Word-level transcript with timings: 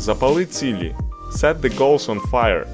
Запали 0.00 0.46
цілі. 0.46 0.94
Set 1.32 1.60
the 1.60 1.78
goals 1.78 2.06
on 2.06 2.30
fire. 2.30 2.64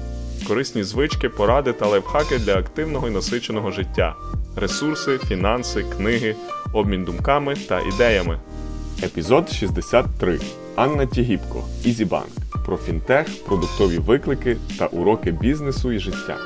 Корисні 0.47 0.83
звички, 0.83 1.29
поради 1.29 1.73
та 1.73 1.87
лайфхаки 1.87 2.39
для 2.39 2.55
активного 2.55 3.07
і 3.07 3.11
насиченого 3.11 3.71
життя. 3.71 4.15
Ресурси, 4.55 5.17
фінанси, 5.17 5.85
книги, 5.97 6.35
обмін 6.73 7.03
думками 7.03 7.55
та 7.55 7.79
ідеями. 7.79 8.39
Епізод 9.03 9.49
63. 9.49 10.39
Анна 10.75 11.05
Тігіпко. 11.05 11.63
Ізібанк. 11.83 12.31
Про 12.65 12.77
фінтех, 12.77 13.27
продуктові 13.45 13.97
виклики 13.97 14.57
та 14.79 14.85
уроки 14.85 15.31
бізнесу 15.31 15.91
і 15.91 15.99
життя 15.99 16.37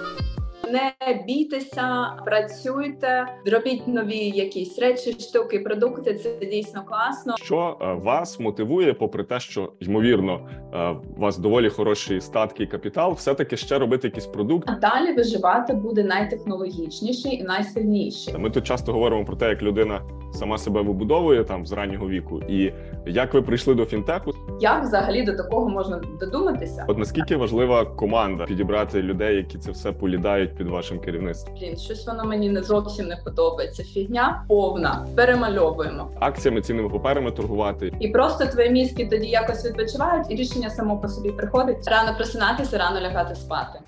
не 0.71 1.23
бійтеся, 1.27 2.11
працюйте, 2.25 3.25
робіть 3.45 3.88
нові 3.88 4.17
якісь 4.17 4.79
речі, 4.79 5.15
штуки, 5.20 5.59
продукти. 5.59 6.13
Це 6.13 6.45
дійсно 6.45 6.83
класно. 6.85 7.35
Що 7.38 7.77
е, 7.81 7.93
вас 7.93 8.39
мотивує, 8.39 8.93
попри 8.93 9.23
те, 9.23 9.39
що 9.39 9.73
ймовірно 9.79 10.49
е, 10.73 10.89
у 11.17 11.21
вас 11.21 11.38
доволі 11.38 11.70
хороші 11.70 12.21
статки 12.21 12.63
і 12.63 12.67
капітал, 12.67 13.13
все 13.13 13.34
таки 13.34 13.57
ще 13.57 13.80
робити 13.80 14.07
якийсь 14.07 14.25
продукт. 14.25 14.70
А 14.70 14.75
далі 14.75 15.13
виживати 15.13 15.73
буде 15.73 16.03
найтехнологічніший 16.03 17.35
і 17.35 17.44
найсильніший. 17.44 18.38
Ми 18.38 18.49
тут 18.49 18.63
часто 18.63 18.94
говоримо 18.94 19.25
про 19.25 19.35
те, 19.35 19.49
як 19.49 19.61
людина 19.61 20.02
сама 20.33 20.58
себе 20.58 20.81
вибудовує 20.81 21.44
там 21.44 21.66
з 21.66 21.72
раннього 21.72 22.09
віку, 22.09 22.41
і 22.49 22.73
як 23.05 23.33
ви 23.33 23.41
прийшли 23.41 23.75
до 23.75 23.85
фінтеху. 23.85 24.31
Як 24.59 24.83
взагалі 24.83 25.23
до 25.23 25.33
такого 25.33 25.69
можна 25.69 26.02
додуматися? 26.19 26.85
От 26.88 26.97
наскільки 26.97 27.35
важлива 27.35 27.85
команда 27.85 28.45
підібрати 28.45 29.02
людей, 29.02 29.35
які 29.35 29.58
це 29.58 29.72
все 29.72 29.91
полідають 29.91 30.55
під 30.61 30.70
вашим 30.70 30.99
керівництвом? 30.99 31.55
Блін, 31.59 31.77
щось 31.77 32.07
воно 32.07 32.25
мені 32.25 32.49
не 32.49 32.63
зовсім 32.63 33.07
не 33.07 33.15
подобається. 33.15 33.83
Фігня 33.83 34.43
повна 34.47 35.07
перемальовуємо 35.15 36.09
акціями, 36.19 36.61
цінними 36.61 36.89
паперами 36.89 37.31
торгувати, 37.31 37.93
і 37.99 38.07
просто 38.07 38.45
твої 38.45 38.69
мізки 38.69 39.07
тоді 39.07 39.27
якось 39.27 39.66
відпочивають, 39.66 40.31
і 40.31 40.35
рішення 40.35 40.69
само 40.69 40.97
по 40.97 41.07
собі 41.07 41.31
приходить 41.31 41.88
рано 41.88 42.16
просинатися, 42.17 42.77
рано 42.77 43.02
лягати 43.02 43.35
спати. 43.35 43.80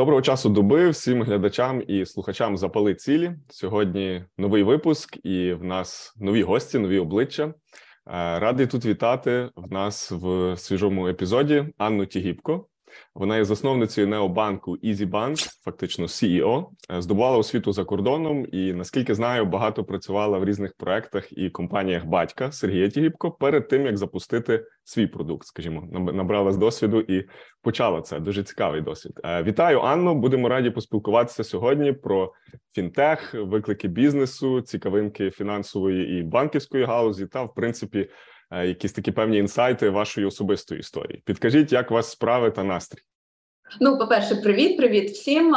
Доброго 0.00 0.22
часу 0.22 0.48
доби 0.48 0.90
всім 0.90 1.22
глядачам 1.22 1.82
і 1.88 2.06
слухачам 2.06 2.56
запали 2.56 2.94
цілі. 2.94 3.32
Сьогодні 3.48 4.24
новий 4.38 4.62
випуск, 4.62 5.18
і 5.26 5.52
в 5.52 5.64
нас 5.64 6.14
нові 6.16 6.42
гості, 6.42 6.78
нові 6.78 6.98
обличчя. 6.98 7.44
Е, 7.44 7.52
радий 8.38 8.66
тут 8.66 8.84
вітати 8.84 9.50
в 9.56 9.72
нас 9.72 10.10
в 10.10 10.56
свіжому 10.56 11.08
епізоді 11.08 11.66
Анну 11.78 12.06
Тігіпко. 12.06 12.66
Вона 13.14 13.36
є 13.36 13.44
засновницею 13.44 14.08
необанку 14.08 14.76
EasyBank, 14.76 15.48
фактично 15.64 16.06
CEO, 16.06 16.66
е, 16.92 17.02
здобувала 17.02 17.38
освіту 17.38 17.72
за 17.72 17.84
кордоном 17.84 18.46
і 18.52 18.72
наскільки 18.72 19.14
знаю, 19.14 19.46
багато 19.46 19.84
працювала 19.84 20.38
в 20.38 20.44
різних 20.44 20.74
проектах 20.76 21.38
і 21.38 21.50
компаніях 21.50 22.04
батька 22.04 22.52
Сергія 22.52 22.88
Тігіпко 22.88 23.30
перед 23.30 23.68
тим 23.68 23.86
як 23.86 23.96
запустити 23.96 24.64
свій 24.84 25.06
продукт. 25.06 25.46
Скажімо, 25.46 25.88
набрала 26.12 26.52
з 26.52 26.56
досвіду 26.56 27.00
і 27.00 27.24
почала 27.62 28.02
це. 28.02 28.20
Дуже 28.20 28.42
цікавий 28.42 28.80
досвід. 28.80 29.20
Е, 29.24 29.42
вітаю, 29.42 29.80
Анну. 29.80 30.14
Будемо 30.14 30.48
раді 30.48 30.70
поспілкуватися 30.70 31.44
сьогодні 31.44 31.92
про 31.92 32.32
фінтех, 32.74 33.34
виклики 33.34 33.88
бізнесу, 33.88 34.60
цікавинки 34.60 35.30
фінансової 35.30 36.18
і 36.18 36.22
банківської 36.22 36.84
галузі, 36.84 37.26
та 37.26 37.42
в 37.42 37.54
принципі. 37.54 38.08
Е, 38.50 38.66
якісь 38.66 38.92
такі 38.92 39.12
певні 39.12 39.38
інсайти 39.38 39.90
вашої 39.90 40.26
особистої 40.26 40.80
історії. 40.80 41.22
Підкажіть, 41.24 41.72
як 41.72 41.90
у 41.90 41.94
вас 41.94 42.10
справи 42.10 42.50
та 42.50 42.64
настрій? 42.64 43.00
Ну, 43.80 43.98
по 43.98 44.06
перше, 44.06 44.36
привіт, 44.36 44.76
привіт 44.76 45.10
всім. 45.10 45.56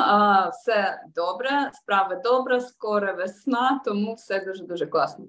Все 0.51 1.01
добре, 1.15 1.71
справи 1.73 2.21
добре, 2.23 2.61
скоро 2.61 3.15
весна, 3.15 3.81
тому 3.85 4.13
все 4.13 4.45
дуже 4.45 4.63
дуже 4.63 4.85
класно. 4.85 5.25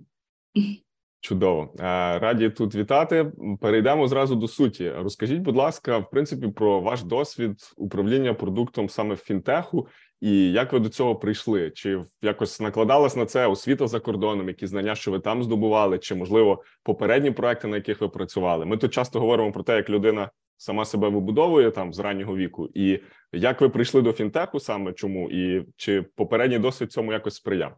Чудово, 1.20 1.74
е, 1.78 1.82
раді 2.18 2.50
тут 2.50 2.74
вітати. 2.74 3.32
Перейдемо 3.60 4.08
зразу 4.08 4.34
до 4.34 4.48
суті. 4.48 4.90
Розкажіть, 4.90 5.40
будь 5.40 5.56
ласка, 5.56 5.98
в 5.98 6.10
принципі, 6.10 6.48
про 6.48 6.80
ваш 6.80 7.02
досвід 7.02 7.72
управління 7.76 8.34
продуктом 8.34 8.88
саме 8.88 9.14
в 9.14 9.18
фінтеху, 9.18 9.88
і 10.20 10.52
як 10.52 10.72
ви 10.72 10.78
до 10.78 10.88
цього 10.88 11.16
прийшли? 11.16 11.70
Чи 11.70 12.04
якось 12.22 12.60
накладалась 12.60 13.16
на 13.16 13.26
це 13.26 13.46
освіта 13.46 13.86
за 13.86 14.00
кордоном, 14.00 14.48
які 14.48 14.66
знання, 14.66 14.94
що 14.94 15.10
ви 15.10 15.20
там 15.20 15.42
здобували, 15.42 15.98
чи 15.98 16.14
можливо 16.14 16.62
попередні 16.82 17.30
проекти, 17.30 17.68
на 17.68 17.76
яких 17.76 18.00
ви 18.00 18.08
працювали? 18.08 18.64
Ми 18.64 18.76
тут 18.76 18.94
часто 18.94 19.20
говоримо 19.20 19.52
про 19.52 19.62
те, 19.62 19.76
як 19.76 19.90
людина 19.90 20.30
сама 20.56 20.84
себе 20.84 21.08
вибудовує 21.08 21.70
там 21.70 21.92
з 21.92 21.98
раннього 21.98 22.36
віку, 22.36 22.68
і 22.74 23.00
як 23.32 23.60
ви 23.60 23.68
прийшли 23.68 24.02
до 24.02 24.12
фінтеху, 24.12 24.60
саме 24.60 24.92
чому, 24.92 25.30
і 25.30 25.66
чи 25.76 26.02
попередній 26.02 26.58
досвід 26.58 26.92
цьому 26.92 27.12
якось 27.12 27.34
сприяв? 27.34 27.76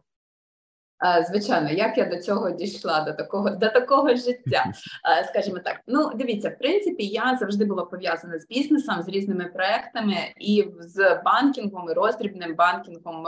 Звичайно, 1.27 1.69
як 1.69 1.97
я 1.97 2.05
до 2.05 2.17
цього 2.17 2.51
дійшла, 2.51 3.01
до 3.01 3.13
такого 3.13 3.49
до 3.49 3.69
такого 3.69 4.15
життя, 4.15 4.65
скажімо 5.29 5.59
так. 5.59 5.79
Ну, 5.87 6.11
дивіться, 6.15 6.49
в 6.49 6.57
принципі, 6.57 7.05
я 7.05 7.37
завжди 7.39 7.65
була 7.65 7.85
пов'язана 7.85 8.39
з 8.39 8.47
бізнесом, 8.47 9.03
з 9.03 9.07
різними 9.07 9.45
проектами 9.45 10.15
і 10.39 10.65
з 10.79 11.21
банкінгом, 11.25 11.89
і 11.89 11.93
роздрібним 11.93 12.55
банкінгом 12.55 13.23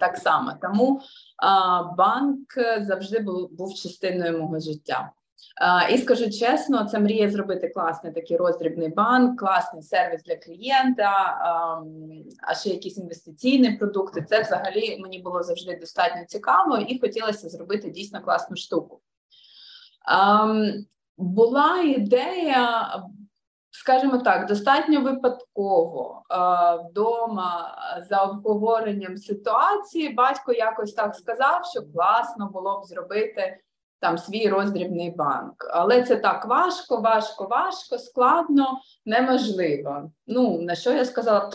так 0.00 0.16
само. 0.16 0.52
Тому 0.62 1.00
банк 1.98 2.46
завжди 2.80 3.18
був 3.18 3.52
був 3.52 3.74
частиною 3.74 4.38
мого 4.38 4.60
життя. 4.60 5.10
І 5.90 5.98
скажу 5.98 6.30
чесно, 6.30 6.84
це 6.84 6.98
мрія 6.98 7.30
зробити 7.30 7.68
класний 7.68 8.12
такий 8.12 8.36
роздрібний 8.36 8.88
банк, 8.88 9.40
класний 9.40 9.82
сервіс 9.82 10.22
для 10.22 10.36
клієнта, 10.36 11.38
а 12.48 12.54
ще 12.54 12.68
якісь 12.70 12.98
інвестиційні 12.98 13.72
продукти. 13.72 14.26
Це 14.28 14.42
взагалі 14.42 14.98
мені 15.00 15.18
було 15.18 15.42
завжди 15.42 15.76
достатньо 15.76 16.24
цікаво 16.26 16.76
і 16.78 17.00
хотілося 17.00 17.48
зробити 17.48 17.90
дійсно 17.90 18.22
класну 18.22 18.56
штуку. 18.56 19.00
Була 21.18 21.76
ідея, 21.80 22.88
скажімо 23.70 24.18
так, 24.18 24.46
достатньо 24.46 25.00
випадково 25.00 26.22
вдома 26.90 27.78
за 28.08 28.22
обговоренням 28.22 29.16
ситуації. 29.16 30.08
Батько 30.08 30.52
якось 30.52 30.92
так 30.92 31.14
сказав, 31.14 31.64
що 31.64 31.82
класно 31.92 32.50
було 32.52 32.80
б 32.80 32.84
зробити 32.84 33.60
там 34.00 34.18
свій 34.18 34.48
роздрібний 34.48 35.10
банк. 35.10 35.66
Але 35.70 36.02
це 36.02 36.16
так 36.16 36.46
важко, 36.46 36.96
важко, 36.96 37.44
важко, 37.44 37.98
складно, 37.98 38.80
неможливо. 39.06 40.10
Ну, 40.26 40.60
на 40.62 40.74
що 40.74 40.92
я 40.92 41.04
сказала? 41.04 41.50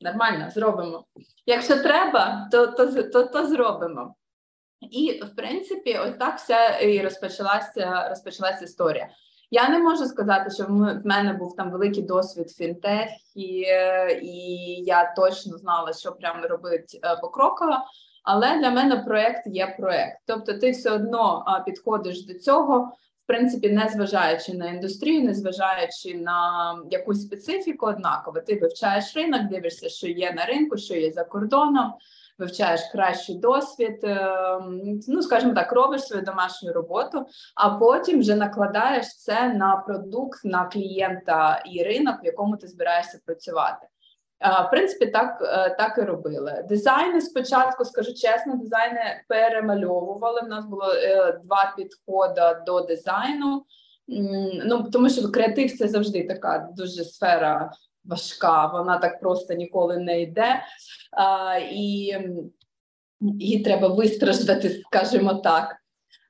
Нормально, 0.00 0.50
зробимо. 0.50 1.04
Якщо 1.46 1.82
треба, 1.82 2.48
то, 2.52 2.66
то, 2.66 3.02
то, 3.02 3.24
то 3.24 3.46
зробимо. 3.46 4.14
І, 4.80 5.22
в 5.24 5.36
принципі, 5.36 5.98
ось 5.98 6.14
так 6.18 6.38
вся 6.38 6.78
і 6.78 7.02
розпочалася 7.02 8.08
розпочалася 8.08 8.64
історія. 8.64 9.08
Я 9.50 9.68
не 9.68 9.78
можу 9.78 10.06
сказати, 10.06 10.50
що 10.50 10.64
в 10.64 11.06
мене 11.06 11.32
був 11.32 11.56
там 11.56 11.70
великий 11.70 12.02
досвід 12.02 12.50
фінтех, 12.50 13.08
і, 13.34 13.48
і 14.22 14.36
я 14.84 15.14
точно 15.16 15.58
знала, 15.58 15.92
що 15.92 16.12
прямо 16.12 16.46
робити 16.46 17.00
е, 17.04 17.16
покроково. 17.16 17.76
Але 18.22 18.58
для 18.58 18.70
мене 18.70 18.96
проект 18.96 19.46
є 19.46 19.74
проект. 19.78 20.18
Тобто, 20.26 20.54
ти 20.54 20.70
все 20.70 20.90
одно 20.90 21.44
підходиш 21.66 22.26
до 22.26 22.34
цього, 22.34 22.92
в 23.24 23.26
принципі, 23.26 23.70
не 23.70 23.88
зважаючи 23.88 24.54
на 24.54 24.66
індустрію, 24.66 25.24
не 25.24 25.34
зважаючи 25.34 26.14
на 26.14 26.74
якусь 26.90 27.22
специфіку, 27.22 27.86
однаково 27.86 28.40
ти 28.40 28.58
вивчаєш 28.58 29.16
ринок, 29.16 29.42
дивишся, 29.42 29.88
що 29.88 30.06
є 30.06 30.32
на 30.32 30.44
ринку, 30.44 30.76
що 30.76 30.94
є 30.94 31.12
за 31.12 31.24
кордоном. 31.24 31.94
Вивчаєш 32.38 32.80
кращий 32.92 33.38
досвід, 33.38 34.00
ем, 34.02 35.00
ну 35.08 35.22
скажімо 35.22 35.54
так, 35.54 35.72
робиш 35.72 36.02
свою 36.02 36.22
домашню 36.22 36.72
роботу, 36.72 37.26
а 37.54 37.70
потім 37.70 38.20
вже 38.20 38.34
накладаєш 38.34 39.16
це 39.16 39.48
на 39.48 39.76
продукт, 39.76 40.44
на 40.44 40.64
клієнта 40.64 41.62
і 41.66 41.82
ринок, 41.82 42.22
в 42.22 42.26
якому 42.26 42.56
ти 42.56 42.66
збираєшся 42.66 43.20
працювати. 43.26 43.86
В 44.40 44.70
принципі, 44.70 45.06
так 45.06 45.42
е, 45.42 45.74
так 45.78 45.98
і 45.98 46.00
робили. 46.00 46.64
Дизайни 46.68 47.20
спочатку, 47.20 47.84
скажу 47.84 48.14
чесно, 48.14 48.56
дизайни 48.56 49.00
перемальовували. 49.28 50.40
У 50.40 50.46
нас 50.46 50.64
було 50.64 50.92
е, 50.92 51.40
два 51.44 51.74
підходи 51.76 52.56
до 52.66 52.80
дизайну. 52.80 53.64
Ну 54.64 54.90
тому 54.92 55.08
що 55.10 55.32
креатив 55.32 55.78
це 55.78 55.88
завжди 55.88 56.26
така 56.26 56.68
дуже 56.76 57.04
сфера 57.04 57.72
важка. 58.04 58.66
Вона 58.66 58.98
так 58.98 59.20
просто 59.20 59.54
ніколи 59.54 59.98
не 59.98 60.22
йде, 60.22 60.62
а, 61.12 61.56
і 61.70 62.16
її 63.20 63.62
треба 63.64 63.88
вистраждати, 63.88 64.70
скажімо 64.70 65.34
так. 65.34 65.76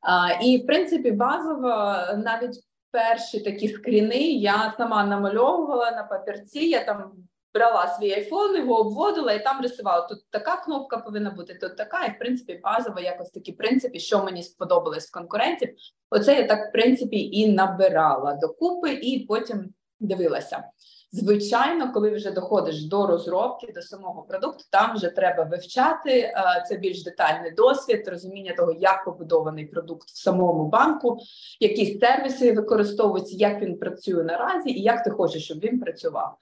А, 0.00 0.32
І 0.42 0.58
в 0.58 0.66
принципі, 0.66 1.10
базово 1.10 1.94
навіть 2.16 2.60
перші 2.90 3.40
такі 3.40 3.68
скріни 3.68 4.22
я 4.32 4.74
сама 4.76 5.04
намальовувала 5.04 5.90
на 5.90 6.02
папірці. 6.02 6.68
Я 6.68 6.84
там 6.84 7.12
брала 7.54 7.86
свій 7.86 8.12
айфон, 8.12 8.56
його 8.56 8.80
обводила 8.80 9.32
і 9.32 9.44
там 9.44 9.62
рисувала. 9.62 10.06
Тут 10.06 10.18
така 10.30 10.56
кнопка 10.56 10.98
повинна 10.98 11.30
бути, 11.30 11.54
тут 11.54 11.76
така, 11.76 12.04
і 12.04 12.10
в 12.10 12.18
принципі 12.18 12.60
базово 12.62 13.00
якось 13.00 13.30
такі 13.30 13.52
принципи, 13.52 13.98
що 13.98 14.24
мені 14.24 14.42
сподобалось 14.42 15.08
в 15.08 15.12
конкурентів. 15.12 15.74
Оце 16.10 16.34
я 16.34 16.46
так 16.46 16.68
в 16.68 16.72
принципі 16.72 17.16
і 17.16 17.52
набирала 17.52 18.34
докупи, 18.34 18.92
і 18.92 19.26
потім 19.28 19.74
дивилася. 20.00 20.64
Звичайно, 21.12 21.92
коли 21.92 22.10
вже 22.10 22.30
доходиш 22.30 22.84
до 22.84 23.06
розробки, 23.06 23.72
до 23.74 23.82
самого 23.82 24.22
продукту, 24.22 24.64
там 24.70 24.94
вже 24.96 25.08
треба 25.08 25.44
вивчати 25.44 26.10
е, 26.10 26.34
це 26.68 26.76
більш 26.76 27.04
детальний 27.04 27.50
досвід, 27.50 28.08
розуміння 28.08 28.54
того, 28.56 28.72
як 28.72 29.04
побудований 29.04 29.66
продукт 29.66 30.08
в 30.08 30.22
самому 30.22 30.68
банку, 30.68 31.18
які 31.60 31.98
сервіси 31.98 32.52
використовуються, 32.52 33.36
як 33.36 33.62
він 33.62 33.78
працює 33.78 34.24
наразі, 34.24 34.70
і 34.70 34.82
як 34.82 35.04
ти 35.04 35.10
хочеш, 35.10 35.44
щоб 35.44 35.58
він 35.58 35.80
працював. 35.80 36.36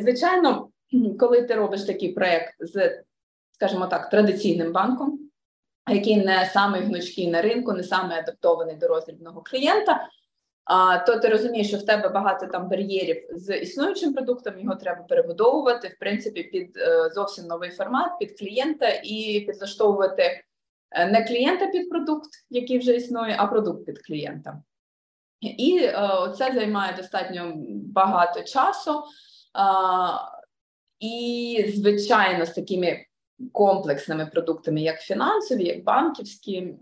Звичайно, 0.00 0.68
коли 1.18 1.42
ти 1.42 1.54
робиш 1.54 1.82
такий 1.82 2.12
проект 2.12 2.54
з, 2.60 3.02
скажімо 3.52 3.86
так, 3.86 4.10
традиційним 4.10 4.72
банком, 4.72 5.18
який 5.90 6.24
не 6.24 6.50
самий 6.52 6.82
гнучкий 6.82 7.30
на 7.30 7.42
ринку, 7.42 7.72
не 7.72 7.82
самий 7.82 8.18
адаптований 8.18 8.76
до 8.76 8.88
роздрібного 8.88 9.42
клієнта 9.42 10.08
то 11.06 11.18
ти 11.18 11.28
розумієш, 11.28 11.68
що 11.68 11.76
в 11.76 11.86
тебе 11.86 12.08
багато 12.08 12.46
там 12.46 12.68
бар'єрів 12.68 13.26
з 13.30 13.58
існуючим 13.58 14.14
продуктом, 14.14 14.58
його 14.58 14.74
треба 14.74 15.02
перебудовувати 15.02 15.88
в 15.88 15.98
принципі 15.98 16.42
під 16.42 16.76
е, 16.76 17.10
зовсім 17.14 17.46
новий 17.46 17.70
формат, 17.70 18.18
під 18.18 18.38
клієнта 18.38 18.88
і 19.04 19.44
підлаштовувати 19.46 20.22
е, 20.90 21.06
не 21.06 21.24
клієнта 21.24 21.66
під 21.66 21.90
продукт, 21.90 22.30
який 22.50 22.78
вже 22.78 22.96
існує, 22.96 23.36
а 23.38 23.46
продукт 23.46 23.86
під 23.86 24.06
клієнта. 24.06 24.62
І 25.40 25.78
е, 25.82 26.08
це 26.38 26.52
займає 26.54 26.96
достатньо 26.96 27.52
багато 27.94 28.42
часу. 28.42 29.02
І, 31.00 31.72
звичайно, 31.76 32.46
з 32.46 32.50
такими 32.50 33.06
комплексними 33.52 34.26
продуктами, 34.26 34.80
як 34.80 35.00
фінансові, 35.00 35.64
як 35.64 35.84
банківські, 35.84 36.74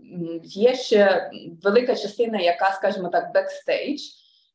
є 0.43 0.75
ще 0.75 1.31
велика 1.63 1.95
частина, 1.95 2.39
яка, 2.39 2.71
скажімо 2.71 3.09
так, 3.09 3.33
бекстейдж. 3.33 4.01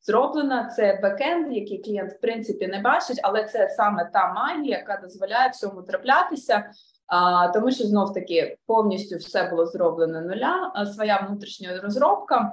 Зроблена 0.03 0.69
це 0.77 0.99
backend, 1.03 1.53
який 1.53 1.83
клієнт 1.83 2.13
в 2.13 2.21
принципі 2.21 2.67
не 2.67 2.81
бачить, 2.81 3.21
але 3.23 3.45
це 3.45 3.69
саме 3.69 4.11
та 4.13 4.33
магія, 4.33 4.79
яка 4.79 5.01
дозволяє 5.03 5.51
всьому 5.51 5.83
траплятися, 5.83 6.71
а, 7.07 7.49
тому 7.49 7.71
що 7.71 7.85
знов 7.85 8.15
таки 8.15 8.59
повністю 8.67 9.17
все 9.17 9.49
було 9.49 9.67
зроблено 9.67 10.21
нуля, 10.21 10.73
а, 10.75 10.87
своя 10.87 11.27
внутрішня 11.29 11.81
розробка. 11.83 12.53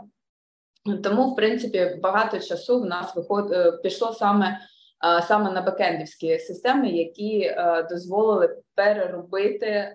Тому, 1.03 1.31
в 1.31 1.35
принципі, 1.35 1.97
багато 2.03 2.39
часу 2.39 2.81
в 2.81 2.85
нас 2.85 3.15
виход 3.15 3.51
е, 3.51 3.71
пішло 3.71 4.13
саме 4.13 4.59
саме 5.27 5.51
на 5.51 5.61
бекендівські 5.61 6.39
системи, 6.39 6.89
які 6.89 7.39
е, 7.41 7.87
дозволили 7.89 8.57
переробити 8.75 9.65
е, 9.65 9.93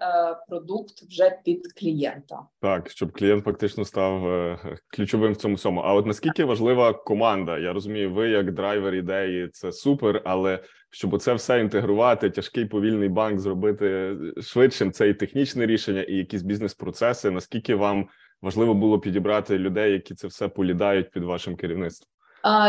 продукт 0.48 1.02
вже 1.02 1.38
під 1.44 1.72
клієнта, 1.72 2.38
так 2.60 2.90
щоб 2.90 3.12
клієнт 3.12 3.44
фактично 3.44 3.84
став 3.84 4.28
е, 4.28 4.58
ключовим 4.96 5.32
в 5.32 5.36
цьому 5.36 5.54
всьому. 5.54 5.80
А 5.80 5.94
от 5.94 6.06
наскільки 6.06 6.44
важлива 6.44 6.92
команда? 6.92 7.58
Я 7.58 7.72
розумію, 7.72 8.12
ви 8.12 8.28
як 8.28 8.52
драйвер 8.52 8.94
ідеї 8.94 9.48
це 9.52 9.72
супер, 9.72 10.22
але 10.24 10.58
щоб 10.90 11.18
це 11.18 11.34
все 11.34 11.60
інтегрувати, 11.60 12.30
тяжкий 12.30 12.66
повільний 12.66 13.08
банк 13.08 13.40
зробити 13.40 14.16
швидшим, 14.42 14.92
це 14.92 15.08
і 15.08 15.14
технічне 15.14 15.66
рішення, 15.66 16.02
і 16.02 16.14
якісь 16.14 16.42
бізнес-процеси. 16.42 17.30
Наскільки 17.30 17.74
вам 17.74 18.08
важливо 18.42 18.74
було 18.74 18.98
підібрати 18.98 19.58
людей, 19.58 19.92
які 19.92 20.14
це 20.14 20.26
все 20.26 20.48
полідають 20.48 21.10
під 21.10 21.24
вашим 21.24 21.56
керівництвом? 21.56 22.08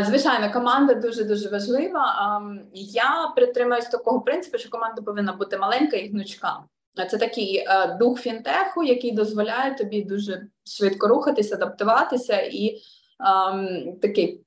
Звичайно, 0.04 0.54
команда 0.54 0.94
дуже 0.94 1.24
дуже 1.24 1.50
важлива. 1.50 2.42
Я 2.74 3.34
притримуюсь 3.36 3.86
такого 3.86 4.22
принципу, 4.22 4.58
що 4.58 4.70
команда 4.70 5.02
повинна 5.02 5.34
бути 5.34 5.58
маленька 5.58 5.98
і 5.98 6.10
гнучка. 6.10 6.64
Це 7.10 7.18
такий 7.18 7.58
е, 7.58 7.98
дух 8.00 8.20
фінтеху, 8.20 8.84
який 8.84 9.12
дозволяє 9.12 9.76
тобі 9.76 10.04
дуже 10.04 10.48
швидко 10.64 11.08
рухатися, 11.08 11.56
адаптуватися, 11.56 12.40
і 12.42 12.78
ем, 13.20 14.00
такий 14.02 14.44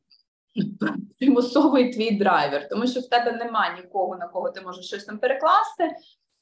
примусовий 1.18 1.92
твій 1.92 2.10
драйвер, 2.10 2.68
тому 2.68 2.86
що 2.86 3.00
в 3.00 3.08
тебе 3.08 3.32
немає 3.32 3.76
нікого 3.76 4.16
на 4.16 4.28
кого 4.28 4.50
ти 4.50 4.60
можеш 4.60 4.86
щось 4.86 5.04
там 5.04 5.18
перекласти 5.18 5.90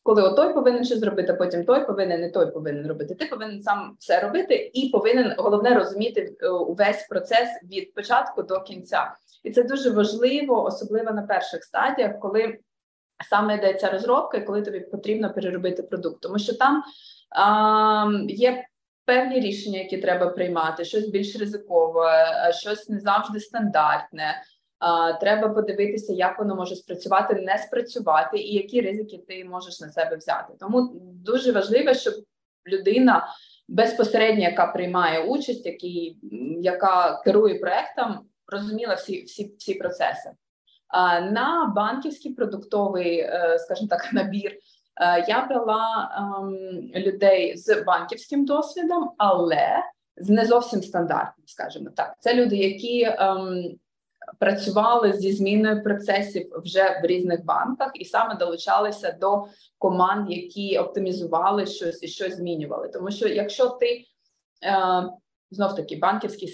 коли 0.04 0.22
отой 0.22 0.54
повинен 0.54 0.84
щось 0.84 0.98
зробити, 0.98 1.34
потім 1.34 1.64
той 1.64 1.86
повинен, 1.86 2.20
не 2.20 2.30
той 2.30 2.50
повинен 2.50 2.86
робити. 2.86 3.14
Ти 3.14 3.26
повинен 3.26 3.62
сам 3.62 3.96
все 3.98 4.20
робити 4.20 4.70
і 4.74 4.88
повинен 4.88 5.34
головне 5.38 5.74
розуміти 5.74 6.36
е, 6.40 6.48
увесь 6.48 7.06
процес 7.08 7.48
від 7.70 7.94
початку 7.94 8.42
до 8.42 8.60
кінця. 8.60 9.14
І 9.44 9.50
це 9.50 9.62
дуже 9.62 9.90
важливо, 9.90 10.64
особливо 10.64 11.10
на 11.10 11.22
перших 11.22 11.64
стадіях, 11.64 12.20
коли 12.20 12.58
саме 13.30 13.56
йдеться 13.56 13.90
розробка, 13.90 14.38
і 14.38 14.44
коли 14.44 14.62
тобі 14.62 14.80
потрібно 14.80 15.34
переробити 15.34 15.82
продукт, 15.82 16.20
тому 16.20 16.38
що 16.38 16.54
там 16.54 16.82
а, 17.30 18.10
є. 18.28 18.64
Певні 19.06 19.40
рішення, 19.40 19.78
які 19.78 19.98
треба 19.98 20.26
приймати, 20.26 20.84
щось 20.84 21.08
більш 21.08 21.36
ризикове, 21.36 22.34
щось 22.52 22.88
не 22.88 23.00
завжди 23.00 23.40
стандартне, 23.40 24.42
Треба 25.20 25.48
подивитися, 25.48 26.12
як 26.12 26.38
воно 26.38 26.56
може 26.56 26.76
спрацювати, 26.76 27.34
не 27.34 27.58
спрацювати, 27.58 28.38
і 28.38 28.54
які 28.54 28.80
ризики 28.80 29.18
ти 29.28 29.44
можеш 29.44 29.80
на 29.80 29.88
себе 29.88 30.16
взяти. 30.16 30.52
Тому 30.60 30.92
дуже 31.24 31.52
важливо, 31.52 31.94
щоб 31.94 32.14
людина 32.66 33.28
безпосередньо, 33.68 34.42
яка 34.42 34.66
приймає 34.66 35.24
участь, 35.24 35.66
який, 35.66 36.18
яка 36.60 37.22
керує 37.24 37.58
проектом, 37.58 38.20
розуміла 38.46 38.94
всі 38.94 39.22
всі, 39.22 39.54
всі 39.58 39.74
процеси. 39.74 40.30
На 41.30 41.72
банківський 41.76 42.34
продуктовий, 42.34 43.18
е, 43.18 43.58
скажімо 43.58 43.88
так, 43.88 44.12
набір. 44.12 44.52
Е, 45.00 45.24
я 45.28 45.46
брала 45.46 46.10
ем, 46.18 47.00
людей 47.02 47.56
з 47.56 47.82
банківським 47.82 48.44
досвідом, 48.44 49.10
але 49.18 49.82
з 50.16 50.28
не 50.28 50.44
зовсім 50.46 50.82
стандартним, 50.82 51.46
скажімо 51.46 51.90
так. 51.96 52.14
Це 52.20 52.34
люди, 52.34 52.56
які 52.56 53.02
ем, 53.02 53.78
працювали 54.38 55.12
зі 55.12 55.32
зміною 55.32 55.82
процесів 55.82 56.50
вже 56.64 57.00
в 57.02 57.06
різних 57.06 57.44
банках, 57.44 57.90
і 57.94 58.04
саме 58.04 58.34
долучалися 58.34 59.16
до 59.20 59.44
команд, 59.78 60.30
які 60.30 60.78
оптимізували 60.78 61.66
щось 61.66 62.02
і 62.02 62.08
щось 62.08 62.36
змінювали. 62.36 62.88
Тому 62.88 63.10
що 63.10 63.28
якщо 63.28 63.68
ти 63.68 63.86
е, 63.86 64.04
знов 65.50 65.74
таки 65.74 65.96
банківський 65.96 66.48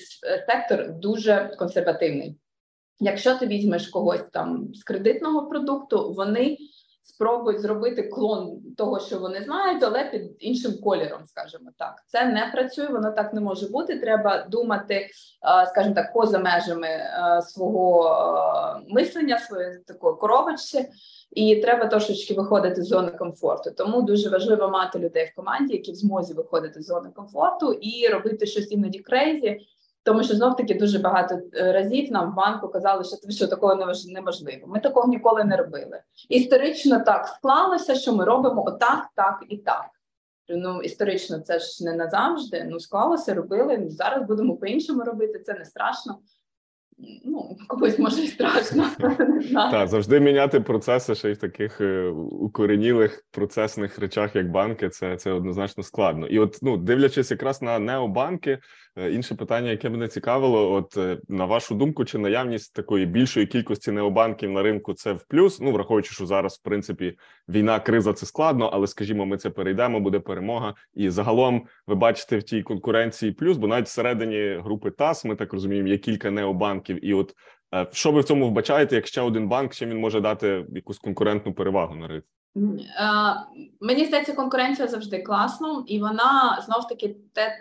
сектор 0.47 0.93
дуже 0.93 1.57
консервативний. 1.59 2.37
Якщо 3.01 3.35
ти 3.35 3.47
візьмеш 3.47 3.89
когось 3.89 4.25
там 4.33 4.75
з 4.75 4.83
кредитного 4.83 5.49
продукту, 5.49 6.13
вони 6.13 6.59
спробують 7.15 7.61
зробити 7.61 8.03
клон 8.03 8.61
того, 8.77 9.01
що 9.01 9.19
вони 9.19 9.43
знають, 9.43 9.83
але 9.83 10.05
під 10.05 10.23
іншим 10.39 10.73
кольором, 10.85 11.27
скажімо 11.27 11.71
так. 11.79 12.03
Це 12.07 12.25
не 12.25 12.51
працює, 12.53 12.87
воно 12.87 13.11
так 13.11 13.35
не 13.35 13.41
може 13.41 13.69
бути. 13.69 13.99
Треба 13.99 14.47
думати, 14.51 15.09
скажімо 15.71 15.95
так, 15.95 16.13
поза 16.13 16.39
межами 16.39 16.89
свого 17.43 18.17
мислення, 18.89 19.39
своєї 19.39 19.79
такої 19.87 20.17
коробочці. 20.17 20.89
І 21.31 21.57
треба 21.57 21.87
трошечки 21.87 22.35
виходити 22.35 22.83
з 22.83 22.87
зони 22.87 23.11
комфорту. 23.11 23.71
Тому 23.71 24.03
дуже 24.03 24.31
важливо 24.31 24.69
мати 24.69 24.99
людей 24.99 25.31
в 25.33 25.37
команді, 25.37 25.75
які 25.75 25.93
в 25.93 25.95
змозі 25.95 26.35
виходити 26.35 26.83
з 26.83 26.87
зони 26.87 27.11
комфорту 27.17 27.73
і 27.73 28.09
робити 28.09 28.47
щось 28.47 28.73
іноді 28.73 28.99
крейзі, 28.99 29.61
тому 30.03 30.23
що 30.25 30.35
знов 30.35 30.57
таки 30.57 30.75
дуже 30.75 30.99
багато 30.99 31.39
е, 31.55 31.73
разів 31.73 32.13
нам 32.13 32.33
в 32.33 32.35
банку 32.35 32.69
казали, 32.69 33.05
що 33.05 33.17
що 33.31 33.47
такого 33.47 33.75
неможливо. 34.09 34.67
Ми 34.67 34.81
такого 34.81 35.09
ніколи 35.09 35.45
не 35.45 35.57
робили. 35.57 36.03
Історично 36.29 37.01
так 37.01 37.27
склалося, 37.27 37.95
що 37.95 38.13
ми 38.13 38.25
робимо 38.25 38.65
отак, 38.67 39.09
так 39.15 39.45
і 39.49 39.57
так. 39.57 39.87
Ну 40.49 40.83
історично 40.83 41.39
це 41.39 41.59
ж 41.59 41.85
не 41.85 41.93
назавжди. 41.93 42.67
Ну 42.71 42.81
склалося, 42.81 43.35
робили. 43.35 43.87
Зараз 43.91 44.27
будемо 44.27 44.57
по-іншому 44.57 45.05
робити. 45.05 45.39
Це 45.39 45.55
не 45.55 45.65
страшно. 45.65 46.19
Ну, 47.25 47.57
комусь 47.69 47.99
може 47.99 48.23
і 48.23 48.27
страшно. 48.27 48.87
Так, 49.53 49.89
завжди 49.89 50.21
міняти 50.21 50.61
процеси 50.61 51.15
ще 51.15 51.31
й 51.31 51.33
в 51.33 51.39
таких 51.39 51.81
е, 51.81 52.09
укоренілих 52.31 53.25
процесних 53.31 53.99
речах, 53.99 54.37
як 54.37 54.51
банки, 54.51 54.89
це 54.89 55.17
це 55.17 55.33
однозначно 55.33 55.83
складно. 55.83 56.27
І 56.27 56.39
от 56.39 56.59
ну 56.63 56.77
дивлячись 56.77 57.31
якраз 57.31 57.63
на 57.63 57.79
необанки, 57.79 58.59
інше 58.97 59.35
питання, 59.35 59.71
яке 59.71 59.91
мене 59.91 60.09
цікавило, 60.09 60.73
от 60.73 60.97
е, 60.97 61.19
на 61.29 61.45
вашу 61.45 61.75
думку, 61.75 62.05
чи 62.05 62.19
наявність 62.19 62.75
такої 62.75 63.07
більшої 63.07 63.47
кількості 63.47 63.93
необанків 63.93 64.51
на 64.51 64.63
ринку 64.63 64.95
це 64.95 65.13
в 65.13 65.25
плюс? 65.25 65.61
Ну 65.61 65.73
враховуючи, 65.73 66.15
що 66.15 66.27
зараз 66.27 66.55
в 66.55 66.63
принципі 66.63 67.19
війна, 67.49 67.81
криза 67.81 68.13
це 68.13 68.27
складно, 68.27 68.71
але 68.73 68.87
скажімо, 68.87 69.27
ми 69.27 69.37
це 69.37 69.51
перейдемо, 69.51 70.01
буде 70.01 70.21
перемога. 70.21 70.75
І 70.95 71.11
загалом 71.11 71.67
ви 71.87 71.95
бачите 71.95 72.39
в 72.39 72.43
тій 72.43 72.63
конкуренції 72.63 73.33
плюс, 73.33 73.57
бо 73.57 73.67
навіть 73.67 73.87
всередині 73.87 74.61
групи 74.65 74.91
ТАС, 74.91 75.25
ми 75.25 75.37
так 75.37 75.53
розуміємо, 75.53 75.89
є 75.89 75.99
кілька 75.99 76.31
необанків, 76.31 77.05
і 77.05 77.15
от 77.15 77.31
е, 77.31 77.35
що 77.93 78.13
ви 78.13 78.21
в 78.21 78.25
цьому 78.25 78.49
вбачаєте, 78.49 78.97
як 78.97 79.07
ще 79.07 79.21
один 79.21 79.49
банк, 79.49 79.75
чим 79.75 79.91
він 79.91 79.99
може 79.99 80.21
дати 80.21 80.67
якусь 80.75 80.99
конкурентну 80.99 81.55
перевагу 81.55 81.95
на 81.95 82.09
ринку? 82.09 82.29
Мені 83.81 84.05
здається, 84.05 84.33
конкуренція 84.33 84.89
завжди 84.89 85.23
класна, 85.23 85.85
і 85.87 86.01
вона 86.01 86.63
знов 86.67 86.89
таки 86.89 87.17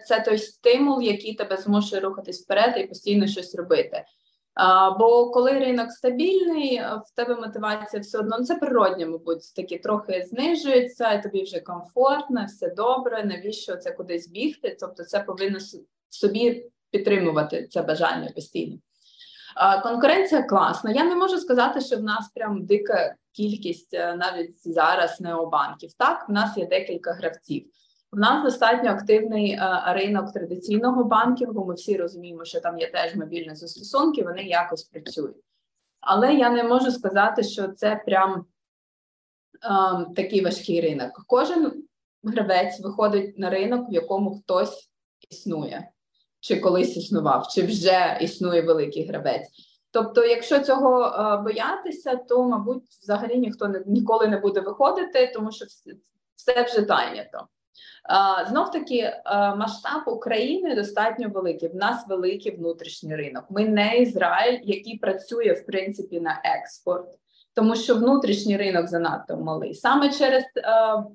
це 0.07 0.19
той 0.19 0.37
стимул, 0.37 1.01
який 1.01 1.35
тебе 1.35 1.57
змушує 1.57 2.01
рухатись 2.01 2.43
вперед 2.43 2.75
і 2.77 2.87
постійно 2.87 3.27
щось 3.27 3.55
робити. 3.55 4.03
Бо 4.99 5.31
коли 5.31 5.51
ринок 5.51 5.91
стабільний, 5.91 6.77
в 6.79 7.15
тебе 7.15 7.35
мотивація 7.35 8.01
все 8.01 8.19
одно 8.19 8.35
ну, 8.39 8.45
це 8.45 8.55
природньо, 8.55 9.07
мабуть, 9.07 9.55
такі 9.55 9.77
трохи 9.77 10.25
знижується, 10.29 11.13
і 11.13 11.23
тобі 11.23 11.43
вже 11.43 11.59
комфортно, 11.59 12.45
все 12.45 12.69
добре. 12.69 13.23
Навіщо 13.23 13.75
це 13.75 13.91
кудись 13.91 14.29
бігти? 14.29 14.77
Тобто, 14.79 15.03
це 15.03 15.19
повинно 15.19 15.59
собі 16.09 16.65
підтримувати 16.91 17.67
це 17.67 17.81
бажання 17.81 18.31
постійно. 18.35 18.77
Конкуренція 19.83 20.43
класна. 20.43 20.91
Я 20.91 21.03
не 21.03 21.15
можу 21.15 21.37
сказати, 21.37 21.81
що 21.81 21.97
в 21.97 22.03
нас 22.03 22.29
прям 22.35 22.65
дика 22.65 23.15
кількість 23.31 23.93
е, 23.93 24.15
навіть 24.15 24.73
зараз 24.73 25.21
необанків. 25.21 25.93
Так, 25.93 26.29
в 26.29 26.31
нас 26.31 26.57
є 26.57 26.67
декілька 26.67 27.11
гравців. 27.11 27.65
У 28.11 28.17
нас 28.17 28.43
достатньо 28.43 28.89
активний 28.89 29.51
е, 29.51 29.83
ринок 29.87 30.33
традиційного 30.33 31.03
банкінгу. 31.03 31.65
Ми 31.65 31.73
всі 31.73 31.97
розуміємо, 31.97 32.45
що 32.45 32.59
там 32.61 32.79
є 32.79 32.91
теж 32.91 33.15
мобільні 33.15 33.55
застосунки, 33.55 34.23
вони 34.23 34.43
якось 34.43 34.83
працюють. 34.83 35.43
Але 36.01 36.33
я 36.33 36.49
не 36.49 36.63
можу 36.63 36.91
сказати, 36.91 37.43
що 37.43 37.67
це 37.67 38.01
прям 38.05 38.33
е, 38.35 38.45
такий 40.15 40.43
важкий 40.43 40.81
ринок. 40.81 41.23
Кожен 41.27 41.83
гравець 42.23 42.79
виходить 42.79 43.39
на 43.39 43.49
ринок, 43.49 43.89
в 43.89 43.93
якому 43.93 44.39
хтось 44.39 44.89
існує, 45.29 45.89
чи 46.39 46.59
колись 46.59 46.97
існував, 46.97 47.47
чи 47.47 47.63
вже 47.63 48.17
існує 48.21 48.61
великий 48.61 49.07
гравець. 49.07 49.49
Тобто, 49.91 50.25
якщо 50.25 50.59
цього 50.59 51.05
е, 51.05 51.41
боятися, 51.43 52.15
то 52.15 52.43
мабуть 52.43 52.83
взагалі 53.01 53.37
ніхто 53.37 53.67
не 53.67 53.83
ніколи 53.85 54.27
не 54.27 54.37
буде 54.37 54.59
виходити, 54.59 55.31
тому 55.33 55.51
що 55.51 55.65
все, 55.65 55.91
все 56.35 56.63
вже 56.63 56.85
зайнято. 56.85 57.47
Знов 58.49 58.71
таки 58.71 58.97
е, 58.97 59.21
масштаб 59.55 60.01
України 60.05 60.75
достатньо 60.75 61.29
великий. 61.29 61.69
В 61.69 61.75
нас 61.75 62.05
великий 62.07 62.55
внутрішній 62.55 63.15
ринок. 63.15 63.45
Ми 63.49 63.65
не 63.65 63.97
Ізраїль, 63.97 64.59
який 64.63 64.97
працює 64.97 65.53
в 65.53 65.65
принципі 65.65 66.19
на 66.19 66.41
експорт, 66.43 67.07
тому 67.53 67.75
що 67.75 67.95
внутрішній 67.95 68.57
ринок 68.57 68.87
занадто 68.87 69.37
малий. 69.37 69.73
Саме 69.73 70.09
через 70.09 70.43
е, 70.43 70.63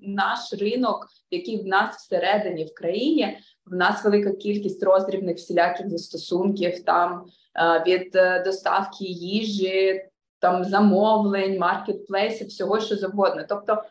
наш 0.03 0.53
ринок, 0.61 1.09
який 1.31 1.63
в 1.63 1.67
нас 1.67 1.97
всередині 1.97 2.65
в 2.65 2.75
країні, 2.75 3.39
в 3.67 3.75
нас 3.75 4.05
велика 4.05 4.33
кількість 4.33 4.83
роздрібних 4.83 5.37
всіляких 5.37 5.91
застосунків 5.91 6.85
там 6.85 7.25
е, 7.57 7.85
від 7.87 8.13
доставки 8.45 9.05
їжі, 9.05 10.05
там 10.39 10.65
замовлень, 10.65 11.59
маркетплейсів, 11.59 12.47
всього 12.47 12.81
що 12.81 12.97
завгодно. 12.97 13.45
Тобто 13.49 13.83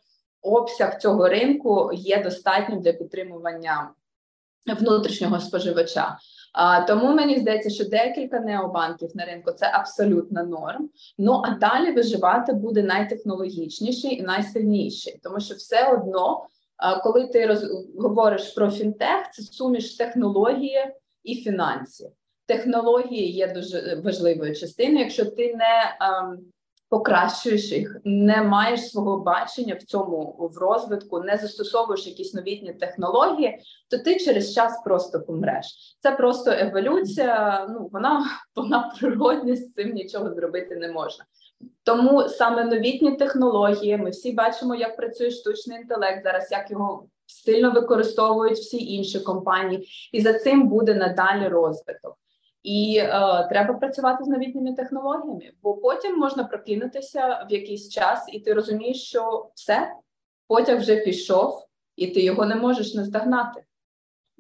обсяг 0.42 1.00
цього 1.00 1.30
ринку 1.30 1.92
є 1.94 2.24
достатнім 2.24 2.82
для 2.82 2.94
підтримування 2.94 3.90
внутрішнього 4.66 5.40
споживача. 5.40 6.18
А, 6.53 6.81
Тому 6.81 7.13
мені 7.13 7.39
здається, 7.39 7.69
що 7.69 7.86
декілька 7.86 8.39
необанків 8.39 9.10
на 9.15 9.25
ринку 9.25 9.51
це 9.51 9.72
абсолютно 9.74 10.43
норм. 10.43 10.89
Ну 11.17 11.41
а 11.45 11.50
далі 11.50 11.91
виживати 11.91 12.53
буде 12.53 12.83
найтехнологічніший 12.83 14.19
і 14.19 14.22
найсильніший, 14.22 15.19
тому 15.24 15.39
що 15.39 15.55
все 15.55 15.91
одно, 15.93 16.48
коли 17.03 17.27
ти 17.27 17.45
роз... 17.45 17.65
говориш 18.00 18.50
про 18.50 18.72
фінтех, 18.72 19.31
це 19.31 19.43
суміш 19.43 19.95
технології 19.95 20.79
і 21.24 21.36
фінансів. 21.36 22.10
Технології 22.45 23.31
є 23.31 23.53
дуже 23.53 24.01
важливою 24.03 24.55
частиною. 24.55 25.00
Якщо 25.00 25.25
ти 25.25 25.55
не 25.55 25.98
ем, 26.01 26.39
покращуєш 26.94 27.72
їх, 27.72 27.98
не 28.04 28.44
маєш 28.44 28.90
свого 28.90 29.20
бачення 29.20 29.76
в 29.76 29.84
цьому 29.84 30.50
в 30.54 30.58
розвитку, 30.58 31.20
не 31.20 31.38
застосовуєш 31.38 32.08
якісь 32.08 32.34
новітні 32.34 32.74
технології, 32.74 33.60
то 33.90 33.98
ти 33.98 34.20
через 34.20 34.54
час 34.54 34.82
просто 34.86 35.22
помреш. 35.22 35.66
Це 36.00 36.12
просто 36.12 36.52
еволюція. 36.52 37.68
Ну 37.70 37.90
вона 37.92 38.26
вона 38.56 38.94
природня, 39.00 39.56
з 39.56 39.74
цим 39.74 39.94
нічого 39.94 40.34
зробити 40.34 40.76
не 40.76 40.92
можна. 40.92 41.26
Тому 41.84 42.30
саме 42.30 42.64
новітні 42.64 43.16
технології, 43.16 43.98
ми 43.98 44.10
всі 44.10 44.32
бачимо, 44.32 44.76
як 44.76 44.98
працює 44.98 45.32
штучний 45.32 45.82
інтелект 45.82 46.24
зараз, 46.24 46.52
як 46.52 46.72
його 46.72 47.08
сильно 47.26 47.72
використовують 47.72 48.58
всі 48.58 48.94
інші 48.94 49.20
компанії, 49.20 49.88
і 50.12 50.22
за 50.22 50.34
цим 50.34 50.68
буде 50.68 50.94
надалі 50.94 51.48
розвиток. 51.48 52.18
І 52.63 52.98
е, 52.98 53.10
треба 53.50 53.74
працювати 53.74 54.24
з 54.24 54.27
новітніми 54.27 54.74
технологіями, 54.74 55.51
бо 55.63 55.74
потім 55.74 56.17
можна 56.17 56.43
прокинутися 56.43 57.48
в 57.50 57.53
якийсь 57.53 57.89
час, 57.89 58.25
і 58.34 58.39
ти 58.39 58.53
розумієш, 58.53 59.03
що 59.03 59.50
все 59.55 59.93
потяг 60.48 60.79
вже 60.79 60.96
пішов, 60.96 61.65
і 61.96 62.08
ти 62.08 62.22
його 62.22 62.46
не 62.46 62.55
можеш 62.55 62.93
наздогнати. 62.93 63.63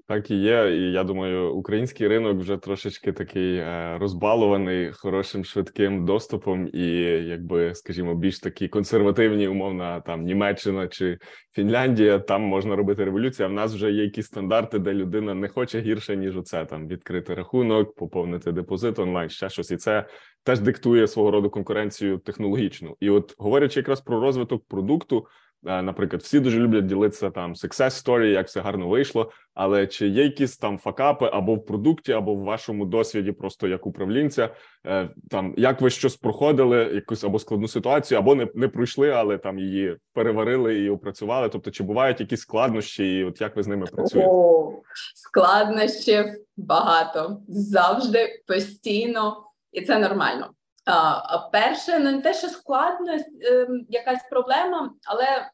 Так 0.07 0.31
і 0.31 0.35
є, 0.35 0.75
і 0.77 0.91
я 0.91 1.03
думаю, 1.03 1.53
український 1.53 2.07
ринок 2.07 2.39
вже 2.39 2.57
трошечки 2.57 3.11
такий 3.13 3.55
е, 3.55 3.97
розбалований 3.99 4.91
хорошим 4.91 5.45
швидким 5.45 6.05
доступом, 6.05 6.69
і 6.73 6.85
якби, 7.27 7.75
скажімо, 7.75 8.15
більш 8.15 8.39
такі 8.39 8.67
консервативні, 8.67 9.47
умовно, 9.47 10.03
там 10.05 10.21
Німеччина 10.21 10.87
чи 10.87 11.17
Фінляндія, 11.51 12.19
там 12.19 12.41
можна 12.41 12.75
робити 12.75 13.05
революцію. 13.05 13.45
а 13.45 13.49
В 13.49 13.53
нас 13.53 13.73
вже 13.73 13.91
є 13.91 14.03
якісь 14.03 14.25
стандарти, 14.25 14.79
де 14.79 14.93
людина 14.93 15.33
не 15.33 15.47
хоче 15.47 15.79
гірше 15.79 16.15
ніж 16.15 16.37
оце 16.37 16.65
там 16.65 16.87
відкрити 16.87 17.33
рахунок, 17.33 17.95
поповнити 17.95 18.51
депозит 18.51 18.99
онлайн, 18.99 19.29
ще 19.29 19.49
щось, 19.49 19.71
і 19.71 19.77
це 19.77 20.05
теж 20.43 20.59
диктує 20.59 21.07
свого 21.07 21.31
роду 21.31 21.49
конкуренцію 21.49 22.17
технологічну. 22.17 22.95
І 22.99 23.09
от 23.09 23.35
говорячи 23.37 23.79
якраз 23.79 24.01
про 24.01 24.19
розвиток 24.19 24.67
продукту. 24.67 25.27
Е, 25.65 25.81
наприклад, 25.81 26.21
всі 26.21 26.39
дуже 26.39 26.59
люблять 26.59 26.85
ділитися 26.85 27.29
там 27.29 27.53
success 27.53 28.05
story, 28.05 28.25
як 28.25 28.47
все 28.47 28.61
гарно 28.61 28.87
вийшло. 28.87 29.31
Але 29.53 29.87
чи 29.87 30.07
є 30.07 30.23
якісь 30.23 30.57
там 30.57 30.77
факапи 30.77 31.29
або 31.33 31.55
в 31.55 31.65
продукті, 31.65 32.11
або 32.11 32.35
в 32.35 32.43
вашому 32.43 32.85
досвіді, 32.85 33.31
просто 33.31 33.67
як 33.67 33.87
управлінця, 33.87 34.49
е, 34.85 35.09
там 35.29 35.53
як 35.57 35.81
ви 35.81 35.89
щось 35.89 36.15
проходили, 36.15 36.77
якусь 36.77 37.23
або 37.23 37.39
складну 37.39 37.67
ситуацію, 37.67 38.17
або 38.17 38.35
не 38.35 38.47
не 38.55 38.67
пройшли, 38.67 39.09
але 39.09 39.37
там 39.37 39.59
її 39.59 39.97
переварили 40.13 40.79
і 40.79 40.89
опрацювали? 40.89 41.49
Тобто, 41.49 41.71
чи 41.71 41.83
бувають 41.83 42.19
якісь 42.19 42.41
складнощі, 42.41 43.17
і 43.17 43.23
от 43.23 43.41
як 43.41 43.55
ви 43.55 43.63
з 43.63 43.67
ними 43.67 43.85
працюєте? 43.85 44.29
О, 44.31 44.71
Складнощів 45.15 46.25
багато 46.57 47.41
завжди 47.47 48.43
постійно, 48.47 49.43
і 49.71 49.81
це 49.81 49.99
нормально. 49.99 50.49
А 50.85 51.37
перше, 51.51 51.99
ну 51.99 52.11
не 52.11 52.21
те, 52.21 52.33
що 52.33 52.47
складно, 52.47 53.13
ем, 53.41 53.85
якась 53.89 54.29
проблема, 54.29 54.93
але 55.05 55.49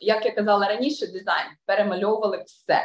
як 0.00 0.26
я 0.26 0.32
казала 0.32 0.68
раніше, 0.68 1.06
дизайн 1.06 1.46
перемальовували 1.66 2.42
все. 2.46 2.82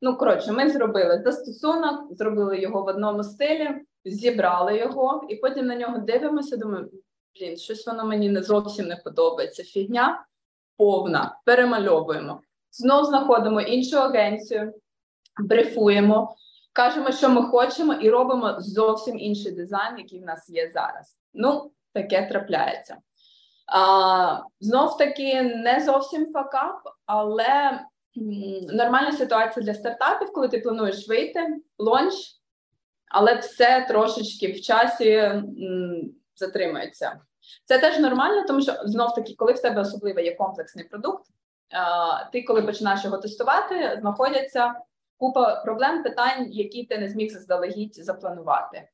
Ну 0.00 0.16
коротше, 0.16 0.52
ми 0.52 0.70
зробили 0.70 1.22
застосунок, 1.24 2.16
зробили 2.16 2.60
його 2.60 2.82
в 2.82 2.86
одному 2.86 3.24
стилі, 3.24 3.70
зібрали 4.04 4.78
його, 4.78 5.26
і 5.28 5.36
потім 5.36 5.66
на 5.66 5.76
нього 5.76 5.98
дивимося. 5.98 6.56
Думаю, 6.56 6.90
блін, 7.40 7.56
щось 7.56 7.86
воно 7.86 8.04
мені 8.04 8.28
не 8.28 8.42
зовсім 8.42 8.86
не 8.86 8.96
подобається. 8.96 9.62
Фігня 9.62 10.26
повна, 10.76 11.40
перемальовуємо. 11.44 12.40
Знову 12.72 13.06
знаходимо 13.06 13.60
іншу 13.60 13.98
агенцію, 13.98 14.74
брифуємо 15.40 16.34
кажемо, 16.80 17.12
що 17.12 17.28
ми 17.28 17.42
хочемо, 17.42 17.94
і 17.94 18.10
робимо 18.10 18.54
зовсім 18.58 19.18
інший 19.18 19.52
дизайн, 19.52 19.98
який 19.98 20.20
в 20.20 20.24
нас 20.24 20.50
є 20.50 20.70
зараз. 20.74 21.18
Ну, 21.34 21.72
таке 21.92 22.26
трапляється. 22.26 22.96
А, 23.66 24.40
Знов 24.60 24.96
таки 24.96 25.42
не 25.42 25.80
зовсім 25.80 26.32
факап, 26.32 26.82
але 27.06 27.80
нормальна 28.72 29.12
ситуація 29.12 29.66
для 29.66 29.74
стартапів, 29.74 30.32
коли 30.32 30.48
ти 30.48 30.58
плануєш 30.58 31.08
вийти, 31.08 31.56
лонч, 31.78 32.14
але 33.08 33.34
все 33.34 33.84
трошечки 33.88 34.52
в 34.52 34.60
часі 34.60 35.10
м, 35.10 36.10
затримується. 36.36 37.20
Це 37.64 37.78
теж 37.78 37.98
нормально, 37.98 38.44
тому 38.46 38.62
що 38.62 38.72
знов 38.84 39.14
таки, 39.14 39.34
коли 39.38 39.52
в 39.52 39.62
тебе 39.62 39.80
особливо 39.80 40.20
є 40.20 40.34
комплексний 40.34 40.84
продукт, 40.84 41.26
а, 41.72 42.24
ти, 42.24 42.42
коли 42.42 42.62
починаєш 42.62 43.04
його 43.04 43.18
тестувати, 43.18 43.98
знаходяться 44.00 44.74
купа 45.20 45.62
проблем, 45.64 46.02
питань, 46.02 46.46
які 46.50 46.84
ти 46.84 46.98
не 46.98 47.08
зміг 47.08 47.30
заздалегідь 47.30 48.04
запланувати. 48.04 48.76
Е, 48.78 48.88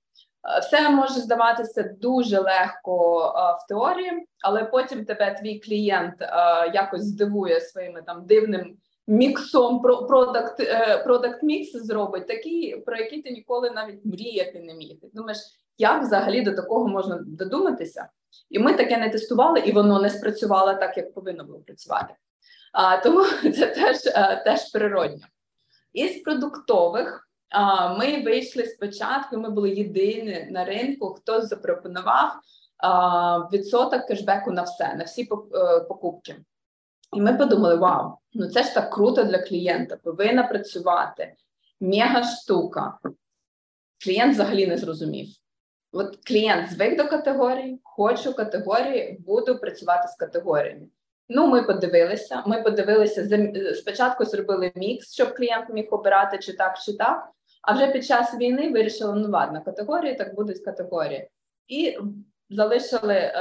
все 0.60 0.90
може 0.90 1.14
здаватися 1.14 1.82
дуже 2.00 2.38
легко 2.38 3.18
а, 3.18 3.50
е, 3.50 3.56
в 3.64 3.68
теорії, 3.68 4.26
але 4.42 4.64
потім 4.64 5.04
тебе 5.04 5.36
твій 5.40 5.58
клієнт 5.58 6.14
а, 6.22 6.66
е, 6.66 6.70
якось 6.74 7.04
здивує 7.04 7.60
своїми 7.60 8.02
там 8.02 8.26
дивним 8.26 8.76
міксом 9.06 9.80
продакт 9.80 10.62
продакт 11.04 11.42
мікс 11.42 11.72
зробить 11.72 12.26
такий, 12.26 12.76
про 12.76 12.96
який 12.96 13.22
ти 13.22 13.30
ніколи 13.30 13.70
навіть 13.70 14.04
мріяти 14.04 14.60
не 14.60 14.74
міг. 14.74 15.00
Ти 15.00 15.10
думаєш, 15.14 15.38
як 15.78 16.02
взагалі 16.02 16.40
до 16.40 16.52
такого 16.52 16.88
можна 16.88 17.18
додуматися? 17.26 18.08
І 18.50 18.58
ми 18.58 18.74
таке 18.74 18.98
не 18.98 19.10
тестували, 19.10 19.60
і 19.60 19.72
воно 19.72 20.00
не 20.00 20.10
спрацювало 20.10 20.74
так, 20.74 20.96
як 20.96 21.14
повинно 21.14 21.44
було 21.44 21.58
працювати. 21.58 22.14
А, 22.72 22.96
Тому 22.96 23.24
це 23.42 23.66
теж, 23.66 23.98
теж 24.44 24.72
природньо. 24.72 25.26
Із 25.96 26.22
продуктових 26.22 27.28
ми 27.98 28.22
вийшли 28.22 28.66
спочатку. 28.66 29.36
Ми 29.36 29.50
були 29.50 29.70
єдині 29.70 30.48
на 30.50 30.64
ринку, 30.64 31.14
хто 31.14 31.40
запропонував 31.40 32.32
відсоток 33.52 34.06
кешбеку 34.06 34.50
на 34.50 34.62
все, 34.62 34.94
на 34.94 35.04
всі 35.04 35.22
е, 35.22 35.80
покупки. 35.80 36.36
І 37.12 37.20
ми 37.20 37.34
подумали: 37.34 37.74
вау, 37.74 38.18
ну 38.34 38.48
це 38.48 38.62
ж 38.62 38.74
так 38.74 38.90
круто 38.90 39.24
для 39.24 39.38
клієнта, 39.38 39.96
повинна 39.96 40.42
працювати. 40.42 41.34
Мега 41.80 42.22
штука. 42.22 42.98
Клієнт 44.04 44.34
взагалі 44.34 44.66
не 44.66 44.78
зрозумів. 44.78 45.28
От 45.92 46.18
клієнт 46.26 46.72
звик 46.72 46.96
до 46.96 47.08
категорії, 47.08 47.80
хочу 47.82 48.34
категорії, 48.34 49.18
буду 49.26 49.58
працювати 49.58 50.08
з 50.08 50.16
категоріями. 50.16 50.86
Ну, 51.28 51.46
ми 51.46 51.62
подивилися. 51.62 52.42
Ми 52.46 52.62
подивилися 52.62 53.48
спочатку 53.74 54.24
зробили 54.24 54.72
мікс, 54.74 55.12
щоб 55.12 55.34
клієнт 55.34 55.68
міг 55.70 55.86
обирати 55.90 56.38
чи 56.38 56.52
так, 56.52 56.78
чи 56.78 56.96
так. 56.96 57.28
А 57.62 57.72
вже 57.72 57.86
під 57.86 58.06
час 58.06 58.34
війни 58.34 58.70
вирішили, 58.70 59.14
ну 59.14 59.28
ладно, 59.30 59.62
категорії 59.64 60.14
так 60.14 60.34
будуть 60.34 60.64
категорії. 60.64 61.28
і 61.68 61.98
залишили 62.50 63.32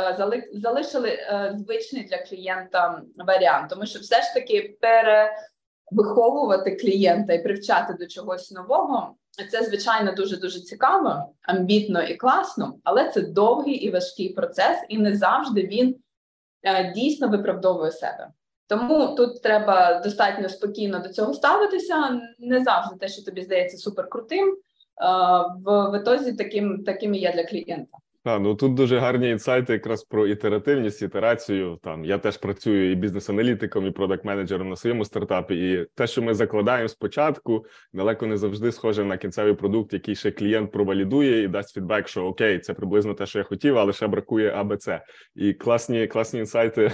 залишили 0.53 1.19
звичний 1.55 2.03
для 2.03 2.17
клієнта 2.17 3.01
варіант, 3.17 3.69
тому 3.69 3.85
що 3.85 3.99
все 3.99 4.15
ж 4.15 4.33
таки 4.33 4.77
перевиховувати 5.91 6.75
клієнта 6.75 7.33
і 7.33 7.43
привчати 7.43 7.93
до 7.93 8.07
чогось 8.07 8.51
нового. 8.51 9.15
Це 9.51 9.63
звичайно 9.63 10.11
дуже 10.11 10.37
дуже 10.37 10.59
цікаво, 10.59 11.33
амбітно 11.41 12.01
і 12.01 12.15
класно, 12.15 12.75
але 12.83 13.09
це 13.09 13.21
довгий 13.21 13.73
і 13.73 13.91
важкий 13.91 14.29
процес, 14.29 14.77
і 14.89 14.97
не 14.97 15.15
завжди 15.15 15.61
він 15.61 15.89
е, 15.89 15.95
дійсно 16.95 17.27
виправдовує 17.27 17.91
себе. 17.91 18.27
Тому 18.67 19.15
тут 19.15 19.41
треба 19.41 19.99
достатньо 19.99 20.49
спокійно 20.49 20.99
до 20.99 21.09
цього 21.09 21.33
ставитися. 21.33 22.21
Не 22.39 22.63
завжди 22.63 22.95
те, 22.99 23.07
що 23.07 23.23
тобі 23.23 23.41
здається 23.41 23.77
суперкрутим, 23.77 24.47
е, 24.47 24.55
в 25.65 25.99
ітозі 26.01 26.33
таким 26.33 26.83
таким 26.83 27.15
і 27.15 27.19
є 27.19 27.33
для 27.33 27.43
клієнта. 27.43 27.97
А, 28.25 28.39
ну 28.39 28.55
тут 28.55 28.73
дуже 28.73 28.99
гарні 28.99 29.29
інсайти, 29.29 29.73
якраз 29.73 30.03
про 30.03 30.27
ітеративність, 30.27 31.01
ітерацію. 31.01 31.79
Там 31.83 32.05
я 32.05 32.17
теж 32.17 32.37
працюю 32.37 32.91
і 32.91 32.95
бізнес-аналітиком, 32.95 33.85
і 33.85 33.91
продакт-менеджером 33.91 34.69
на 34.69 34.75
своєму 34.75 35.05
стартапі. 35.05 35.55
І 35.55 35.87
те, 35.95 36.07
що 36.07 36.21
ми 36.21 36.33
закладаємо 36.33 36.87
спочатку, 36.87 37.65
далеко 37.93 38.27
не 38.27 38.37
завжди 38.37 38.71
схоже 38.71 39.05
на 39.05 39.17
кінцевий 39.17 39.53
продукт, 39.53 39.93
який 39.93 40.15
ще 40.15 40.31
клієнт 40.31 40.71
провалідує 40.71 41.43
і 41.43 41.47
дасть 41.47 41.73
фідбек, 41.73 42.07
що 42.07 42.25
окей, 42.25 42.59
це 42.59 42.73
приблизно 42.73 43.13
те, 43.13 43.25
що 43.25 43.39
я 43.39 43.45
хотів, 43.45 43.77
але 43.77 43.93
ще 43.93 44.07
бракує 44.07 44.51
АБЦ. 44.51 44.89
І 45.35 45.53
класні, 45.53 46.07
класні 46.07 46.39
інсайти 46.39 46.91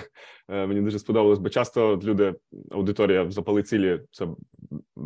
Е, 0.52 0.68
мені 0.68 0.82
дуже 0.82 1.00
сподобалось, 1.00 1.40
бо 1.40 1.50
часто 1.50 2.00
люди, 2.04 2.36
аудиторія 2.72 3.32
запали 3.32 3.64
цілі, 3.64 4.00
це 4.12 4.28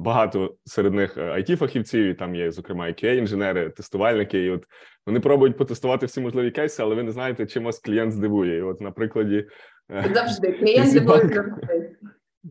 багато 0.06 0.56
серед 0.66 0.94
них 0.94 1.18
it 1.18 1.52
е, 1.52 1.58
фахівців 1.58 2.06
і 2.06 2.14
там 2.14 2.36
є, 2.36 2.52
зокрема, 2.52 2.86
qa 2.86 3.18
інженери, 3.18 3.70
тестувальники. 3.70 4.44
І 4.44 4.50
от 4.50 4.64
вони 5.06 5.20
пробують 5.20 5.58
потестувати 5.58 6.06
всі 6.06 6.22
можливі 6.22 6.52
кейси, 6.52 6.84
але 6.84 6.96
ви 6.96 7.04
не 7.04 7.12
знаєте, 7.12 7.46
чим 7.46 7.64
вас 7.64 7.80
клієнт 7.80 8.12
здивує. 8.12 8.58
І 8.58 8.62
от, 8.62 8.82
на 8.82 8.92
прикладі 8.92 9.48
е, 9.92 10.12
завжди 10.14 10.52
клієнт 10.52 10.88
здивує 10.90 11.20
завжди. 11.20 11.96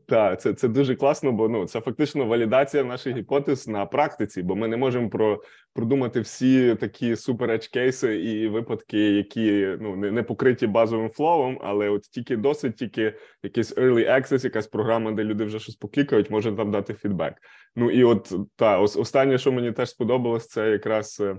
Так, 0.06 0.40
це 0.40 0.54
це 0.54 0.68
дуже 0.68 0.94
класно, 0.94 1.32
бо 1.32 1.48
ну 1.48 1.66
це 1.66 1.80
фактично 1.80 2.26
валідація 2.26 2.84
наших 2.84 3.16
гіпотез 3.16 3.68
на 3.68 3.86
практиці, 3.86 4.42
бо 4.42 4.56
ми 4.56 4.68
не 4.68 4.76
можемо 4.76 5.10
про 5.10 5.42
продумати 5.72 6.20
всі 6.20 6.74
такі 6.74 7.16
супер 7.16 7.58
кейси 7.58 8.16
і 8.16 8.48
випадки, 8.48 8.98
які 8.98 9.76
ну 9.80 9.96
не 9.96 10.10
не 10.10 10.22
покриті 10.22 10.66
базовим 10.66 11.10
flow, 11.10 11.56
але 11.60 11.88
от 11.88 12.02
тільки 12.02 12.36
досить, 12.36 12.76
тільки 12.76 13.14
якийсь 13.42 13.76
early 13.76 14.10
access, 14.10 14.44
якась 14.44 14.66
програма, 14.66 15.12
де 15.12 15.24
люди 15.24 15.44
вже 15.44 15.58
щось 15.58 15.76
поклікають, 15.76 16.30
може 16.30 16.52
там 16.52 16.70
дати 16.70 16.94
фідбек. 16.94 17.34
Ну 17.76 17.90
і 17.90 18.04
от 18.04 18.34
та 18.56 18.78
останнє, 18.78 19.38
що 19.38 19.52
мені 19.52 19.72
теж 19.72 19.90
сподобалось, 19.90 20.46
це 20.46 20.70
якраз 20.70 21.20
е, 21.20 21.36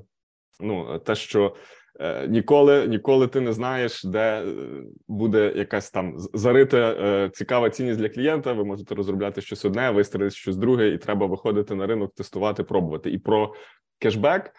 ну 0.60 1.00
те, 1.00 1.16
що. 1.16 1.56
Е, 2.00 2.28
ніколи 2.28 2.88
ніколи 2.88 3.28
ти 3.28 3.42
не 3.42 3.54
знаєш, 3.54 4.04
де 4.04 4.20
е, 4.20 4.46
буде 5.08 5.54
якась 5.56 5.92
там 5.92 6.16
зарита 6.34 6.78
е, 6.78 7.30
цікава 7.34 7.70
цінність 7.70 8.00
для 8.00 8.10
клієнта. 8.10 8.54
Ви 8.54 8.66
можете 8.66 8.96
розробляти 8.96 9.42
щось 9.42 9.66
одне, 9.66 9.92
вистрілити 9.92 10.36
щось 10.36 10.58
друге, 10.58 10.88
і 10.88 10.98
треба 10.98 11.26
виходити 11.26 11.76
на 11.76 11.88
ринок, 11.88 12.16
тестувати, 12.16 12.64
пробувати. 12.64 13.12
І 13.12 13.18
про 13.18 13.54
кешбек 14.00 14.52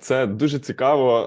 це 0.00 0.26
дуже 0.26 0.58
цікаво. 0.58 1.26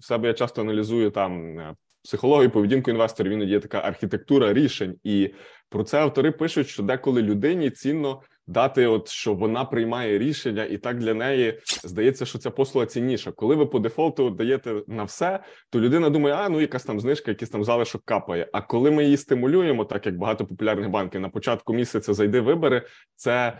В 0.00 0.04
себе 0.04 0.28
я 0.28 0.34
часто 0.34 0.60
аналізую 0.60 1.10
там 1.10 1.58
психологію, 2.04 2.50
поведінку 2.50 2.90
інвесторів. 2.90 3.32
Іноді 3.32 3.50
є 3.50 3.60
така 3.60 3.78
архітектура 3.78 4.52
рішень, 4.52 4.96
і 5.04 5.34
про 5.68 5.84
це 5.84 5.98
автори 5.98 6.30
пишуть, 6.32 6.68
що 6.68 6.82
деколи 6.82 7.22
людині 7.22 7.70
цінно 7.70 8.22
дати, 8.46 8.86
от 8.86 9.08
що 9.08 9.34
вона 9.34 9.64
приймає 9.64 10.18
рішення, 10.18 10.64
і 10.64 10.78
так 10.78 10.98
для 10.98 11.14
неї 11.14 11.60
здається, 11.84 12.26
що 12.26 12.38
ця 12.38 12.50
послуга 12.50 12.86
цінніша. 12.86 13.32
Коли 13.32 13.54
ви 13.54 13.66
по 13.66 13.78
дефолту 13.78 14.30
даєте 14.30 14.82
на 14.86 15.04
все, 15.04 15.40
то 15.70 15.80
людина 15.80 16.10
думає, 16.10 16.34
а 16.34 16.48
ну 16.48 16.60
якась 16.60 16.84
там 16.84 17.00
знижка, 17.00 17.30
якийсь 17.30 17.50
там 17.50 17.64
залишок 17.64 18.02
капає. 18.04 18.48
А 18.52 18.62
коли 18.62 18.90
ми 18.90 19.04
її 19.04 19.16
стимулюємо, 19.16 19.84
так 19.84 20.06
як 20.06 20.16
багато 20.16 20.46
популярних 20.46 20.90
банків 20.90 21.20
на 21.20 21.28
початку 21.28 21.74
місяця 21.74 22.14
зайди 22.14 22.40
вибори, 22.40 22.82
це 23.16 23.58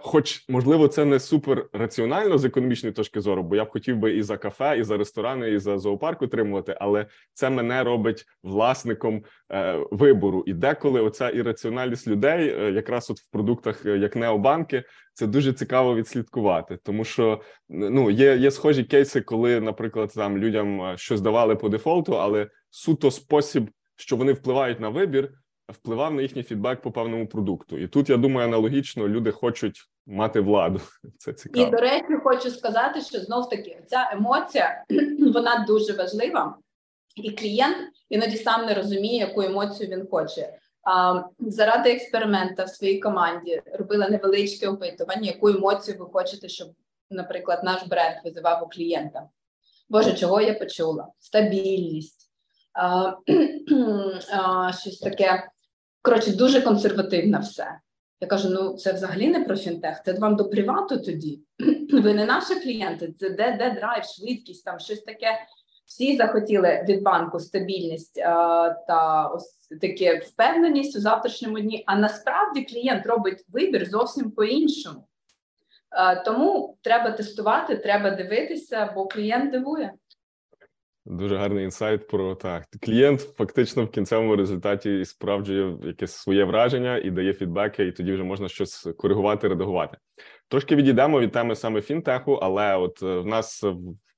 хоч 0.00 0.44
можливо 0.48 0.88
це 0.88 1.04
не 1.04 1.20
супер 1.20 1.66
раціонально 1.72 2.38
з 2.38 2.44
економічної 2.44 2.92
точки 2.92 3.20
зору, 3.20 3.42
бо 3.42 3.56
я 3.56 3.64
б 3.64 3.70
хотів 3.70 3.96
би 3.96 4.16
і 4.16 4.22
за 4.22 4.36
кафе, 4.36 4.78
і 4.78 4.84
за 4.84 4.96
ресторани, 4.96 5.50
і 5.50 5.58
за 5.58 5.78
зоопарк 5.78 6.22
утримувати, 6.22 6.76
але 6.80 7.06
це 7.32 7.50
мене 7.50 7.84
робить 7.84 8.24
власником 8.42 9.24
е, 9.52 9.86
вибору. 9.90 10.44
І 10.46 10.52
деколи 10.52 11.00
оця 11.00 11.28
ірраціональність 11.28 12.08
людей, 12.08 12.48
е, 12.48 12.72
якраз 12.72 13.10
от 13.10 13.18
в 13.20 13.30
продуктах, 13.30 13.84
як 13.84 14.16
необанки, 14.16 14.84
це 15.14 15.26
дуже 15.26 15.52
цікаво 15.52 15.94
відслідкувати, 15.94 16.78
тому 16.82 17.04
що 17.04 17.40
ну 17.68 18.10
є 18.10 18.36
є 18.36 18.50
схожі 18.50 18.84
кейси, 18.84 19.20
коли, 19.20 19.60
наприклад, 19.60 20.12
там 20.14 20.38
людям 20.38 20.94
щось 20.96 21.20
давали 21.20 21.56
по 21.56 21.68
дефолту, 21.68 22.18
але 22.18 22.50
суто 22.70 23.10
спосіб, 23.10 23.70
що 23.96 24.16
вони 24.16 24.32
впливають 24.32 24.80
на 24.80 24.88
вибір 24.88 25.30
впливав 25.72 26.14
на 26.14 26.22
їхній 26.22 26.42
фідбек 26.42 26.80
по 26.80 26.92
певному 26.92 27.26
продукту. 27.26 27.78
І 27.78 27.88
тут 27.88 28.10
я 28.10 28.16
думаю, 28.16 28.48
аналогічно 28.48 29.08
люди 29.08 29.30
хочуть 29.30 29.88
мати 30.06 30.40
владу. 30.40 30.80
Це 31.18 31.32
цікаво. 31.32 31.66
І 31.66 31.70
до 31.70 31.76
речі, 31.76 32.14
хочу 32.24 32.50
сказати, 32.50 33.00
що 33.00 33.18
знов 33.18 33.48
таки 33.48 33.82
ця 33.86 34.10
емоція 34.12 34.84
вона 35.34 35.64
дуже 35.68 35.92
важлива, 35.92 36.58
і 37.16 37.30
клієнт 37.30 37.76
іноді 38.08 38.36
сам 38.36 38.66
не 38.66 38.74
розуміє, 38.74 39.18
яку 39.18 39.42
емоцію 39.42 39.90
він 39.90 40.06
хоче. 40.10 40.58
А, 40.82 41.22
Заради 41.38 41.92
експеримента 41.92 42.64
в 42.64 42.68
своїй 42.68 43.00
команді 43.00 43.62
робила 43.72 44.08
невеличке 44.08 44.68
опитування, 44.68 45.30
яку 45.30 45.48
емоцію 45.48 45.96
ви 45.98 46.06
хочете, 46.06 46.48
щоб, 46.48 46.68
наприклад, 47.10 47.64
наш 47.64 47.86
бренд 47.86 48.16
визивав 48.24 48.62
у 48.64 48.68
клієнта. 48.68 49.28
Боже, 49.88 50.12
чого 50.12 50.40
я 50.40 50.54
почула? 50.54 51.08
Стабільність, 51.18 52.30
а, 52.72 53.12
а, 54.32 54.72
щось 54.72 54.98
таке 54.98 55.48
Коротше, 56.02 56.32
дуже 56.32 56.60
консервативно 56.60 57.40
все. 57.40 57.80
Я 58.20 58.28
кажу: 58.28 58.48
ну 58.50 58.76
це 58.76 58.92
взагалі 58.92 59.28
не 59.28 59.44
про 59.44 59.56
фінтех, 59.56 60.02
це 60.04 60.12
вам 60.12 60.36
до 60.36 60.48
привату 60.48 60.98
тоді. 60.98 61.40
Ви 61.92 62.14
не 62.14 62.26
наші 62.26 62.54
клієнти, 62.54 63.14
це 63.18 63.30
де 63.30 63.56
де 63.56 63.70
драйв, 63.80 64.04
швидкість, 64.04 64.64
там 64.64 64.78
щось 64.78 65.00
таке. 65.00 65.38
Всі 65.86 66.16
захотіли 66.16 66.84
від 66.88 67.02
банку 67.02 67.40
стабільність 67.40 68.18
а, 68.18 68.70
та 68.88 69.26
ось 69.26 69.68
таке 69.80 70.18
впевненість 70.18 70.96
у 70.96 71.00
завтрашньому 71.00 71.60
дні. 71.60 71.84
А 71.86 71.96
насправді 71.96 72.64
клієнт 72.64 73.06
робить 73.06 73.44
вибір 73.48 73.88
зовсім 73.90 74.30
по-іншому. 74.30 75.08
Тому 76.24 76.76
треба 76.82 77.10
тестувати, 77.10 77.76
треба 77.76 78.10
дивитися, 78.10 78.92
бо 78.94 79.06
клієнт 79.06 79.52
дивує. 79.52 79.92
Дуже 81.10 81.36
гарний 81.36 81.64
інсайт 81.64 82.08
про 82.08 82.34
так. 82.34 82.64
Клієнт 82.82 83.20
фактично 83.20 83.84
в 83.84 83.90
кінцевому 83.90 84.36
результаті 84.36 85.04
справджує 85.04 85.76
якесь 85.82 86.12
своє 86.12 86.44
враження 86.44 86.98
і 86.98 87.10
дає 87.10 87.32
фідбеки, 87.32 87.86
і 87.86 87.92
тоді 87.92 88.12
вже 88.12 88.24
можна 88.24 88.48
щось 88.48 88.88
коригувати, 88.98 89.48
редагувати. 89.48 89.98
Трошки 90.48 90.76
відійдемо 90.76 91.20
від 91.20 91.32
теми 91.32 91.56
саме 91.56 91.82
фінтеху, 91.82 92.32
але 92.32 92.76
от 92.76 93.02
е, 93.02 93.18
в 93.18 93.26
нас 93.26 93.64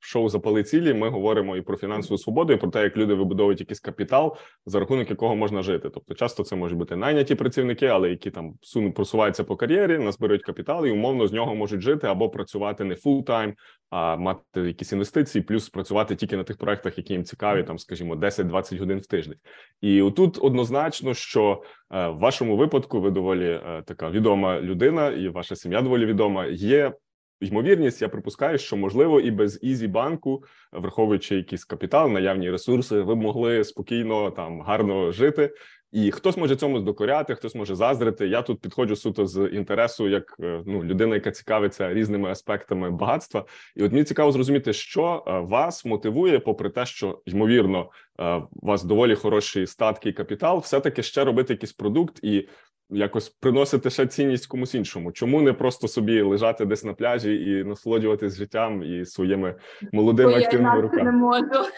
шоу 0.00 0.28
запали 0.28 0.62
цілі. 0.62 0.94
Ми 0.94 1.08
говоримо 1.08 1.56
і 1.56 1.62
про 1.62 1.76
фінансову 1.76 2.18
свободу, 2.18 2.52
і 2.52 2.56
про 2.56 2.70
те, 2.70 2.82
як 2.82 2.96
люди 2.96 3.14
вибудовують 3.14 3.60
якийсь 3.60 3.80
капітал, 3.80 4.36
за 4.66 4.80
рахунок 4.80 5.10
якого 5.10 5.36
можна 5.36 5.62
жити. 5.62 5.90
Тобто, 5.90 6.14
часто 6.14 6.42
це 6.42 6.56
можуть 6.56 6.78
бути 6.78 6.96
найняті 6.96 7.34
працівники, 7.34 7.86
але 7.86 8.10
які 8.10 8.30
там 8.30 8.54
просуваються 8.94 9.44
по 9.44 9.56
кар'єрі, 9.56 9.98
назбирають 9.98 10.42
капітал 10.42 10.86
і 10.86 10.90
умовно 10.90 11.26
з 11.26 11.32
нього 11.32 11.54
можуть 11.54 11.80
жити 11.80 12.06
або 12.06 12.30
працювати 12.30 12.84
не 12.84 12.96
full-time, 12.96 13.54
а 13.90 14.16
мати 14.16 14.60
якісь 14.60 14.92
інвестиції, 14.92 15.42
плюс 15.42 15.68
працювати 15.68 16.16
тільки 16.16 16.36
на 16.36 16.44
тих 16.44 16.56
проектах, 16.56 16.98
які 16.98 17.12
їм 17.12 17.24
цікаві, 17.24 17.62
там, 17.62 17.78
скажімо, 17.78 18.14
10-20 18.14 18.78
годин 18.78 18.98
в 18.98 19.06
тиждень. 19.06 19.38
І 19.80 20.02
отут 20.02 20.38
однозначно, 20.42 21.14
що 21.14 21.62
е, 21.90 22.08
в 22.08 22.18
вашому 22.18 22.56
випадку 22.56 23.00
ви 23.00 23.10
доволі 23.10 23.50
е, 23.50 23.82
така 23.86 24.10
відома 24.10 24.60
людина, 24.60 25.08
і 25.08 25.28
ваша 25.28 25.56
сім'я 25.56 25.82
доволі 25.82 26.06
відома. 26.06 26.46
Є 26.46 26.92
ймовірність, 27.40 28.02
я 28.02 28.08
припускаю, 28.08 28.58
що 28.58 28.76
можливо 28.76 29.20
і 29.20 29.30
без 29.30 29.58
ізі 29.62 29.88
банку, 29.88 30.44
враховуючи 30.72 31.36
якийсь 31.36 31.64
капітал, 31.64 32.10
наявні 32.10 32.50
ресурси, 32.50 33.00
ви 33.00 33.14
б 33.14 33.18
могли 33.18 33.64
спокійно 33.64 34.30
там 34.30 34.60
гарно 34.60 35.12
жити. 35.12 35.54
І 35.92 36.10
хтось 36.10 36.36
може 36.36 36.56
цьому 36.56 36.80
докоряти, 36.80 37.34
хтось 37.34 37.54
може 37.54 37.74
заздрити. 37.74 38.28
Я 38.28 38.42
тут 38.42 38.60
підходжу 38.60 38.96
суто 38.96 39.26
з 39.26 39.48
інтересу, 39.52 40.08
як 40.08 40.36
е, 40.40 40.62
ну 40.66 40.84
людина, 40.84 41.14
яка 41.14 41.30
цікавиться 41.30 41.94
різними 41.94 42.30
аспектами 42.30 42.90
багатства. 42.90 43.44
І 43.76 43.82
от 43.82 43.92
мені 43.92 44.04
цікаво 44.04 44.32
зрозуміти, 44.32 44.72
що 44.72 45.24
е, 45.26 45.38
вас 45.38 45.84
мотивує, 45.84 46.38
попри 46.38 46.70
те, 46.70 46.86
що 46.86 47.22
ймовірно 47.26 47.90
е, 48.20 48.34
у 48.34 48.66
вас 48.66 48.84
доволі 48.84 49.14
хороші 49.14 49.66
статки 49.66 50.08
і 50.08 50.12
капітал, 50.12 50.58
все 50.58 50.80
таки 50.80 51.02
ще 51.02 51.24
робити 51.24 51.52
якийсь 51.52 51.72
продукт 51.72 52.24
і 52.24 52.48
якось 52.90 53.28
приносити 53.28 53.90
ще 53.90 54.06
цінність 54.06 54.46
комусь 54.46 54.74
іншому. 54.74 55.12
Чому 55.12 55.42
не 55.42 55.52
просто 55.52 55.88
собі 55.88 56.22
лежати 56.22 56.64
десь 56.64 56.84
на 56.84 56.94
пляжі 56.94 57.34
і 57.34 57.64
насолоджуватись 57.64 58.36
життям 58.36 58.82
і 58.82 59.06
своїми 59.06 59.54
молодими 59.92 60.34
активними 60.34 60.80
руками? 60.80 61.02
не 61.02 61.12
можу. 61.12 61.44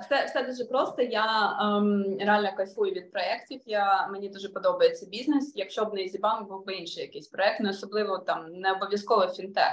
Все 0.00 0.24
все 0.24 0.42
дуже 0.42 0.64
просто. 0.64 1.02
Я 1.02 1.58
ем, 1.60 2.16
реально 2.20 2.50
кайфую 2.56 2.92
від 2.92 3.12
проєктів. 3.12 3.60
Я 3.66 4.08
мені 4.12 4.28
дуже 4.28 4.48
подобається 4.48 5.06
бізнес. 5.06 5.52
Якщо 5.56 5.84
б 5.84 5.94
не 5.94 6.02
Ізібанк, 6.02 6.48
був 6.48 6.66
би 6.66 6.74
інший 6.74 7.02
якийсь 7.02 7.28
проект, 7.28 7.60
не 7.60 7.70
особливо 7.70 8.18
там 8.18 8.52
не 8.52 8.72
обов'язково 8.72 9.28
фінтех. 9.28 9.72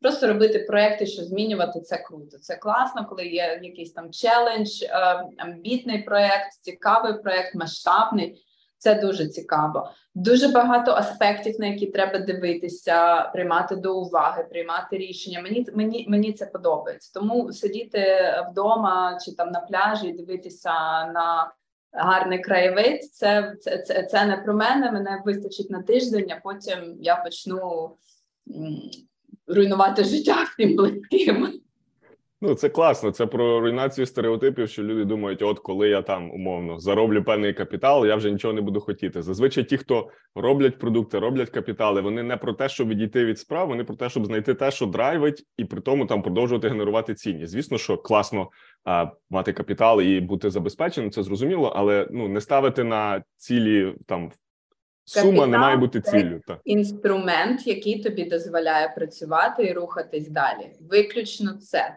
Просто 0.00 0.26
робити 0.26 0.58
проекти, 0.58 1.06
що 1.06 1.22
змінювати 1.22 1.80
це 1.80 1.98
круто. 1.98 2.38
Це 2.38 2.56
класно, 2.56 3.06
коли 3.08 3.26
є 3.26 3.60
якийсь 3.62 3.92
там 3.92 4.10
челендж, 4.10 4.82
е, 4.82 4.88
амбітний 5.38 6.02
проект, 6.02 6.52
цікавий 6.60 7.22
проект, 7.22 7.54
масштабний. 7.54 8.45
Це 8.78 8.94
дуже 8.94 9.28
цікаво. 9.28 9.90
Дуже 10.14 10.48
багато 10.48 10.92
аспектів, 10.92 11.60
на 11.60 11.66
які 11.66 11.86
треба 11.86 12.18
дивитися, 12.18 13.22
приймати 13.22 13.76
до 13.76 14.00
уваги, 14.00 14.46
приймати 14.50 14.98
рішення. 14.98 15.40
Мені 15.42 15.66
мені 15.74 16.06
мені 16.08 16.32
це 16.32 16.46
подобається. 16.46 17.10
Тому 17.14 17.52
сидіти 17.52 18.34
вдома 18.50 19.18
чи 19.24 19.34
там 19.34 19.50
на 19.50 19.60
пляжі, 19.60 20.12
дивитися 20.12 20.70
на 21.06 21.52
гарний 21.92 22.38
краєвид. 22.38 23.04
Це 23.04 23.56
це, 23.60 23.78
це, 23.78 24.02
це 24.02 24.26
не 24.26 24.36
про 24.36 24.54
мене. 24.54 24.92
Мене 24.92 25.22
вистачить 25.24 25.70
на 25.70 25.82
тиждень, 25.82 26.30
а 26.30 26.40
потім 26.42 26.96
я 27.00 27.16
почну 27.16 27.90
руйнувати 29.46 30.04
життя 30.04 30.36
всім 30.52 30.76
близьким. 30.76 31.60
Ну, 32.40 32.54
це 32.54 32.68
класно. 32.68 33.10
Це 33.10 33.26
про 33.26 33.60
руйнацію 33.60 34.06
стереотипів, 34.06 34.68
що 34.68 34.82
люди 34.82 35.04
думають, 35.04 35.42
от 35.42 35.58
коли 35.58 35.88
я 35.88 36.02
там 36.02 36.30
умовно 36.30 36.78
зароблю 36.78 37.24
певний 37.24 37.52
капітал, 37.52 38.06
я 38.06 38.16
вже 38.16 38.30
нічого 38.30 38.54
не 38.54 38.60
буду 38.60 38.80
хотіти. 38.80 39.22
Зазвичай 39.22 39.64
ті, 39.64 39.76
хто 39.76 40.08
роблять 40.34 40.78
продукти, 40.78 41.18
роблять 41.18 41.50
капітали, 41.50 42.00
вони 42.00 42.22
не 42.22 42.36
про 42.36 42.52
те, 42.52 42.68
щоб 42.68 42.88
відійти 42.88 43.24
від 43.24 43.38
справ, 43.38 43.68
вони 43.68 43.84
про 43.84 43.96
те, 43.96 44.08
щоб 44.08 44.26
знайти 44.26 44.54
те, 44.54 44.70
що 44.70 44.86
драйвить, 44.86 45.46
і 45.56 45.64
при 45.64 45.80
тому 45.80 46.06
там 46.06 46.22
продовжувати 46.22 46.68
генерувати 46.68 47.14
цінність. 47.14 47.52
Звісно, 47.52 47.78
що 47.78 47.98
класно 47.98 48.50
а, 48.84 49.06
мати 49.30 49.52
капітал 49.52 50.02
і 50.02 50.20
бути 50.20 50.50
забезпеченим, 50.50 51.10
це 51.10 51.22
зрозуміло, 51.22 51.72
але 51.76 52.08
ну 52.10 52.28
не 52.28 52.40
ставити 52.40 52.84
на 52.84 53.22
цілі 53.36 53.94
там. 54.06 54.30
Сума 55.08 55.24
Капітал 55.24 55.48
не 55.48 55.58
має 55.58 55.76
бути 55.76 56.00
ціллю. 56.00 56.40
Так. 56.46 56.60
інструмент, 56.64 57.66
який 57.66 58.02
тобі 58.02 58.24
дозволяє 58.24 58.92
працювати 58.96 59.66
і 59.66 59.72
рухатись 59.72 60.28
далі. 60.28 60.70
Виключно 60.80 61.52
це. 61.52 61.96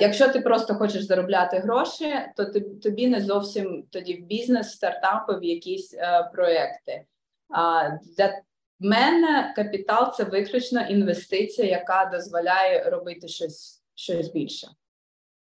Якщо 0.00 0.28
ти 0.28 0.40
просто 0.40 0.74
хочеш 0.74 1.02
заробляти 1.02 1.58
гроші, 1.58 2.14
то 2.36 2.44
тобі 2.82 3.08
не 3.08 3.20
зовсім 3.20 3.84
тоді 3.90 4.14
в 4.14 4.26
бізнес, 4.26 4.72
стартапи, 4.72 5.38
в 5.38 5.44
якісь 5.44 5.94
е, 5.94 6.30
проекти. 6.34 7.04
А 7.48 7.90
для 8.16 8.42
мене 8.80 9.52
капітал 9.56 10.14
це 10.14 10.24
виключно 10.24 10.80
інвестиція, 10.80 11.68
яка 11.68 12.10
дозволяє 12.12 12.90
робити 12.90 13.28
щось, 13.28 13.82
щось 13.94 14.28
більше. 14.28 14.68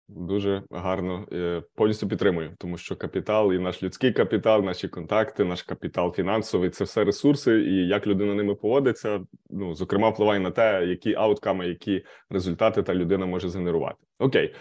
Дуже 0.08 0.64
гарно 0.72 1.28
е, 1.32 1.64
повністю 1.76 2.08
підтримую, 2.08 2.56
тому 2.58 2.78
що 2.78 2.96
капітал 2.96 3.54
і 3.54 3.60
наш 3.60 3.84
людський 3.84 4.12
капітал, 4.12 4.64
наші 4.64 4.88
контакти, 4.88 5.46
наш 5.46 5.64
капітал 5.64 6.14
фінансовий 6.16 6.70
це 6.70 6.84
все 6.84 7.04
ресурси, 7.04 7.62
і 7.62 7.88
як 7.88 8.08
людина 8.08 8.34
ними 8.34 8.56
поводиться. 8.56 9.20
Ну 9.50 9.76
зокрема, 9.76 10.10
впливає 10.10 10.40
на 10.40 10.52
те, 10.52 10.86
які 10.86 11.16
аутками, 11.16 11.68
які 11.68 12.06
результати 12.30 12.84
та 12.84 12.96
людина 12.96 13.26
може 13.26 13.50
згенерувати. 13.50 13.98
Окей, 14.20 14.54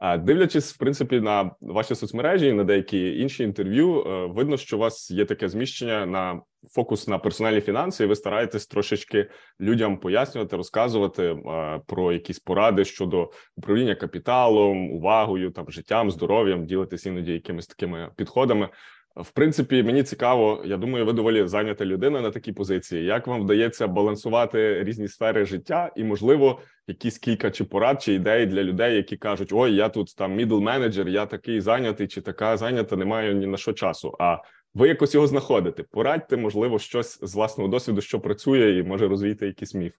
Дивлячись, 0.00 0.74
в 0.74 0.78
принципі, 0.78 1.20
на 1.20 1.50
ваші 1.60 1.94
соцмережі, 1.94 2.52
на 2.52 2.64
деякі 2.64 3.18
інші 3.18 3.44
інтерв'ю, 3.44 4.00
е, 4.00 4.26
видно, 4.26 4.56
що 4.56 4.76
у 4.76 4.80
вас 4.80 5.10
є 5.10 5.24
таке 5.24 5.48
зміщення 5.48 6.06
на 6.06 6.40
фокус 6.70 7.08
на 7.08 7.18
персональні 7.18 7.60
фінанси, 7.60 8.04
і 8.04 8.06
ви 8.06 8.16
стараєтесь 8.16 8.66
трошечки 8.66 9.30
людям 9.60 10.00
пояснювати, 10.00 10.56
розказувати 10.56 11.24
е, 11.24 11.80
про 11.86 12.12
якісь 12.12 12.38
поради 12.38 12.84
щодо 12.84 13.30
управління 13.56 13.94
капіталом, 13.94 14.90
увагою, 14.90 15.50
там 15.50 15.70
життям, 15.70 16.10
здоров'ям, 16.10 16.66
ділитись 16.66 17.06
іноді 17.06 17.32
якимись 17.32 17.66
такими 17.66 18.10
підходами. 18.16 18.68
В 19.16 19.30
принципі, 19.30 19.82
мені 19.82 20.02
цікаво, 20.02 20.62
я 20.64 20.76
думаю, 20.76 21.06
ви 21.06 21.12
доволі 21.12 21.46
зайнята 21.46 21.84
людина 21.84 22.20
на 22.20 22.30
такій 22.30 22.52
позиції. 22.52 23.04
Як 23.04 23.26
вам 23.26 23.42
вдається 23.42 23.86
балансувати 23.86 24.84
різні 24.84 25.08
сфери 25.08 25.44
життя, 25.44 25.90
і, 25.96 26.04
можливо, 26.04 26.60
якісь 26.86 27.18
кілька 27.18 27.50
чи 27.50 27.64
порад 27.64 28.02
чи 28.02 28.14
ідей 28.14 28.46
для 28.46 28.62
людей, 28.62 28.96
які 28.96 29.16
кажуть: 29.16 29.52
Ой, 29.52 29.74
я 29.74 29.88
тут 29.88 30.16
там 30.16 30.34
middle 30.34 30.60
менеджер, 30.60 31.08
я 31.08 31.26
такий 31.26 31.60
зайнятий, 31.60 32.08
чи 32.08 32.20
така 32.20 32.56
зайнята, 32.56 32.96
не 32.96 33.04
маю 33.04 33.34
ні 33.34 33.46
на 33.46 33.56
що 33.56 33.72
часу. 33.72 34.16
А 34.18 34.38
ви 34.74 34.88
якось 34.88 35.14
його 35.14 35.26
знаходите? 35.26 35.82
Порадьте, 35.82 36.36
можливо, 36.36 36.78
щось 36.78 37.18
з 37.22 37.34
власного 37.34 37.68
досвіду, 37.68 38.00
що 38.00 38.20
працює, 38.20 38.78
і 38.78 38.82
може 38.82 39.08
розвіяти 39.08 39.46
якийсь 39.46 39.74
міф. 39.74 39.92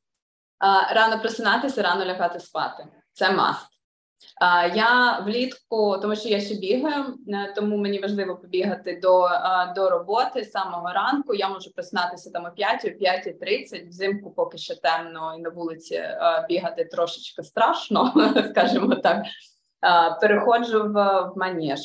Рано 0.95 1.19
просинатися, 1.19 1.81
рано 1.81 2.05
лягати 2.05 2.39
спати. 2.39 2.83
Це 3.13 3.31
must. 3.31 3.78
Я 4.75 5.19
влітку, 5.25 5.97
тому 6.01 6.15
що 6.15 6.29
я 6.29 6.41
ще 6.41 6.55
бігаю, 6.55 7.05
е, 7.27 7.53
тому 7.55 7.77
мені 7.77 7.99
важливо 7.99 8.35
побігати 8.35 8.99
до 9.01 9.29
до 9.75 9.89
роботи 9.89 10.45
самого 10.45 10.93
ранку. 10.93 11.33
Я 11.33 11.49
можу 11.49 11.73
проснатися 11.73 12.31
там 12.31 12.45
о 12.45 12.51
5, 12.51 12.85
о 12.85 12.87
5.30, 12.87 13.89
взимку 13.89 14.31
поки 14.31 14.57
що 14.57 14.75
темно, 14.75 15.35
і 15.37 15.41
на 15.41 15.49
вулиці 15.49 16.03
бігати 16.49 16.85
трошечки 16.85 17.43
страшно, 17.43 18.13
скажімо 18.49 18.95
так. 18.95 19.25
Переходжу 20.21 20.83
в, 20.83 21.21
в 21.21 21.33
манеж. 21.37 21.79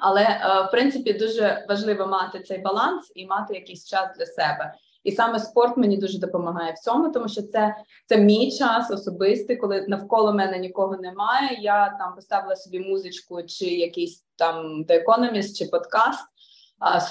Але 0.00 0.22
е, 0.22 0.62
в 0.68 0.70
принципі 0.70 1.12
дуже 1.12 1.66
важливо 1.68 2.06
мати 2.06 2.40
цей 2.40 2.58
баланс 2.58 3.12
і 3.14 3.26
мати 3.26 3.54
якийсь 3.54 3.88
час 3.88 4.16
для 4.18 4.26
себе. 4.26 4.74
І 5.04 5.12
саме 5.12 5.38
спорт 5.38 5.76
мені 5.76 5.96
дуже 5.96 6.18
допомагає 6.18 6.72
в 6.72 6.78
цьому, 6.78 7.12
тому 7.12 7.28
що 7.28 7.42
це 7.42 7.74
це 8.06 8.16
мій 8.16 8.52
час 8.52 8.90
особистий, 8.90 9.56
коли 9.56 9.84
навколо 9.88 10.32
мене 10.32 10.58
нікого 10.58 10.96
немає. 10.96 11.58
Я 11.60 11.96
там 11.98 12.14
поставила 12.14 12.56
собі 12.56 12.80
музичку, 12.80 13.42
чи 13.42 13.66
якийсь 13.66 14.24
там 14.36 14.84
The 14.84 15.04
Economist, 15.04 15.58
чи 15.58 15.64
подкаст, 15.66 16.20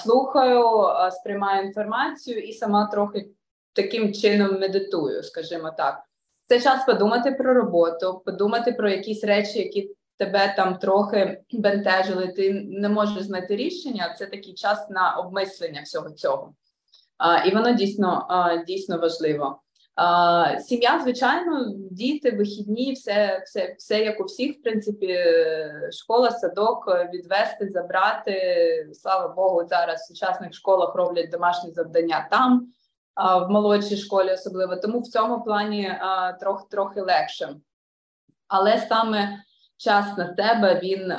слухаю, 0.02 0.64
сприймаю 1.10 1.66
інформацію 1.66 2.38
і 2.40 2.52
сама 2.52 2.86
трохи 2.86 3.28
таким 3.72 4.14
чином 4.14 4.60
медитую, 4.60 5.22
скажімо 5.22 5.70
так. 5.76 6.02
Це 6.46 6.60
час 6.60 6.86
подумати 6.86 7.32
про 7.32 7.54
роботу, 7.54 8.22
подумати 8.26 8.72
про 8.72 8.90
якісь 8.90 9.24
речі, 9.24 9.58
які 9.58 9.90
тебе 10.16 10.54
там 10.56 10.78
трохи 10.78 11.42
бентежили. 11.52 12.28
Ти 12.28 12.52
не 12.52 12.88
можеш 12.88 13.22
знайти 13.22 13.56
рішення. 13.56 14.14
Це 14.18 14.26
такий 14.26 14.54
час 14.54 14.90
на 14.90 15.16
обмислення 15.16 15.82
всього 15.82 16.10
цього 16.10 16.54
і 17.46 17.54
воно 17.54 17.72
дійсно 17.72 18.28
дійсно 18.66 18.98
важливо. 18.98 19.60
Сім'я, 20.60 21.00
звичайно, 21.02 21.66
діти, 21.90 22.30
вихідні, 22.30 22.92
все, 22.92 23.42
все, 23.44 23.74
все 23.78 23.98
як 23.98 24.20
у 24.20 24.24
всіх, 24.24 24.58
в 24.58 24.62
принципі, 24.62 25.18
школа, 25.92 26.30
садок, 26.30 26.88
відвести, 27.14 27.68
забрати. 27.68 28.34
Слава 28.92 29.28
Богу, 29.28 29.66
зараз 29.66 30.00
в 30.00 30.06
сучасних 30.06 30.54
школах 30.54 30.94
роблять 30.94 31.30
домашні 31.30 31.70
завдання 31.70 32.28
там, 32.30 32.66
в 33.16 33.50
молодшій 33.50 33.96
школі, 33.96 34.32
особливо. 34.32 34.76
Тому 34.76 35.00
в 35.00 35.06
цьому 35.06 35.42
плані 35.42 35.98
трохи 36.40 36.64
трохи 36.70 37.00
легше. 37.00 37.56
Але 38.48 38.78
саме 38.88 39.38
час 39.76 40.16
на 40.18 40.24
тебе 40.24 40.80
він 40.82 41.14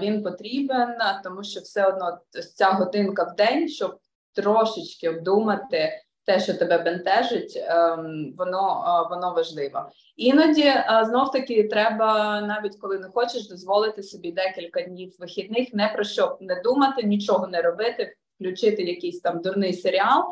він 0.00 0.22
потрібен, 0.22 0.94
тому 1.24 1.44
що 1.44 1.60
все 1.60 1.86
одно 1.86 2.18
ця 2.54 2.70
годинка 2.70 3.24
в 3.24 3.36
день, 3.36 3.68
щоб 3.68 3.98
трошечки 4.34 5.08
обдумати 5.08 6.00
те, 6.26 6.40
що 6.40 6.54
тебе 6.54 6.78
бентежить, 6.78 7.62
ем, 7.66 8.34
воно 8.38 9.06
воно 9.10 9.34
важливо. 9.34 9.90
Іноді 10.16 10.72
знов 11.02 11.30
таки 11.30 11.68
треба, 11.68 12.40
навіть 12.40 12.76
коли 12.80 12.98
не 12.98 13.08
хочеш, 13.08 13.48
дозволити 13.48 14.02
собі 14.02 14.32
декілька 14.32 14.82
днів 14.82 15.16
вихідних, 15.18 15.74
не 15.74 15.88
про 15.88 16.04
що 16.04 16.38
не 16.40 16.60
думати, 16.60 17.02
нічого 17.02 17.46
не 17.46 17.62
робити, 17.62 18.14
включити 18.36 18.82
якийсь 18.82 19.20
там 19.20 19.40
дурний 19.40 19.72
серіал. 19.72 20.24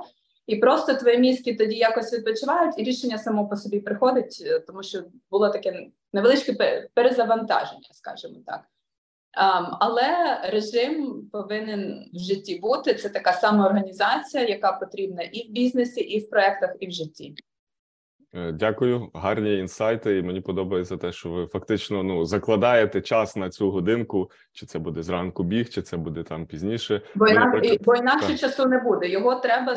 І 0.47 0.57
просто 0.57 0.95
твої 0.95 1.19
мізки 1.19 1.57
тоді 1.57 1.75
якось 1.75 2.13
відпочивають, 2.13 2.79
і 2.79 2.85
рішення 2.85 3.19
само 3.19 3.49
по 3.49 3.57
собі 3.57 3.81
приходить, 3.81 4.43
е, 4.47 4.61
тому 4.61 4.83
що 4.83 5.03
було 5.31 5.49
таке 5.49 5.87
невеличке 6.13 6.53
перезавантаження, 6.95 7.89
скажімо 7.93 8.37
так. 8.47 8.61
Um, 9.33 9.77
але 9.81 10.41
режим 10.45 11.23
повинен 11.33 12.11
в 12.15 12.19
житті 12.19 12.59
бути. 12.59 12.95
Це 12.95 13.09
така 13.09 13.33
сама 13.33 13.67
організація, 13.67 14.47
яка 14.47 14.73
потрібна 14.73 15.23
і 15.23 15.49
в 15.49 15.53
бізнесі, 15.53 16.01
і 16.01 16.19
в 16.19 16.31
проектах, 16.31 16.71
і 16.81 16.87
в 16.87 16.91
житті. 16.91 17.35
Е, 18.35 18.53
дякую, 18.53 19.11
гарні 19.15 19.59
інсайти. 19.59 20.19
І 20.19 20.23
мені 20.23 20.41
подобається 20.41 20.97
те, 20.97 21.13
що 21.13 21.31
ви 21.31 21.47
фактично 21.47 22.03
ну 22.03 22.25
закладаєте 22.25 23.01
час 23.01 23.37
на 23.37 23.51
цю 23.51 23.71
годинку, 23.71 24.31
чи 24.53 24.67
це 24.67 24.79
буде 24.79 25.03
зранку 25.03 25.43
біг, 25.43 25.69
чи 25.69 25.83
це 25.83 25.97
буде 25.97 26.23
там 26.23 26.47
пізніше. 26.47 27.01
Бо, 27.15 27.25
ми, 27.25 27.33
наприклад... 27.33 27.79
бо 27.85 27.97
інакше 27.97 28.39
часу 28.39 28.67
не 28.67 28.79
буде. 28.79 29.09
Його 29.09 29.35
треба 29.35 29.77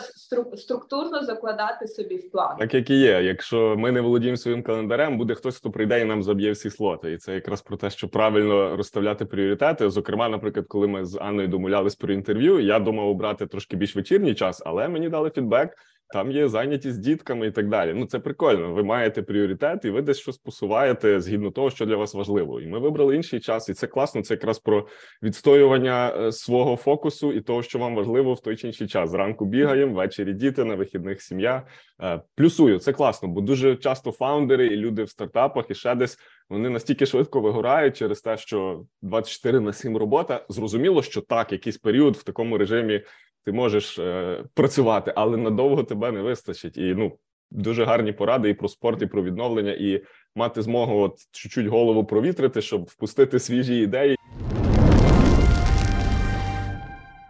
структурно 0.55 1.23
закладати 1.23 1.87
собі 1.87 2.17
в 2.17 2.31
план. 2.31 2.57
Так 2.59 2.73
як 2.73 2.89
і 2.89 2.99
є. 2.99 3.23
Якщо 3.23 3.75
ми 3.77 3.91
не 3.91 4.01
володіємо 4.01 4.37
своїм 4.37 4.63
календарем, 4.63 5.17
буде 5.17 5.35
хтось, 5.35 5.57
хто 5.57 5.71
прийде 5.71 6.01
і 6.01 6.05
нам 6.05 6.23
заб'є 6.23 6.51
всі 6.51 6.69
слоти. 6.69 7.13
І 7.13 7.17
це 7.17 7.33
якраз 7.33 7.61
про 7.61 7.77
те, 7.77 7.89
що 7.89 8.09
правильно 8.09 8.77
розставляти 8.77 9.25
пріоритети. 9.25 9.89
Зокрема, 9.89 10.29
наприклад, 10.29 10.65
коли 10.67 10.87
ми 10.87 11.05
з 11.05 11.17
Анною 11.21 11.47
домовлялись 11.47 11.95
про 11.95 12.13
інтерв'ю, 12.13 12.59
я 12.59 12.79
думав 12.79 13.07
обрати 13.07 13.47
трошки 13.47 13.77
більш 13.77 13.95
вечірній 13.95 14.35
час, 14.35 14.63
але 14.65 14.87
мені 14.87 15.09
дали 15.09 15.29
фідбек 15.29 15.77
там 16.13 16.31
є 16.31 16.47
зайнятість 16.47 16.99
дітками 16.99 17.47
і 17.47 17.51
так 17.51 17.69
далі. 17.69 17.93
Ну 17.93 18.05
це 18.05 18.19
прикольно. 18.19 18.73
Ви 18.73 18.83
маєте 18.83 19.21
пріоритет, 19.21 19.85
і 19.85 19.89
ви 19.89 20.01
десь 20.01 20.17
щось 20.17 20.37
посуваєте 20.37 21.19
згідно 21.19 21.51
того, 21.51 21.69
що 21.69 21.85
для 21.85 21.95
вас 21.95 22.13
важливо. 22.13 22.61
І 22.61 22.67
ми 22.67 22.79
вибрали 22.79 23.15
інший 23.15 23.39
час, 23.39 23.69
і 23.69 23.73
це 23.73 23.87
класно. 23.87 24.21
Це 24.21 24.33
якраз 24.33 24.59
про 24.59 24.87
відстоювання 25.23 26.13
е, 26.17 26.31
свого 26.31 26.75
фокусу 26.75 27.33
і 27.33 27.41
того, 27.41 27.63
що 27.63 27.79
вам 27.79 27.95
важливо 27.95 28.33
в 28.33 28.41
той 28.41 28.55
чи 28.55 28.67
інший 28.67 28.87
час. 28.87 29.09
Зранку 29.09 29.45
бігаємо, 29.45 29.93
ввечері 29.93 30.33
діти 30.33 30.63
на 30.63 30.75
вихідних 30.75 31.21
сім'я. 31.21 31.67
Е, 32.01 32.21
плюсую, 32.35 32.79
це 32.79 32.93
класно, 32.93 33.29
бо 33.29 33.41
дуже 33.41 33.75
часто 33.75 34.11
фаундери 34.11 34.67
і 34.67 34.75
люди 34.75 35.03
в 35.03 35.09
стартапах 35.09 35.65
і 35.69 35.75
ще 35.75 35.95
десь 35.95 36.17
вони 36.49 36.69
настільки 36.69 37.05
швидко 37.05 37.41
вигорають 37.41 37.97
через 37.97 38.21
те, 38.21 38.37
що 38.37 38.85
24 39.01 39.59
на 39.59 39.73
7 39.73 39.97
робота. 39.97 40.45
Зрозуміло, 40.49 41.03
що 41.03 41.21
так, 41.21 41.51
якийсь 41.51 41.77
період 41.77 42.15
в 42.15 42.23
такому 42.23 42.57
режимі 42.57 43.01
ти 43.45 43.51
можеш 43.51 43.99
е, 43.99 44.43
працювати, 44.53 45.13
але 45.15 45.37
надовго 45.37 45.83
тебе 45.83 46.11
не 46.11 46.21
вистачить. 46.21 46.77
І 46.77 46.95
ну 46.95 47.17
дуже 47.51 47.85
гарні 47.85 48.11
поради 48.11 48.49
і 48.49 48.53
про 48.53 48.67
спорт, 48.67 49.01
і 49.01 49.05
про 49.05 49.23
відновлення, 49.23 49.71
і 49.71 50.03
мати 50.35 50.61
змогу 50.61 50.99
от 50.99 51.17
чуть-чуть 51.31 51.67
голову 51.67 52.05
провітрити, 52.05 52.61
щоб 52.61 52.83
впустити 52.83 53.39
свіжі 53.39 53.75
ідеї. 53.75 54.15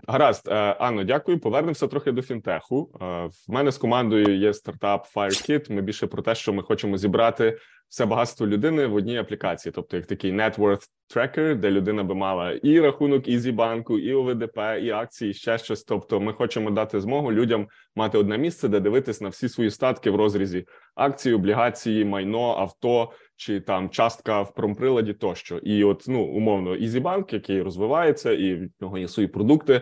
Гаразд, 0.08 0.48
е, 0.48 0.54
Анно, 0.56 1.04
дякую. 1.04 1.40
Повернемося 1.40 1.88
трохи 1.88 2.12
до 2.12 2.22
фінтеху. 2.22 2.90
Е, 3.02 3.06
в 3.26 3.52
мене 3.52 3.72
з 3.72 3.78
командою 3.78 4.38
є 4.38 4.54
стартап 4.54 5.08
FireKit. 5.16 5.72
Ми 5.72 5.82
більше 5.82 6.08
про 6.08 6.22
те, 6.22 6.36
що 6.36 6.54
ми 6.54 6.64
хочемо 6.64 6.98
зібрати 6.98 7.58
все 7.90 8.06
багатство 8.06 8.48
людини 8.48 8.86
в 8.88 8.96
одній 8.96 9.18
аплікації, 9.18 9.74
тобто 9.76 9.98
як 9.98 10.06
такий 10.06 10.34
net 10.34 10.58
worth 10.60 10.88
tracker, 11.16 11.56
де 11.56 11.72
людина 11.72 12.04
би 12.04 12.16
мала 12.16 12.52
і 12.52 12.80
рахунок 12.80 13.28
Ізібанку, 13.28 14.00
і 14.00 14.14
ОВДП, 14.14 14.58
і 14.82 14.90
акції, 14.90 15.32
і 15.32 15.34
ще 15.34 15.58
щось. 15.58 15.84
Тобто, 15.84 16.20
ми 16.20 16.34
хочемо 16.34 16.72
дати 16.72 17.00
змогу 17.02 17.32
людям 17.32 17.68
мати 17.96 18.18
одне 18.18 18.38
місце, 18.38 18.68
де 18.68 18.80
дивитись 18.80 19.22
на 19.22 19.30
всі 19.30 19.50
свої 19.50 19.72
статки 19.72 20.10
в 20.10 20.16
розрізі 20.16 20.66
акції, 20.96 21.36
облігації, 21.36 22.06
майно, 22.06 22.56
авто 22.58 23.12
чи 23.36 23.60
там 23.60 23.90
частка 23.90 24.42
в 24.42 24.54
промприладі 24.54 25.14
тощо. 25.14 25.58
І 25.58 25.84
от 25.84 26.06
ну 26.08 26.24
умовно, 26.24 26.76
Ізібанк, 26.76 27.34
який 27.34 27.62
розвивається, 27.62 28.32
і 28.32 28.56
в 28.56 28.70
нього 28.82 28.98
є 28.98 29.08
свої 29.08 29.28
продукти. 29.28 29.82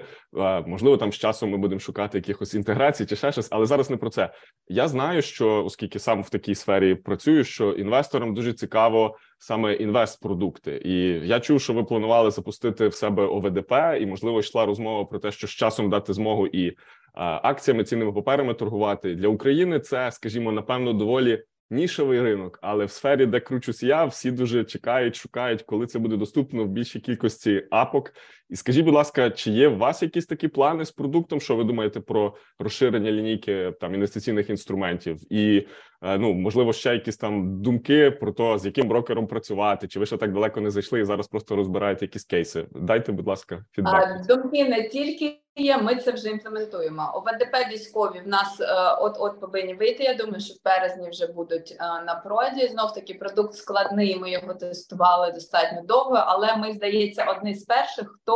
Можливо, 0.66 0.98
там 0.98 1.12
з 1.12 1.16
часом 1.16 1.50
ми 1.50 1.58
будемо 1.58 1.80
шукати 1.80 2.18
якихось 2.18 2.54
інтеграцій 2.54 3.06
чи 3.06 3.16
ще 3.16 3.32
щось, 3.32 3.48
але 3.52 3.66
зараз 3.66 3.90
не 3.90 3.98
про 3.98 4.10
це. 4.10 4.34
Я 4.68 4.88
знаю, 4.88 5.22
що 5.22 5.66
оскільки 5.66 6.00
сам 6.00 6.24
в 6.24 6.30
такій 6.30 6.56
сфері 6.56 6.96
працюю, 6.96 7.44
що 7.44 7.72
інвесторам 7.72 8.34
дуже 8.34 8.54
цікаво 8.54 9.18
саме 9.40 9.74
інвест-продукти. 9.74 10.82
І 10.86 10.98
я 11.28 11.40
чув, 11.40 11.62
що 11.62 11.74
ви 11.74 11.84
планували 11.84 12.32
запустити 12.32 12.88
в 12.88 12.94
себе 12.94 13.26
ОВДП, 13.26 13.72
і 14.02 14.06
можливо 14.06 14.40
йшла 14.40 14.66
розмова 14.66 15.06
про 15.06 15.20
те, 15.20 15.32
що 15.32 15.48
з 15.48 15.52
часом 15.52 15.90
дати 15.90 16.14
змогу 16.14 16.48
і 16.48 16.78
акціями 17.14 17.84
цінними 17.84 18.14
паперами 18.14 18.54
торгувати 18.54 19.16
для 19.16 19.28
України. 19.28 19.80
Це, 19.80 20.12
скажімо, 20.12 20.52
напевно, 20.52 20.94
доволі 20.94 21.44
нішевий 21.74 22.22
ринок, 22.22 22.60
але 22.62 22.86
в 22.86 22.92
сфері, 22.92 23.26
де 23.26 23.40
кручусь 23.40 23.84
я, 23.84 24.06
всі 24.06 24.32
дуже 24.32 24.64
чекають, 24.64 25.16
шукають, 25.16 25.62
коли 25.62 25.88
це 25.88 26.00
буде 26.00 26.18
доступно 26.18 26.64
в 26.64 26.68
більшій 26.68 27.00
кількості 27.00 27.68
апок. 27.72 28.14
І 28.50 28.56
скажіть, 28.56 28.86
будь 28.86 28.94
ласка, 28.94 29.30
чи 29.30 29.52
є 29.52 29.68
у 29.68 29.78
вас 29.78 30.02
якісь 30.02 30.26
такі 30.26 30.48
плани 30.48 30.86
з 30.86 30.92
продуктом? 30.92 31.42
Що 31.42 31.56
ви 31.56 31.64
думаєте 31.64 32.00
про 32.00 32.36
розширення 32.60 33.12
лінійки 33.12 33.74
там 33.82 33.94
інвестиційних 33.94 34.50
інструментів? 34.50 35.34
І 35.34 35.68
е, 36.02 36.18
ну 36.18 36.34
можливо 36.34 36.74
ще 36.74 36.94
якісь 36.94 37.18
там 37.18 37.62
думки 37.62 38.12
про 38.12 38.32
те, 38.32 38.60
з 38.60 38.66
яким 38.66 38.88
брокером 38.88 39.28
працювати, 39.28 39.88
чи 39.88 40.00
ви 40.00 40.06
ще 40.06 40.18
так 40.18 40.34
далеко 40.34 40.62
не 40.62 40.72
зайшли 40.72 41.00
і 41.00 41.06
зараз 41.06 41.28
просто 41.28 41.56
розбираєте 41.56 42.06
якісь 42.06 42.26
кейси? 42.26 42.66
Дайте, 42.72 43.12
будь 43.12 43.28
ласка, 43.28 43.66
фідбек. 43.72 44.26
думки 44.28 44.70
не 44.70 44.90
тільки 44.90 45.40
є. 45.56 45.78
Ми 45.78 45.96
це 45.96 46.12
вже 46.12 46.30
імплементуємо. 46.30 47.12
ОВДП 47.14 47.72
військові 47.72 48.20
в 48.20 48.28
нас 48.28 48.62
е, 48.62 48.66
от 49.00 49.16
от 49.20 49.40
повинні 49.40 49.74
вийти. 49.74 50.04
Я 50.04 50.14
думаю, 50.14 50.40
що 50.40 50.54
в 50.54 50.58
березні 50.66 51.10
вже 51.10 51.28
будуть 51.28 51.78
е, 51.80 51.84
на 52.06 52.22
проді. 52.26 52.68
Знов 52.68 52.94
таки 52.94 53.14
продукт 53.14 53.56
складний. 53.56 54.20
Ми 54.20 54.32
його 54.32 54.54
тестували 54.54 55.32
достатньо 55.32 55.82
довго, 55.88 56.16
але 56.16 56.56
ми 56.56 56.74
здається 56.74 57.24
одні 57.24 57.56
з 57.56 57.64
перших, 57.64 58.20
хто 58.22 58.33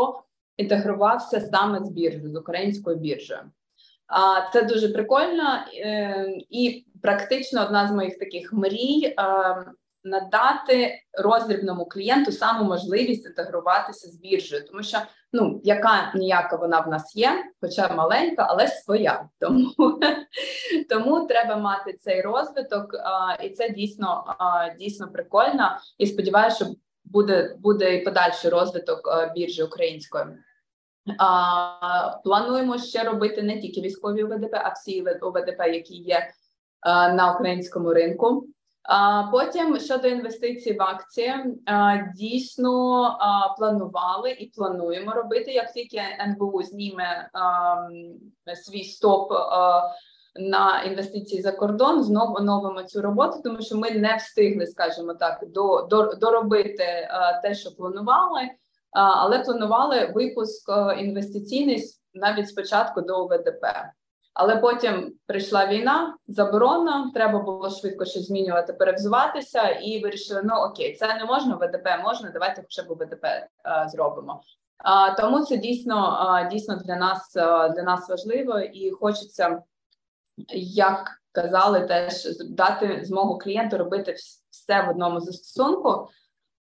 інтегрувався 0.58 1.42
саме 1.42 1.86
з 1.86 1.90
біржею, 1.90 2.30
з 2.30 2.36
українською 2.36 2.98
біржею. 2.98 3.42
А 4.08 4.52
це 4.54 4.62
дуже 4.62 4.90
прикольно 4.90 5.44
е, 5.78 6.26
і 6.50 6.86
практично 7.02 7.66
одна 7.66 7.88
з 7.88 7.92
моїх 7.92 8.20
таких 8.20 8.54
мрій 8.54 9.16
надати 10.08 11.00
роздрібному 11.14 11.86
клієнту 11.86 12.32
саму 12.32 12.64
можливість 12.64 13.26
інтегруватися 13.26 14.08
з 14.08 14.16
біржею, 14.16 14.68
тому 14.68 14.84
що 14.84 14.98
ну 15.34 15.62
яка 15.64 16.12
ніяка 16.16 16.56
вона 16.56 16.80
в 16.80 16.88
нас 16.88 17.16
є, 17.16 17.32
хоча 17.62 17.94
маленька, 17.94 18.48
але 18.50 18.68
своя. 18.68 19.30
Тому 19.40 19.74
тому 20.90 21.28
треба 21.28 21.58
мати 21.58 21.94
цей 21.94 22.22
розвиток, 22.22 22.96
і 23.44 23.50
це 23.50 23.70
дійсно 23.70 24.36
дійсно 24.80 25.12
прикольно. 25.12 25.78
І 25.98 26.08
сподіваюся, 26.08 26.56
що 26.56 26.66
буде 27.12 27.56
буде 27.60 27.96
і 27.96 28.04
подальший 28.04 28.52
розвиток 28.52 29.10
біржі 29.36 29.64
української. 29.64 30.26
А, 31.20 32.18
Плануємо 32.24 32.78
ще 32.78 33.04
робити 33.04 33.44
не 33.44 33.60
тільки 33.60 33.82
військові 33.82 34.24
ОВДП, 34.24 34.54
а 34.54 34.70
всі 34.70 35.06
ОВДП, 35.22 35.60
які 35.60 35.96
є 35.96 36.32
а, 36.80 37.14
на 37.14 37.34
українському 37.34 37.94
ринку. 37.94 38.48
Потім 39.32 39.80
щодо 39.80 40.08
інвестицій 40.08 40.74
в 40.74 40.82
акції, 40.82 41.34
дійсно 42.16 43.18
планували 43.58 44.32
і 44.32 44.46
плануємо 44.46 45.12
робити, 45.12 45.52
як 45.52 45.74
тільки 45.74 46.02
НБУ 46.20 46.64
зніме 46.64 47.30
свій 48.56 48.84
стоп 48.84 49.32
на 50.40 50.82
інвестиції 50.82 51.42
за 51.42 51.52
кордон, 51.52 52.04
знову 52.04 52.36
оновимо 52.36 52.84
цю 52.84 53.02
роботу, 53.02 53.42
тому 53.44 53.62
що 53.62 53.78
ми 53.78 53.92
не 53.92 54.16
встигли, 54.16 54.68
скажімо 54.68 55.14
так, 55.14 55.44
до, 55.48 55.82
до 55.82 56.14
доробити 56.14 57.10
те, 57.44 57.56
що 57.56 57.76
планували, 57.76 58.42
але 58.92 59.40
планували 59.40 60.12
випуск 60.16 60.72
інвестиційний 61.00 61.84
навіть 62.14 62.50
спочатку 62.50 63.02
до 63.02 63.16
ОВДП. 63.16 63.66
Але 64.38 64.56
потім 64.56 65.14
прийшла 65.26 65.68
війна, 65.68 66.18
заборона, 66.28 67.12
треба 67.14 67.40
було 67.40 67.70
швидко 67.70 68.06
щось 68.06 68.28
змінювати, 68.28 68.74
перевзуватися, 68.74 69.70
і 69.70 70.04
вирішили: 70.04 70.42
ну 70.44 70.54
окей, 70.56 70.96
це 70.96 71.16
не 71.16 71.26
можна, 71.26 71.56
ВДП 71.56 71.88
можна, 72.04 72.30
давайте 72.34 72.62
хоча 72.62 72.84
б 72.84 72.94
ВДП 72.94 73.26
а, 73.64 73.84
е, 73.84 73.90
зробимо. 73.90 74.42
А, 74.78 75.12
Тому 75.12 75.46
це 75.46 75.58
дійсно 75.58 75.96
а, 76.20 76.44
дійсно 76.44 76.76
для 76.76 76.96
нас 76.96 77.36
а, 77.36 77.70
для 77.70 77.84
нас 77.84 78.10
важливо 78.10 78.60
і 78.60 78.92
хочеться, 78.92 79.62
як 80.54 81.22
казали, 81.32 81.82
теж 81.82 82.38
дати 82.50 83.02
змогу 83.04 83.38
клієнту 83.38 83.78
робити 83.78 84.16
все 84.50 84.82
в 84.82 84.90
одному 84.90 85.20
застосунку. 85.20 86.08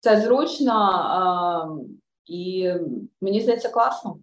Це 0.01 0.21
зручно 0.21 1.79
і 2.25 2.73
мені 3.21 3.41
здається 3.41 3.69
класно. 3.69 4.19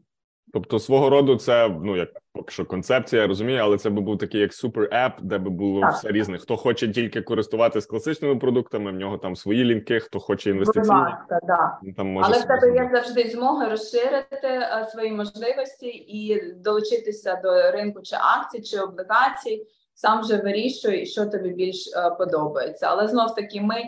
Тобто, 0.54 0.80
свого 0.80 1.10
роду, 1.10 1.36
це 1.36 1.70
ну 1.84 1.98
як 1.98 2.10
поки 2.34 2.52
що 2.52 2.66
концепція, 2.66 3.22
я 3.22 3.28
розумію, 3.28 3.60
але 3.64 3.78
це 3.78 3.90
би 3.90 4.02
був 4.02 4.18
такий 4.18 4.42
як 4.42 4.54
супер 4.54 4.90
еп, 4.92 5.14
де 5.22 5.38
би 5.38 5.50
було 5.50 5.82
так. 5.82 5.94
все 5.94 6.12
різне. 6.12 6.38
Хто 6.38 6.58
хоче 6.58 6.88
тільки 6.88 7.22
користуватися 7.22 7.88
класичними 7.88 8.36
продуктами, 8.36 8.92
в 8.92 8.96
нього 8.96 9.18
там 9.18 9.36
свої 9.36 9.64
лінки, 9.64 10.00
хто 10.00 10.20
хоче 10.20 10.50
інвестиційні. 10.50 11.00
Ласка, 11.00 11.40
да. 11.44 11.78
Там 11.98 12.08
може 12.08 12.28
але 12.30 12.40
в 12.40 12.48
тебе 12.48 12.76
є 12.76 12.90
завжди 12.94 13.30
змога 13.30 13.70
розширити 13.70 14.48
а, 14.72 14.86
свої 14.86 15.12
можливості 15.12 15.88
і 15.88 16.54
долучитися 16.56 17.42
до 17.44 17.72
ринку 17.72 18.02
чи 18.04 18.16
акцій, 18.16 18.62
чи 18.62 18.80
облігацій. 18.80 19.68
Сам 19.94 20.22
вже 20.22 20.38
вирішуй, 20.38 21.06
що 21.06 21.26
тобі 21.26 21.50
більш 21.50 21.94
а, 21.96 22.10
подобається. 22.10 22.88
Але 22.90 23.08
знов 23.08 23.36
таки 23.36 23.62
ми. 23.62 23.84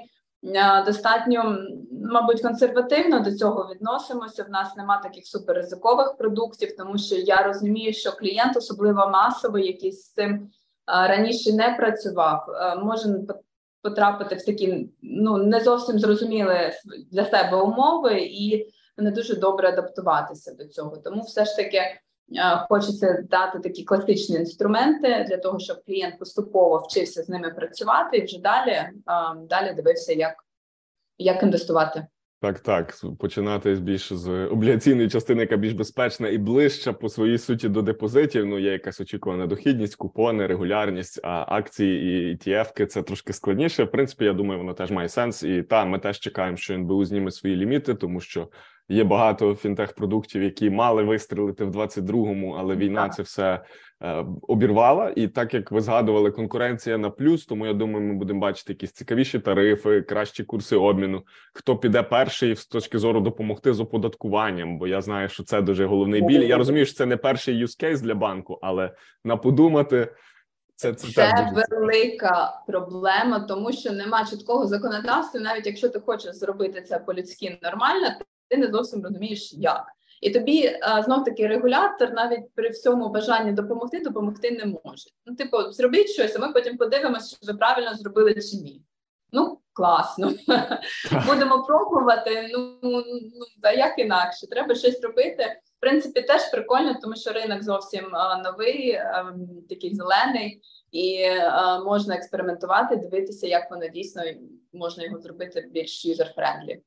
Е, 0.54 0.84
достатньо, 0.86 1.58
мабуть, 1.92 2.42
консервативно 2.42 3.20
до 3.20 3.32
цього 3.32 3.70
відносимося. 3.74 4.44
В 4.44 4.50
нас 4.50 4.76
нема 4.76 4.98
таких 4.98 5.28
суперризикових 5.28 6.18
продуктів, 6.18 6.76
тому 6.78 6.98
що 6.98 7.16
я 7.16 7.44
розумію, 7.44 7.94
що 7.94 8.12
клієнт, 8.12 8.58
особливо 8.58 9.10
масовий, 9.10 9.68
який 9.68 9.92
з 9.92 10.14
цим 10.14 10.34
е, 10.34 10.48
раніше 10.88 11.54
не 11.54 11.76
працював, 11.78 12.50
е, 12.50 12.76
може 12.76 13.20
потрапити 13.82 14.36
в 14.36 14.46
такі 14.46 14.90
ну 15.02 15.38
не 15.38 15.60
зовсім 15.60 16.00
зрозумілі 16.00 16.72
для 17.12 17.26
себе 17.26 17.58
умови 17.58 18.20
і 18.22 18.70
не 18.98 19.12
дуже 19.12 19.36
добре 19.36 19.70
адаптуватися 19.70 20.54
до 20.54 20.66
цього. 20.66 20.98
Тому 20.98 21.22
все 21.22 21.46
ж 21.46 21.56
таки. 21.56 21.82
Хочеться 22.70 23.24
дати 23.30 23.60
такі 23.60 23.84
класичні 23.84 24.36
інструменти 24.36 25.26
для 25.30 25.38
того, 25.38 25.60
щоб 25.60 25.84
клієнт 25.86 26.20
поступово 26.20 26.78
вчився 26.78 27.24
з 27.24 27.30
ними 27.30 27.50
працювати, 27.50 28.18
і 28.18 28.24
вже 28.24 28.42
далі 28.42 28.90
далі 29.50 29.74
дивився, 29.74 30.14
як 30.14 30.34
як 31.18 31.44
інвестувати. 31.44 32.08
Так, 32.42 32.60
так, 32.60 32.96
починати 33.20 33.74
більш 33.74 34.14
з 34.14 34.46
облігаційної 34.46 35.10
частини, 35.10 35.42
яка 35.42 35.58
більш 35.58 35.74
безпечна 35.74 36.30
і 36.30 36.38
ближча 36.38 36.94
по 36.94 37.10
своїй 37.10 37.38
суті 37.38 37.70
до 37.70 37.82
депозитів. 37.82 38.46
Ну 38.46 38.60
є 38.60 38.72
якась 38.72 39.02
очікувана 39.02 39.48
дохідність, 39.48 39.96
купони, 39.96 40.48
регулярність, 40.48 41.20
а 41.24 41.46
акції 41.48 42.32
і 42.32 42.36
ETF-ки 42.36 42.86
це 42.86 43.04
трошки 43.04 43.34
складніше. 43.34 43.84
В 43.84 43.92
принципі, 43.92 44.26
я 44.26 44.34
думаю, 44.34 44.60
воно 44.60 44.74
теж 44.74 44.92
має 44.92 45.10
сенс. 45.10 45.44
І 45.44 45.64
та 45.64 45.86
ми 45.86 46.00
теж 46.00 46.20
чекаємо, 46.20 46.58
що 46.58 46.74
НБУ 46.74 47.06
зніме 47.06 47.32
свої 47.32 47.56
ліміти, 47.56 47.96
тому 47.96 48.20
що 48.20 48.48
Є 48.90 49.04
багато 49.04 49.56
фінтех-продуктів, 49.56 50.44
які 50.44 50.70
мали 50.70 51.04
вистрілити 51.04 51.66
в 51.66 51.76
22-му, 51.76 52.52
але 52.52 52.76
війна 52.76 53.10
це 53.10 53.24
все 53.24 53.64
е, 54.02 54.26
обірвала. 54.42 55.14
І 55.16 55.28
так 55.28 55.54
як 55.54 55.72
ви 55.72 55.82
згадували, 55.82 56.32
конкуренція 56.32 56.98
на 56.98 57.10
плюс, 57.10 57.46
тому 57.46 57.66
я 57.66 57.74
думаю, 57.74 58.06
ми 58.06 58.14
будемо 58.14 58.40
бачити 58.40 58.74
якісь 58.74 58.92
цікавіші 58.92 59.40
тарифи, 59.40 60.02
кращі 60.02 60.44
курси 60.44 60.76
обміну. 60.76 61.24
Хто 61.54 61.78
піде 61.78 62.04
перший 62.04 62.56
з 62.56 62.66
точки 62.66 62.98
зору 62.98 63.22
допомогти 63.22 63.74
з 63.74 63.80
оподаткуванням? 63.80 64.78
Бо 64.78 64.88
я 64.88 65.02
знаю, 65.02 65.30
що 65.30 65.44
це 65.44 65.62
дуже 65.62 65.86
головний 65.86 66.22
біль. 66.22 66.42
Я 66.42 66.58
розумію, 66.58 66.86
що 66.86 66.96
це 66.96 67.06
не 67.06 67.18
перший 67.18 67.66
case 67.66 68.02
для 68.02 68.16
банку, 68.16 68.60
але 68.62 68.92
на 69.24 69.38
подумати. 69.38 70.14
Це 70.78 70.94
це, 70.94 71.08
це 71.08 71.54
велика 71.72 72.62
проблема, 72.68 73.40
тому 73.40 73.72
що 73.72 73.92
нема 73.92 74.26
чіткого 74.26 74.68
законодавства, 74.68 75.40
навіть 75.40 75.66
якщо 75.66 75.90
ти 75.90 76.00
хочеш 76.00 76.36
зробити 76.36 76.82
це 76.82 77.00
по 77.00 77.14
людськи 77.14 77.60
нормально, 77.64 78.08
ти 78.50 78.58
не 78.58 78.68
зовсім 78.72 79.04
розумієш, 79.04 79.54
як. 79.54 79.86
І 80.22 80.30
тобі 80.30 80.80
знов 81.06 81.24
таки 81.24 81.48
регулятор 81.48 82.14
навіть 82.14 82.54
при 82.56 82.70
всьому 82.70 83.10
бажанні 83.10 83.52
допомогти 83.52 84.00
допомогти 84.00 84.52
не 84.52 84.66
може. 84.66 85.10
Ну, 85.26 85.36
типу, 85.36 85.72
зробіть 85.72 86.10
щось, 86.10 86.36
а 86.36 86.40
ми 86.40 86.54
потім 86.54 86.78
подивимося, 86.78 87.38
чи 87.42 87.52
ви 87.52 87.58
правильно 87.58 87.96
зробили 87.96 88.34
чи 88.34 88.58
ні. 88.58 88.82
Ну, 89.32 89.60
класно. 89.74 90.34
Будемо 91.28 91.64
пробувати. 91.64 92.50
Ну 92.54 92.78
ну 92.82 93.46
та 93.62 93.72
як 93.72 94.00
інакше, 94.00 94.48
треба 94.48 94.76
щось 94.76 95.02
робити. 95.02 95.62
В 95.78 95.80
принципі, 95.80 96.22
теж 96.22 96.52
прикольно, 96.52 96.96
тому 97.02 97.16
що 97.16 97.32
ринок 97.32 97.64
зовсім 97.64 98.16
а, 98.16 98.38
новий, 98.38 98.94
а, 98.94 99.34
такий 99.70 99.96
зелений, 99.96 100.62
і 100.92 101.24
а, 101.24 101.84
можна 101.84 102.16
експериментувати, 102.16 102.96
дивитися, 102.96 103.48
як 103.48 103.72
воно 103.72 103.88
дійсно 103.88 104.24
можна 104.74 105.04
його 105.04 105.20
зробити 105.20 105.68
більш 105.72 106.06
user-friendly. 106.06 106.78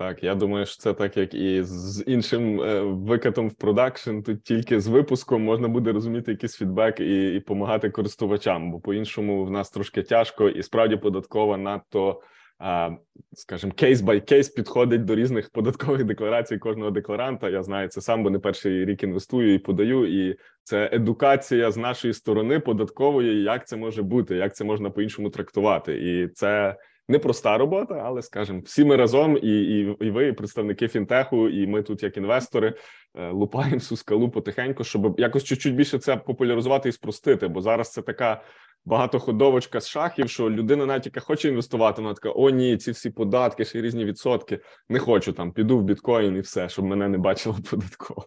Так, 0.00 0.22
я 0.24 0.34
думаю, 0.34 0.66
що 0.66 0.76
це 0.76 0.94
так, 0.94 1.16
як 1.16 1.34
і 1.34 1.62
з 1.62 2.04
іншим 2.06 2.60
е, 2.60 2.80
викатом 2.80 3.48
в 3.48 3.54
production. 3.54 4.20
Тут 4.20 4.42
тільки 4.42 4.80
з 4.80 4.86
випуском 4.86 5.44
можна 5.44 5.68
буде 5.68 5.92
розуміти 5.92 6.30
якийсь 6.30 6.56
фідбек 6.56 7.00
і 7.00 7.34
і 7.34 7.38
допомагати 7.38 7.90
користувачам, 7.90 8.72
бо 8.72 8.80
по-іншому 8.80 9.44
в 9.44 9.50
нас 9.50 9.70
трошки 9.70 10.02
тяжко, 10.02 10.48
і 10.48 10.62
справді 10.62 10.96
податкова 10.96 11.56
надто, 11.56 12.22
е, 12.62 12.96
скажімо, 13.32 13.72
case 13.76 14.00
by 14.00 14.20
case 14.20 14.48
підходить 14.48 15.04
до 15.04 15.14
різних 15.14 15.50
податкових 15.50 16.04
декларацій 16.04 16.58
кожного 16.58 16.90
декларанта. 16.90 17.48
Я 17.48 17.62
знаю 17.62 17.88
це 17.88 18.00
сам, 18.00 18.22
бо 18.22 18.30
не 18.30 18.38
перший 18.38 18.84
рік 18.84 19.02
інвестую 19.02 19.54
і 19.54 19.58
подаю. 19.58 20.28
І 20.30 20.36
це 20.62 20.90
едукація 20.92 21.70
з 21.70 21.76
нашої 21.76 22.14
сторони 22.14 22.60
податкової, 22.60 23.42
як 23.42 23.66
це 23.68 23.76
може 23.76 24.02
бути, 24.02 24.36
як 24.36 24.56
це 24.56 24.64
можна 24.64 24.90
по 24.90 25.02
іншому 25.02 25.30
трактувати, 25.30 25.92
і 25.92 26.28
це 26.28 26.76
непроста 27.10 27.58
робота, 27.58 28.02
але 28.04 28.22
скажімо, 28.22 28.60
всі 28.64 28.84
ми 28.84 28.96
разом, 28.96 29.36
і 29.42 29.62
і, 29.62 29.96
і 30.00 30.10
ви, 30.10 30.28
і 30.28 30.32
представники 30.32 30.88
фінтеху, 30.88 31.48
і 31.48 31.66
ми 31.66 31.82
тут, 31.82 32.02
як 32.02 32.16
інвестори, 32.16 32.74
е, 33.14 33.30
лупаємо 33.30 33.76
всю 33.76 33.98
скалу 33.98 34.30
потихеньку, 34.30 34.84
щоб 34.84 35.20
якось 35.20 35.44
чуть-чуть 35.44 35.74
більше 35.74 35.98
це 35.98 36.16
популяризувати 36.16 36.88
і 36.88 36.92
спростити. 36.92 37.48
Бо 37.48 37.60
зараз 37.60 37.92
це 37.92 38.02
така 38.02 38.42
багатоходовочка 38.84 39.80
з 39.80 39.88
шахів, 39.88 40.30
що 40.30 40.50
людина, 40.50 40.86
навіть 40.86 41.06
яка 41.06 41.20
хоче 41.20 41.48
інвестувати, 41.48 42.02
вона 42.02 42.14
така: 42.14 42.32
о, 42.36 42.50
ні, 42.50 42.76
ці 42.76 42.90
всі 42.90 43.10
податки, 43.10 43.64
ще 43.64 43.80
різні 43.80 44.04
відсотки. 44.04 44.58
Не 44.88 44.98
хочу 44.98 45.32
там, 45.32 45.52
піду 45.52 45.78
в 45.78 45.82
біткоін 45.82 46.36
і 46.36 46.40
все, 46.40 46.68
щоб 46.68 46.84
мене 46.84 47.08
не 47.08 47.18
бачило 47.18 47.56
податково. 47.70 48.24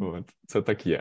От 0.00 0.24
це 0.46 0.62
так 0.62 0.86
є. 0.86 1.00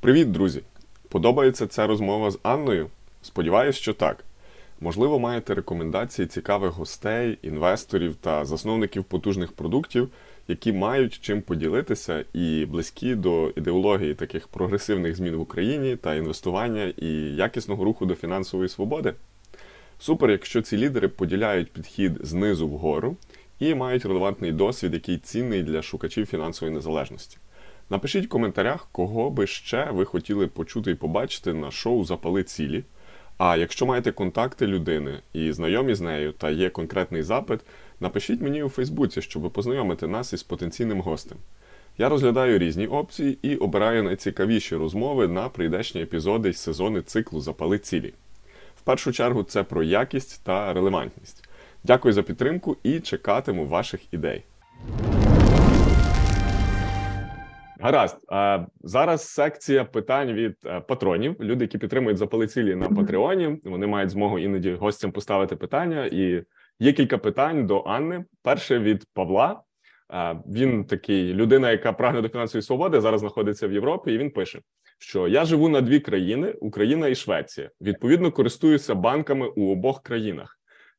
Привіт, 0.00 0.30
друзі! 0.30 0.62
Подобається 1.08 1.66
ця 1.66 1.86
розмова 1.86 2.30
з 2.30 2.38
Анною? 2.42 2.90
Сподіваюсь, 3.22 3.76
що 3.76 3.94
так. 3.94 4.24
Можливо, 4.80 5.18
маєте 5.18 5.54
рекомендації 5.54 6.28
цікавих 6.28 6.72
гостей, 6.72 7.38
інвесторів 7.42 8.14
та 8.14 8.44
засновників 8.44 9.04
потужних 9.04 9.52
продуктів, 9.52 10.08
які 10.48 10.72
мають 10.72 11.20
чим 11.20 11.42
поділитися 11.42 12.24
і 12.32 12.66
близькі 12.66 13.14
до 13.14 13.52
ідеології 13.56 14.14
таких 14.14 14.48
прогресивних 14.48 15.16
змін 15.16 15.36
в 15.36 15.40
Україні 15.40 15.96
та 15.96 16.14
інвестування 16.14 16.92
і 16.96 17.08
якісного 17.34 17.84
руху 17.84 18.06
до 18.06 18.14
фінансової 18.14 18.68
свободи. 18.68 19.14
Супер, 19.98 20.30
якщо 20.30 20.62
ці 20.62 20.76
лідери 20.76 21.08
поділяють 21.08 21.72
підхід 21.72 22.12
знизу 22.20 22.68
вгору 22.68 23.16
і 23.58 23.74
мають 23.74 24.06
релевантний 24.06 24.52
досвід, 24.52 24.94
який 24.94 25.18
цінний 25.18 25.62
для 25.62 25.82
шукачів 25.82 26.26
фінансової 26.26 26.74
незалежності. 26.74 27.38
Напишіть 27.90 28.26
в 28.26 28.28
коментарях, 28.28 28.88
кого 28.92 29.30
би 29.30 29.46
ще 29.46 29.90
ви 29.90 30.04
хотіли 30.04 30.46
почути 30.46 30.90
і 30.90 30.94
побачити 30.94 31.52
на 31.52 31.70
шоу 31.70 32.04
Запали 32.04 32.42
цілі. 32.42 32.84
А 33.38 33.56
якщо 33.56 33.86
маєте 33.86 34.12
контакти 34.12 34.66
людини 34.66 35.20
і 35.32 35.52
знайомі 35.52 35.94
з 35.94 36.00
нею 36.00 36.32
та 36.32 36.50
є 36.50 36.70
конкретний 36.70 37.22
запит, 37.22 37.60
напишіть 38.00 38.40
мені 38.40 38.62
у 38.62 38.68
Фейсбуці, 38.68 39.22
щоб 39.22 39.50
познайомити 39.52 40.06
нас 40.06 40.32
із 40.32 40.42
потенційним 40.42 41.00
гостем. 41.00 41.38
Я 41.98 42.08
розглядаю 42.08 42.58
різні 42.58 42.86
опції 42.86 43.38
і 43.42 43.56
обираю 43.56 44.02
найцікавіші 44.02 44.76
розмови 44.76 45.28
на 45.28 45.48
прийдешні 45.48 46.02
епізоди 46.02 46.48
із 46.48 46.58
сезони 46.58 47.02
циклу 47.02 47.40
Запали 47.40 47.78
цілі. 47.78 48.14
В 48.76 48.80
першу 48.80 49.12
чергу 49.12 49.42
це 49.42 49.62
про 49.62 49.82
якість 49.82 50.44
та 50.44 50.72
релевантність. 50.72 51.48
Дякую 51.84 52.14
за 52.14 52.22
підтримку 52.22 52.76
і 52.82 53.00
чекатиму 53.00 53.66
ваших 53.66 54.00
ідей. 54.14 54.42
Гаразд, 57.80 58.16
зараз 58.80 59.28
секція 59.28 59.84
питань 59.84 60.32
від 60.32 60.56
е, 60.66 60.80
патронів. 60.80 61.36
Люди, 61.40 61.64
які 61.64 61.78
підтримують 61.78 62.18
запали 62.18 62.46
цілі 62.46 62.74
на 62.74 62.88
Патреоні, 62.88 63.60
вони 63.64 63.86
мають 63.86 64.10
змогу 64.10 64.38
іноді 64.38 64.72
гостям 64.72 65.12
поставити 65.12 65.56
питання. 65.56 66.06
І 66.12 66.44
є 66.78 66.92
кілька 66.92 67.18
питань 67.18 67.66
до 67.66 67.80
Анни. 67.80 68.24
Перше 68.42 68.78
від 68.78 69.04
Павла. 69.14 69.62
Він 70.46 70.84
такий 70.84 71.34
людина, 71.34 71.70
яка 71.70 71.92
прагне 71.92 72.22
до 72.22 72.28
фінансової 72.28 72.62
свободи, 72.62 73.00
зараз 73.00 73.20
знаходиться 73.20 73.68
в 73.68 73.72
Європі, 73.72 74.12
і 74.12 74.18
він 74.18 74.30
пише, 74.30 74.60
що 74.98 75.28
я 75.28 75.44
живу 75.44 75.68
на 75.68 75.80
дві 75.80 76.00
країни: 76.00 76.54
Україна 76.60 77.08
і 77.08 77.14
Швеція. 77.14 77.70
Відповідно, 77.80 78.32
користуюся 78.32 78.94
банками 78.94 79.48
у 79.48 79.72
обох 79.72 80.02
країнах. 80.02 80.55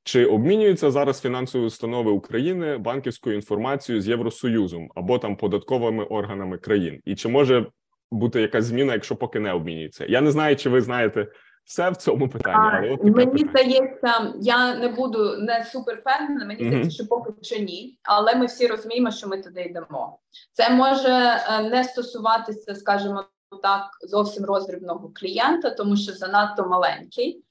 Чи 0.08 0.26
обмінюються 0.26 0.92
зараз 0.92 1.22
фінансові 1.22 1.64
установи 1.64 2.12
України 2.12 2.78
банківською 2.78 3.36
інформацією 3.36 4.02
з 4.02 4.08
Євросоюзом 4.08 4.90
або 4.96 5.20
там 5.20 5.38
податковими 5.38 6.04
органами 6.04 6.58
країн? 6.58 7.02
І 7.06 7.16
чи 7.16 7.28
може 7.28 7.66
бути 8.12 8.42
якась 8.42 8.66
зміна, 8.66 8.94
якщо 8.94 9.16
поки 9.16 9.40
не 9.40 9.54
обмінюються? 9.54 10.06
Я 10.06 10.22
не 10.22 10.32
знаю, 10.32 10.56
чи 10.56 10.70
ви 10.70 10.82
знаєте 10.82 11.28
все 11.66 11.90
в 11.90 11.96
цьому 11.96 12.30
питанні, 12.30 12.70
але 12.74 12.90
от 12.90 13.04
мені 13.04 13.44
питання. 13.44 13.50
здається, 13.50 14.34
я 14.42 14.76
не 14.76 14.88
буду 14.88 15.38
не 15.38 15.66
супер 15.72 15.96
впевнена, 15.96 16.46
Мені 16.46 16.62
mm-hmm. 16.62 16.68
здається, 16.68 16.92
що 16.92 17.08
поки 17.08 17.32
що 17.42 17.60
ні, 17.60 18.00
але 18.04 18.36
ми 18.36 18.46
всі 18.46 18.68
розуміємо, 18.68 19.12
що 19.12 19.28
ми 19.28 19.42
туди 19.42 19.62
йдемо. 19.62 20.20
Це 20.52 20.70
може 20.70 21.10
е, 21.10 21.70
не 21.70 21.84
стосуватися, 21.84 22.76
скажімо 22.76 23.24
так, 23.64 23.90
зовсім 24.02 24.46
роздрібного 24.46 25.12
клієнта, 25.16 25.70
тому 25.70 25.96
що 25.96 26.12
занадто 26.12 26.68
маленький 26.68 27.44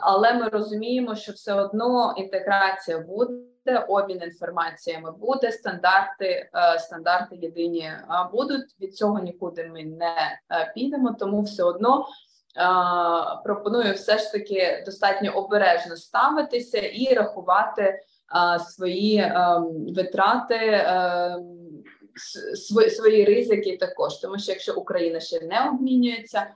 але 0.00 0.34
ми 0.34 0.48
розуміємо, 0.48 1.14
що 1.14 1.32
все 1.32 1.54
одно 1.54 2.14
інтеграція 2.16 2.98
буде, 2.98 3.78
обмін 3.88 4.22
інформаціями 4.22 5.12
буде, 5.12 5.52
стандарти, 5.52 6.50
е, 6.54 6.78
стандарти 6.78 7.36
єдині 7.36 7.90
будуть. 8.32 8.76
Від 8.80 8.96
цього 8.96 9.18
нікуди 9.18 9.70
ми 9.74 9.84
не 9.84 10.38
е, 10.50 10.72
підемо, 10.74 11.16
тому 11.18 11.42
все 11.42 11.62
одно. 11.62 12.06
Пропоную 13.44 13.94
все 13.94 14.18
ж 14.18 14.32
таки 14.32 14.82
достатньо 14.86 15.32
обережно 15.32 15.96
ставитися 15.96 16.78
і 16.78 17.14
рахувати 17.14 18.00
свої 18.68 19.18
ем, 19.18 19.86
витрати, 19.96 20.84
ем, 20.86 21.58
свої 22.96 23.24
ризики 23.24 23.76
також, 23.76 24.16
тому 24.16 24.38
що 24.38 24.52
якщо 24.52 24.74
Україна 24.74 25.20
ще 25.20 25.40
не 25.40 25.68
обмінюється, 25.68 26.46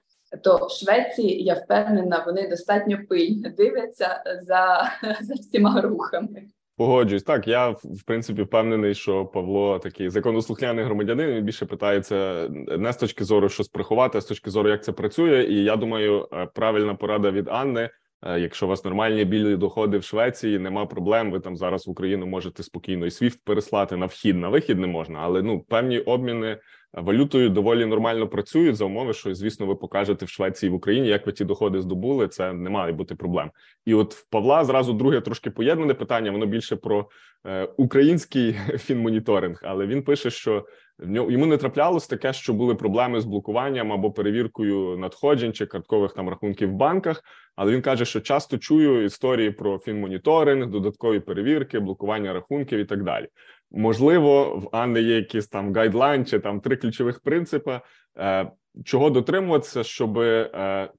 то 0.44 0.66
в 0.66 0.70
Швеції 0.70 1.42
я 1.44 1.54
впевнена, 1.54 2.22
вони 2.26 2.48
достатньо 2.48 2.98
пильно 3.08 3.50
дивляться 3.56 4.22
за, 4.42 4.90
за 5.20 5.34
всіма 5.34 5.80
рухами. 5.80 6.42
Погоджуюсь, 6.76 7.22
так 7.22 7.48
я 7.48 7.70
в 7.70 8.02
принципі 8.06 8.42
впевнений, 8.42 8.94
що 8.94 9.26
Павло 9.26 9.78
такий 9.78 10.10
законослухняний 10.10 10.84
громадянин. 10.84 11.30
Він 11.30 11.44
більше 11.44 11.66
питається 11.66 12.48
не 12.78 12.92
з 12.92 12.96
точки 12.96 13.24
зору, 13.24 13.48
що 13.48 13.64
приховати, 13.72 14.18
а 14.18 14.20
з 14.20 14.24
точки 14.24 14.50
зору, 14.50 14.68
як 14.68 14.84
це 14.84 14.92
працює. 14.92 15.44
І 15.44 15.64
я 15.64 15.76
думаю, 15.76 16.28
е, 16.32 16.48
правильна 16.54 16.94
порада 16.94 17.30
від 17.30 17.48
Анни. 17.48 17.90
Е, 18.22 18.40
якщо 18.40 18.66
у 18.66 18.68
вас 18.68 18.84
нормальні 18.84 19.24
білі 19.24 19.56
доходи 19.56 19.98
в 19.98 20.04
Швеції, 20.04 20.58
нема 20.58 20.86
проблем. 20.86 21.30
Ви 21.30 21.40
там 21.40 21.56
зараз 21.56 21.86
в 21.86 21.90
Україну 21.90 22.26
можете 22.26 22.62
спокійно 22.62 23.06
і 23.06 23.10
свіфт 23.10 23.44
переслати 23.44 23.96
на 23.96 24.06
вхід, 24.06 24.36
на 24.36 24.48
вихід 24.48 24.78
не 24.78 24.86
можна, 24.86 25.18
але 25.22 25.42
ну 25.42 25.60
певні 25.60 25.98
обміни 25.98 26.58
валютою 26.92 27.48
доволі 27.48 27.87
нормально 27.87 28.29
працюють 28.29 28.76
за 28.76 28.85
умови, 28.85 29.12
що 29.12 29.35
звісно 29.35 29.66
ви 29.66 29.74
покажете 29.74 30.24
в 30.24 30.29
Швеції 30.29 30.70
в 30.70 30.74
Україні, 30.74 31.09
як 31.09 31.26
ви 31.26 31.33
ті 31.33 31.44
доходи 31.44 31.81
здобули. 31.81 32.29
Це 32.29 32.53
не 32.53 32.70
має 32.70 32.92
бути 32.92 33.14
проблем. 33.14 33.50
І 33.85 33.94
от 33.94 34.14
в 34.14 34.26
Павла 34.31 34.64
зразу 34.64 34.93
друге 34.93 35.20
трошки 35.20 35.51
поєднане 35.51 35.95
питання. 35.95 36.30
Воно 36.30 36.47
більше 36.47 36.76
про 36.76 37.09
е, 37.47 37.68
український 37.76 38.53
фінмоніторинг, 38.78 39.61
але 39.64 39.86
він 39.86 40.03
пише, 40.03 40.30
що 40.30 40.66
йому 41.09 41.46
не 41.46 41.57
траплялось 41.57 42.07
таке, 42.07 42.32
що 42.32 42.53
були 42.53 42.74
проблеми 42.74 43.20
з 43.20 43.24
блокуванням 43.24 43.92
або 43.92 44.12
перевіркою 44.12 44.98
надходжень 44.98 45.53
чи 45.53 45.66
карткових 45.66 46.12
там 46.12 46.28
рахунків 46.28 46.70
в 46.70 46.72
банках. 46.72 47.22
Але 47.57 47.72
він 47.72 47.82
каже, 47.82 48.05
що 48.05 48.20
часто 48.20 48.59
чую 48.59 49.05
історії 49.05 49.51
про 49.51 49.78
фінмоніторинг, 49.78 50.66
додаткові 50.66 51.20
перевірки, 51.20 51.80
блокування 51.80 52.32
рахунків 52.32 52.78
і 52.78 52.84
так 52.84 53.03
далі. 53.03 53.28
можливо, 53.70 54.57
в 54.57 54.76
Анни 54.76 55.03
є 55.03 55.16
якийсь 55.16 55.48
там 55.48 55.74
гайдлайн 55.74 56.26
чи 56.26 56.38
там 56.38 56.61
три 56.61 56.76
ключових 56.76 57.20
принципи, 57.20 57.80
е, 58.18 58.51
чого 58.84 59.11
дотримуватися, 59.11 59.84
щоб 59.84 60.18
е, 60.18 60.90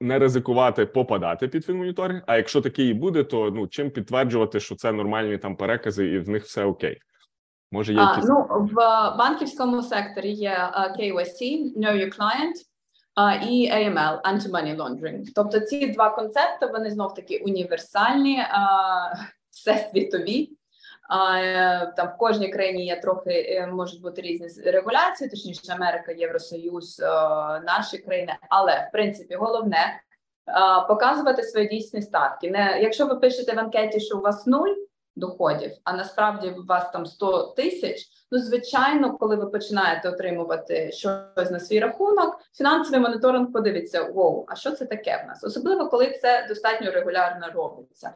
не 0.00 0.18
ризикувати 0.18 0.86
попадати 0.86 1.48
під 1.48 1.64
фінмоніторинг, 1.64 2.22
А 2.26 2.36
якщо 2.36 2.60
такий 2.60 2.90
і 2.90 2.94
буде, 2.94 3.24
то 3.24 3.50
ну 3.50 3.66
чим 3.66 3.90
підтверджувати, 3.90 4.60
що 4.60 4.74
це 4.74 4.92
нормальні 4.92 5.38
там 5.38 5.56
перекази, 5.56 6.06
і 6.06 6.18
в 6.18 6.28
них 6.28 6.44
все 6.44 6.64
окей. 6.64 6.98
Може, 7.72 7.92
є 7.92 8.00
якісь... 8.00 8.24
Ну 8.24 8.46
в 8.50 8.74
банківському 9.18 9.82
секторі 9.82 10.32
є 10.32 10.70
uh, 10.78 11.00
KYC, 11.00 11.62
Know 11.76 11.92
Your 11.92 12.18
Client 12.18 12.56
uh, 13.16 13.48
і 13.48 13.72
AML, 13.72 14.20
Anti-Money 14.22 14.76
Laundering. 14.76 15.24
Тобто 15.34 15.60
ці 15.60 15.86
два 15.86 16.10
концепти 16.10 16.66
вони 16.66 16.90
знов 16.90 17.14
таки 17.14 17.42
універсальні, 17.44 18.38
uh, 18.38 19.18
всесвітові. 19.50 20.58
Е, 21.10 21.92
там 21.96 22.08
в 22.08 22.16
кожній 22.18 22.48
країні 22.48 22.86
є 22.86 23.00
трохи 23.00 23.30
е, 23.30 23.66
можуть 23.66 24.02
бути 24.02 24.22
різні 24.22 24.70
регуляції, 24.70 25.30
точніше 25.30 25.72
Америка, 25.72 26.12
Євросоюз, 26.12 27.00
е, 27.00 27.06
наші 27.60 27.98
країни. 27.98 28.36
Але 28.48 28.88
в 28.88 28.92
принципі 28.92 29.34
головне 29.34 30.00
показувати 30.88 31.42
свої 31.42 31.68
дійсні 31.68 32.02
статки. 32.02 32.50
Не 32.50 32.80
якщо 32.82 33.06
ви 33.06 33.16
пишете 33.16 33.52
в 33.52 33.58
анкеті, 33.58 34.00
що 34.00 34.18
у 34.18 34.20
вас 34.20 34.46
нуль 34.46 34.74
доходів, 35.18 35.70
а 35.84 35.92
насправді 35.92 36.50
у 36.50 36.66
вас 36.66 36.90
там 36.90 37.06
100 37.06 37.42
тисяч. 37.56 38.06
Ну, 38.30 38.38
звичайно, 38.38 39.18
коли 39.18 39.36
ви 39.36 39.46
починаєте 39.46 40.08
отримувати 40.08 40.92
щось 40.92 41.50
на 41.50 41.60
свій 41.60 41.80
рахунок, 41.80 42.40
фінансовий 42.54 43.00
моніторинг 43.00 43.52
подивиться: 43.52 44.02
воу, 44.02 44.44
а 44.48 44.54
що 44.54 44.70
це 44.70 44.86
таке 44.86 45.22
в 45.24 45.28
нас? 45.28 45.44
Особливо 45.44 45.88
коли 45.88 46.18
це 46.22 46.46
достатньо 46.48 46.90
регулярно 46.90 47.46
робиться. 47.54 48.10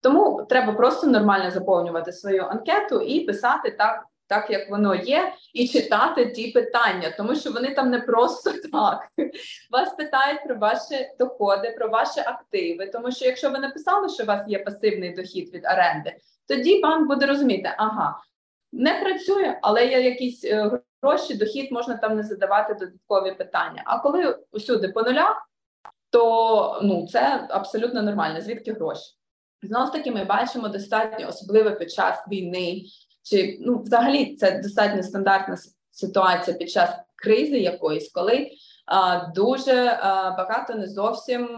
Тому 0.00 0.46
треба 0.48 0.72
просто 0.72 1.06
нормально 1.06 1.50
заповнювати 1.50 2.12
свою 2.12 2.42
анкету 2.42 3.00
і 3.00 3.20
писати 3.20 3.70
так, 3.70 4.04
так 4.28 4.50
як 4.50 4.70
воно 4.70 4.94
є, 4.94 5.32
і 5.54 5.68
читати 5.68 6.26
ті 6.26 6.50
питання, 6.50 7.14
тому 7.16 7.34
що 7.34 7.52
вони 7.52 7.74
там 7.74 7.90
не 7.90 8.00
просто 8.00 8.50
так. 8.72 9.08
Вас 9.70 9.94
питають 9.94 10.44
про 10.44 10.56
ваші 10.56 11.08
доходи, 11.18 11.74
про 11.78 11.88
ваші 11.88 12.20
активи. 12.20 12.86
Тому 12.86 13.12
що 13.12 13.24
якщо 13.24 13.50
ви 13.50 13.58
написали, 13.58 14.08
що 14.08 14.22
у 14.22 14.26
вас 14.26 14.48
є 14.48 14.58
пасивний 14.58 15.14
дохід 15.14 15.54
від 15.54 15.64
оренди, 15.64 16.16
тоді 16.48 16.80
банк 16.80 17.08
буде 17.08 17.26
розуміти, 17.26 17.74
ага. 17.78 18.18
Не 18.72 19.00
працює, 19.00 19.58
але 19.62 19.86
є 19.86 20.00
якісь 20.00 20.44
е, 20.44 20.80
гроші, 21.02 21.34
дохід 21.34 21.72
можна 21.72 21.96
там 21.96 22.16
не 22.16 22.22
задавати 22.22 22.74
додаткові 22.74 23.34
питання. 23.34 23.82
А 23.86 23.98
коли 23.98 24.38
усюди 24.52 24.88
по 24.88 25.02
нулях, 25.02 25.48
то 26.10 26.80
ну 26.82 27.06
це 27.06 27.46
абсолютно 27.50 28.02
нормально. 28.02 28.40
Звідки 28.40 28.72
гроші? 28.72 29.14
Знов 29.62 29.92
таки 29.92 30.10
ми 30.10 30.24
бачимо 30.24 30.68
достатньо 30.68 31.28
особливо 31.28 31.70
під 31.70 31.92
час 31.92 32.24
війни, 32.30 32.82
чи 33.30 33.58
ну 33.60 33.78
взагалі 33.78 34.36
це 34.36 34.60
достатньо 34.62 35.02
стандартна 35.02 35.56
ситуація 35.90 36.56
під 36.56 36.70
час 36.70 36.90
кризи 37.16 37.58
якоїсь, 37.58 38.12
коли 38.12 38.50
а, 38.86 39.26
дуже 39.34 39.98
а, 40.00 40.30
багато 40.30 40.74
не 40.74 40.86
зовсім 40.86 41.48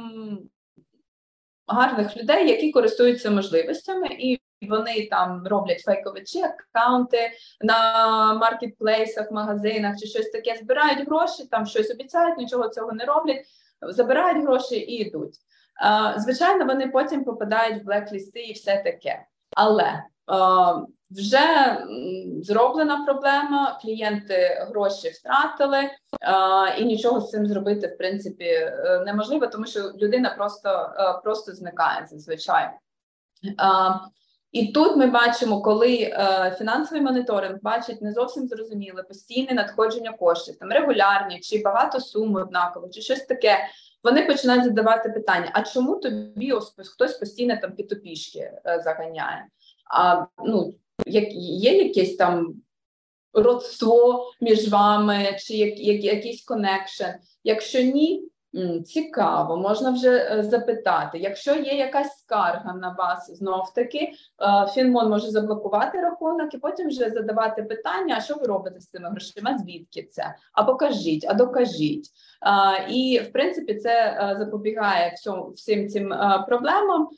гарних 1.67 2.17
людей, 2.17 2.49
які 2.49 2.73
користуються 2.73 3.31
можливостями, 3.31 4.07
і 4.07 4.41
вони 4.69 5.07
там 5.07 5.47
роблять 5.47 5.81
фейкові 5.81 6.25
аккаунти 6.45 7.31
на 7.61 8.35
маркетплейсах, 8.35 9.31
магазинах 9.31 9.97
чи 9.99 10.07
щось 10.07 10.31
таке, 10.31 10.57
збирають 10.57 11.09
гроші, 11.09 11.45
там 11.51 11.67
щось 11.67 11.91
обіцяють, 11.91 12.39
нічого 12.39 12.69
цього 12.69 12.93
не 12.93 13.05
роблять, 13.05 13.45
забирають 13.83 14.45
гроші 14.45 14.77
і 14.77 14.95
йдуть. 14.95 15.35
Звичайно, 16.17 16.65
вони 16.65 16.89
потім 16.89 17.25
попадають 17.25 17.83
в 17.83 17.87
блеклісти 17.87 18.41
і 18.41 18.53
все 18.53 18.83
таке. 18.85 19.27
Але 19.57 20.03
вже 21.11 21.79
зроблена 22.43 23.05
проблема, 23.05 23.79
клієнти 23.83 24.67
гроші 24.71 25.09
втратили, 25.09 25.91
і 26.79 26.85
нічого 26.85 27.21
з 27.21 27.31
цим 27.31 27.47
зробити 27.47 27.87
в 27.87 27.99
принципі 27.99 28.45
е, 28.45 29.03
неможливо, 29.07 29.47
тому 29.47 29.67
що 29.67 29.81
людина 29.81 30.35
просто 30.37 30.69
е, 30.69 31.21
просто 31.25 31.53
зникає 31.53 32.07
зазвичай. 32.11 32.71
І 34.53 34.73
тут 34.73 34.97
ми 34.97 35.07
бачимо, 35.07 35.63
коли 35.63 35.97
е, 35.97 36.55
фінансовий 36.59 37.03
моніторинг 37.03 37.59
бачить 37.63 38.03
не 38.03 38.13
зовсім 38.13 38.49
зрозуміле 38.49 39.03
постійне 39.03 39.55
надходження 39.55 40.13
коштів, 40.13 40.57
там 40.57 40.71
регулярні, 40.71 41.41
чи 41.41 41.63
багато 41.63 42.01
сум 42.01 42.35
однаково, 42.35 42.89
чи 42.89 43.01
щось 43.01 43.25
таке. 43.25 43.59
Вони 44.05 44.27
починають 44.27 44.65
задавати 44.65 45.09
питання: 45.09 45.51
а 45.53 45.63
чому 45.63 45.97
тобі 45.97 46.53
хтось 46.95 47.13
постійно 47.13 47.57
там 47.61 47.73
підопішки 47.73 48.39
е, 48.39 48.81
заганяє? 48.85 49.45
А 49.95 50.27
ну 50.45 50.75
як 51.07 51.33
є 51.33 51.85
якесь 51.85 52.17
там 52.17 52.55
родство 53.33 54.33
між 54.41 54.69
вами, 54.69 55.37
чи 55.39 55.55
як, 55.55 55.81
як 55.81 56.05
якийсь 56.05 56.45
connection? 56.45 57.05
Якщо 57.45 57.83
ні, 57.83 58.31
Цікаво, 58.87 59.57
можна 59.57 59.91
вже 59.91 60.09
е, 60.11 60.43
запитати. 60.43 61.19
Якщо 61.19 61.55
є 61.55 61.75
якась 61.75 62.19
скарга 62.19 62.75
на 62.75 62.95
вас, 62.99 63.31
знов 63.31 63.75
таки 63.75 63.99
е, 63.99 64.13
Фінмон 64.67 65.11
може 65.11 65.31
заблокувати 65.31 66.01
рахунок 66.01 66.55
і 66.55 66.59
потім 66.59 66.89
вже 66.89 67.11
задавати 67.11 67.63
питання: 67.63 68.15
а 68.19 68.21
що 68.21 68.35
ви 68.35 68.47
робите 68.47 68.81
з 68.81 68.89
цими 68.89 69.09
грошима? 69.09 69.59
Звідки 69.59 70.03
це? 70.03 70.35
А 70.53 70.65
покажіть, 70.65 71.27
а 71.29 71.35
докажіть. 71.35 72.09
І 72.89 73.21
в 73.29 73.33
принципі 73.33 73.75
це 73.75 73.91
е, 73.91 74.37
запобігає 74.39 75.15
всім 75.55 75.89
цим 75.89 76.15
проблемам, 76.49 77.09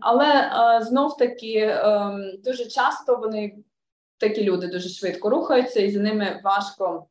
але 0.00 0.50
знов 0.82 1.16
таки 1.16 1.58
ем, 1.58 2.32
дуже 2.44 2.66
часто 2.66 3.16
вони 3.16 3.56
такі 4.18 4.44
люди 4.44 4.66
дуже 4.66 4.88
швидко 4.88 5.30
рухаються, 5.30 5.80
і 5.80 5.90
за 5.90 6.00
ними 6.00 6.40
важко 6.44 7.06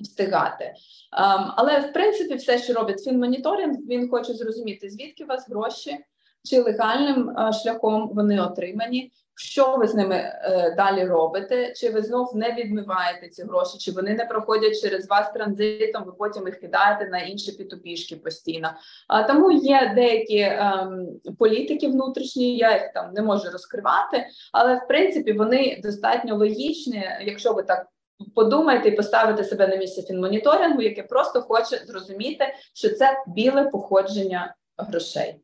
встигати. 0.00 0.64
Um, 0.64 1.52
але 1.56 1.80
в 1.80 1.92
принципі, 1.92 2.34
все, 2.34 2.58
що 2.58 2.72
робить 2.72 3.04
фінмоніторинг, 3.04 3.78
він 3.78 4.10
хоче 4.10 4.34
зрозуміти, 4.34 4.90
звідки 4.90 5.24
у 5.24 5.26
вас 5.26 5.48
гроші, 5.48 5.98
чи 6.46 6.60
легальним 6.60 7.30
uh, 7.30 7.52
шляхом 7.52 8.10
вони 8.14 8.40
отримані, 8.40 9.12
що 9.34 9.76
ви 9.76 9.88
з 9.88 9.94
ними 9.94 10.14
uh, 10.14 10.76
далі 10.76 11.04
робите, 11.04 11.72
чи 11.72 11.90
ви 11.90 12.02
знов 12.02 12.36
не 12.36 12.52
відмиваєте 12.52 13.28
ці 13.28 13.42
гроші, 13.42 13.78
чи 13.78 13.92
вони 13.92 14.14
не 14.14 14.24
проходять 14.24 14.80
через 14.80 15.08
вас 15.08 15.32
транзитом, 15.32 16.04
ви 16.04 16.12
потім 16.12 16.46
їх 16.46 16.60
кидаєте 16.60 17.08
на 17.08 17.18
інші 17.18 17.52
пітопішки 17.52 18.16
постійно. 18.16 18.70
Uh, 19.14 19.26
тому 19.26 19.50
є 19.50 19.92
деякі 19.94 20.38
um, 20.38 21.06
політики 21.38 21.88
внутрішні, 21.88 22.56
я 22.56 22.72
їх 22.72 22.92
там 22.92 23.12
не 23.12 23.22
можу 23.22 23.50
розкривати, 23.50 24.26
але 24.52 24.74
в 24.74 24.88
принципі 24.88 25.32
вони 25.32 25.80
достатньо 25.82 26.36
логічні, 26.36 27.04
якщо 27.24 27.52
ви 27.52 27.62
так 27.62 27.86
подумайте 28.34 28.88
і 28.88 28.96
поставити 28.96 29.44
себе 29.44 29.68
на 29.68 29.76
місце 29.76 30.02
фінмоніторингу, 30.02 30.82
яке 30.82 31.02
просто 31.02 31.42
хоче 31.42 31.76
зрозуміти, 31.76 32.54
що 32.74 32.88
це 32.88 33.24
біле 33.26 33.64
походження 33.64 34.54
грошей. 34.76 35.40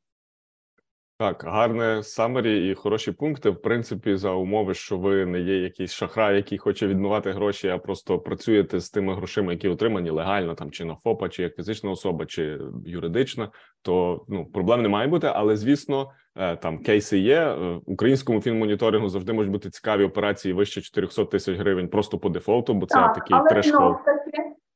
Так, 1.23 1.45
гарне 1.47 2.03
самері 2.03 2.71
і 2.71 2.75
хороші 2.75 3.13
пункти. 3.13 3.51
В 3.51 3.63
принципі, 3.63 4.17
за 4.17 4.31
умови, 4.31 4.75
що 4.75 4.99
ви 4.99 5.27
не 5.27 5.41
є 5.41 5.59
якийсь 5.59 5.93
шахрай, 5.93 6.37
який 6.37 6.59
хоче 6.59 6.87
відмивати 6.87 7.33
гроші, 7.33 7.69
а 7.69 7.79
просто 7.79 8.19
працюєте 8.19 8.81
з 8.81 8.91
тими 8.91 9.15
грошима, 9.15 9.53
які 9.53 9.69
отримані 9.69 10.11
легально, 10.11 10.55
там 10.55 10.71
чи 10.71 10.85
на 10.85 10.97
ФОПа, 10.97 11.29
чи 11.29 11.43
як 11.43 11.57
фізична 11.57 11.91
особа, 11.91 12.27
чи 12.27 12.59
юридична, 12.87 13.51
то 13.83 14.25
ну 14.29 14.47
проблем 14.47 14.83
не 14.83 14.89
має 14.89 15.09
бути. 15.09 15.31
Але 15.35 15.57
звісно, 15.57 16.11
е, 16.37 16.57
там 16.57 16.79
кейси 16.79 17.19
є. 17.19 17.41
Е, 17.41 17.81
українському 17.87 18.41
фінмоніторингу 18.41 19.09
завжди 19.09 19.33
можуть 19.33 19.53
бути 19.53 19.71
цікаві 19.71 20.05
операції 20.05 20.55
вище 20.55 20.81
400 20.81 21.25
тисяч 21.25 21.59
гривень, 21.59 21.89
просто 21.89 22.19
по 22.19 22.29
дефолту, 22.29 22.75
бо 22.75 22.87
це 22.87 22.95
так, 22.95 23.15
такий 23.15 23.37
трешхолд. 23.49 23.97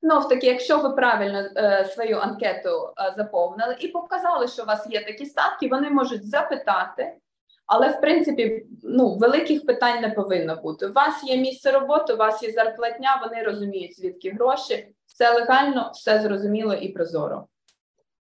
Знов 0.06 0.28
таки, 0.28 0.46
якщо 0.46 0.78
ви 0.78 0.90
правильно 0.90 1.38
е, 1.56 1.84
свою 1.84 2.18
анкету 2.18 2.68
е, 2.68 3.14
заповнили 3.16 3.76
і 3.80 3.88
показали, 3.88 4.48
що 4.48 4.62
у 4.62 4.66
вас 4.66 4.86
є 4.90 5.04
такі 5.04 5.26
статки, 5.26 5.68
вони 5.68 5.90
можуть 5.90 6.28
запитати, 6.28 7.14
але 7.66 7.88
в 7.88 8.00
принципі 8.00 8.66
ну, 8.82 9.14
великих 9.14 9.66
питань 9.66 10.00
не 10.02 10.10
повинно 10.10 10.56
бути. 10.56 10.86
У 10.86 10.92
вас 10.92 11.24
є 11.24 11.36
місце 11.36 11.70
роботи, 11.70 12.14
у 12.14 12.16
вас 12.16 12.42
є 12.42 12.52
зарплатня, 12.52 13.20
вони 13.22 13.42
розуміють, 13.42 13.96
звідки 13.96 14.30
гроші, 14.30 14.88
все 15.06 15.34
легально, 15.34 15.90
все 15.94 16.20
зрозуміло 16.20 16.74
і 16.74 16.88
прозоро. 16.88 17.46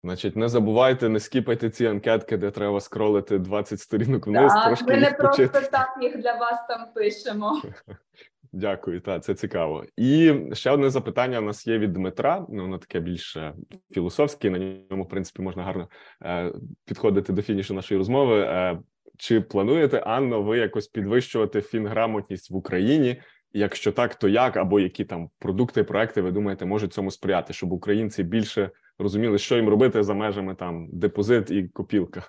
Значить, 0.04 0.36
не 0.36 0.48
забувайте, 0.48 1.08
не 1.08 1.20
скіпайте 1.20 1.70
ці 1.70 1.86
анкетки, 1.86 2.36
де 2.36 2.50
треба 2.50 2.80
скролити 2.80 3.38
20 3.38 3.80
сторінок 3.80 4.26
вниз. 4.26 4.52
Так, 4.52 4.66
трошки 4.66 4.84
Ми 4.84 4.96
не 4.96 5.10
просто 5.10 5.48
так 5.48 5.98
їх 6.02 6.18
для 6.18 6.32
вас 6.32 6.66
там 6.68 6.86
пишемо. 6.94 7.62
Дякую, 8.54 9.00
так, 9.00 9.24
це 9.24 9.34
цікаво. 9.34 9.84
І 9.96 10.34
ще 10.52 10.70
одне 10.70 10.90
запитання 10.90 11.38
у 11.38 11.42
нас 11.42 11.66
є 11.66 11.78
від 11.78 11.92
Дмитра. 11.92 12.46
Ну, 12.48 12.62
воно 12.62 12.78
таке 12.78 13.00
більш 13.00 13.36
е, 13.36 13.54
філософське. 13.90 14.50
На 14.50 14.58
ньому, 14.90 15.04
в 15.04 15.08
принципі, 15.08 15.42
можна 15.42 15.62
гарно 15.62 15.88
е, 16.24 16.52
підходити 16.84 17.32
до 17.32 17.42
фінішу 17.42 17.74
нашої 17.74 17.98
розмови. 17.98 18.40
Е, 18.40 18.78
Чи 19.18 19.40
плануєте 19.40 19.98
Анно, 19.98 20.42
ви 20.42 20.58
якось 20.58 20.88
підвищувати 20.88 21.60
фінграмотність 21.60 22.50
в 22.50 22.56
Україні? 22.56 23.22
Якщо 23.52 23.92
так, 23.92 24.14
то 24.14 24.28
як 24.28 24.56
або 24.56 24.80
які 24.80 25.04
там 25.04 25.28
продукти, 25.38 25.84
проекти 25.84 26.22
ви 26.22 26.30
думаєте, 26.30 26.66
можуть 26.66 26.92
цьому 26.92 27.10
сприяти, 27.10 27.52
щоб 27.52 27.72
українці 27.72 28.22
більше 28.22 28.70
розуміли, 28.98 29.38
що 29.38 29.56
їм 29.56 29.68
робити 29.68 30.02
за 30.02 30.14
межами 30.14 30.54
там 30.54 30.88
депозит 30.92 31.50
і 31.50 31.68
копілка? 31.68 32.22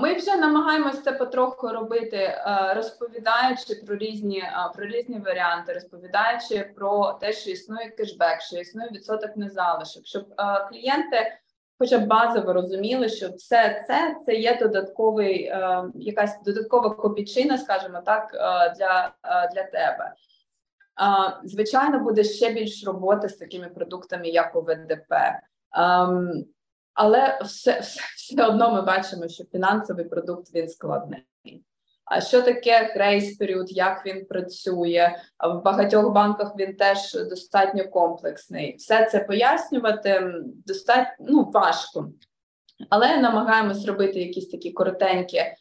Ми 0.00 0.14
вже 0.14 0.36
намагаємося 0.36 1.02
це 1.02 1.12
потроху 1.12 1.68
робити, 1.68 2.16
е, 2.16 2.72
розповідаючи 2.76 3.74
про 3.74 3.96
різні 3.96 4.38
е, 4.38 4.70
про 4.74 4.86
різні 4.86 5.18
варіанти, 5.18 5.72
розповідаючи 5.72 6.72
про 6.76 7.12
те, 7.12 7.32
що 7.32 7.50
існує 7.50 7.90
кешбек, 7.90 8.40
що 8.40 8.56
існує 8.56 8.90
відсоток 8.90 9.36
незалишок, 9.36 10.06
щоб 10.06 10.22
е, 10.38 10.68
клієнти, 10.70 11.38
хоча 11.78 11.98
б 11.98 12.06
базово 12.06 12.52
розуміли, 12.52 13.08
що 13.08 13.28
все 13.28 13.84
це 13.86 14.16
це 14.26 14.34
є 14.34 14.58
додатковий, 14.58 15.52
якась 15.94 16.42
додаткова 16.42 16.90
копійчина, 16.90 17.58
скажімо 17.58 18.00
так, 18.06 18.30
для, 18.78 19.12
для 19.54 19.62
тебе. 19.62 20.14
Звичайно, 21.44 21.98
буде 21.98 22.24
ще 22.24 22.52
більш 22.52 22.86
роботи 22.86 23.28
з 23.28 23.36
такими 23.36 23.68
продуктами, 23.68 24.28
як 24.28 24.56
ОВДП. 24.56 25.14
Але 26.94 27.38
все, 27.44 27.80
все, 27.80 28.00
все 28.16 28.46
одно 28.46 28.72
ми 28.72 28.82
бачимо, 28.82 29.28
що 29.28 29.44
фінансовий 29.44 30.04
продукт 30.04 30.54
він 30.54 30.68
складний. 30.68 31.26
А 32.04 32.20
що 32.20 32.42
таке 32.42 32.92
грейс 32.94 33.36
період, 33.36 33.72
як 33.72 34.06
він 34.06 34.24
працює? 34.24 35.16
В 35.54 35.62
багатьох 35.62 36.12
банках 36.12 36.52
він 36.58 36.76
теж 36.76 37.14
достатньо 37.14 37.88
комплексний. 37.88 38.76
Все 38.76 39.06
це 39.06 39.20
пояснювати 39.20 40.34
достатньо 40.66 41.26
ну, 41.28 41.50
важко, 41.54 42.12
але 42.90 43.16
намагаємось 43.16 43.86
робити 43.86 44.20
якісь 44.20 44.48
такі 44.48 44.72
коротенькі 44.72 45.36
е, 45.36 45.56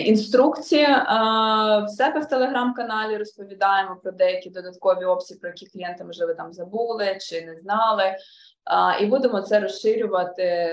інструкції. 0.00 0.86
В 0.86 1.88
себе 1.88 2.20
в 2.20 2.28
телеграм-каналі 2.28 3.16
розповідаємо 3.16 3.96
про 4.02 4.12
деякі 4.12 4.50
додаткові 4.50 5.04
опції, 5.04 5.40
про 5.40 5.48
які 5.48 5.66
клієнти 5.66 6.04
можливо 6.04 6.34
там 6.34 6.52
забули 6.52 7.18
чи 7.20 7.46
не 7.46 7.56
знали. 7.56 8.16
І 9.00 9.06
будемо 9.06 9.40
це 9.40 9.60
розширювати 9.60 10.70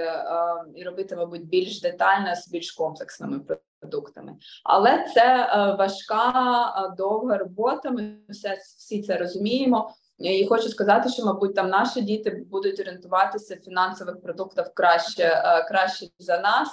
і 0.75 0.83
робити, 0.83 1.15
мабуть, 1.15 1.47
більш 1.47 1.81
детально 1.81 2.35
з 2.35 2.49
більш 2.49 2.71
комплексними 2.71 3.39
продуктами. 3.79 4.35
Але 4.63 5.05
це 5.13 5.47
важка 5.79 6.93
довга 6.97 7.37
робота. 7.37 7.91
Ми 7.91 8.15
все 8.29 8.53
всі 8.53 9.01
це 9.01 9.17
розуміємо. 9.17 9.91
І 10.19 10.47
хочу 10.47 10.69
сказати, 10.69 11.09
що, 11.09 11.25
мабуть, 11.25 11.55
там 11.55 11.69
наші 11.69 12.01
діти 12.01 12.45
будуть 12.51 12.79
орієнтуватися 12.79 13.55
в 13.55 13.65
фінансових 13.65 14.21
продуктах 14.21 14.73
краще 14.73 15.43
краще 15.67 16.05
за 16.19 16.39
нас. 16.39 16.69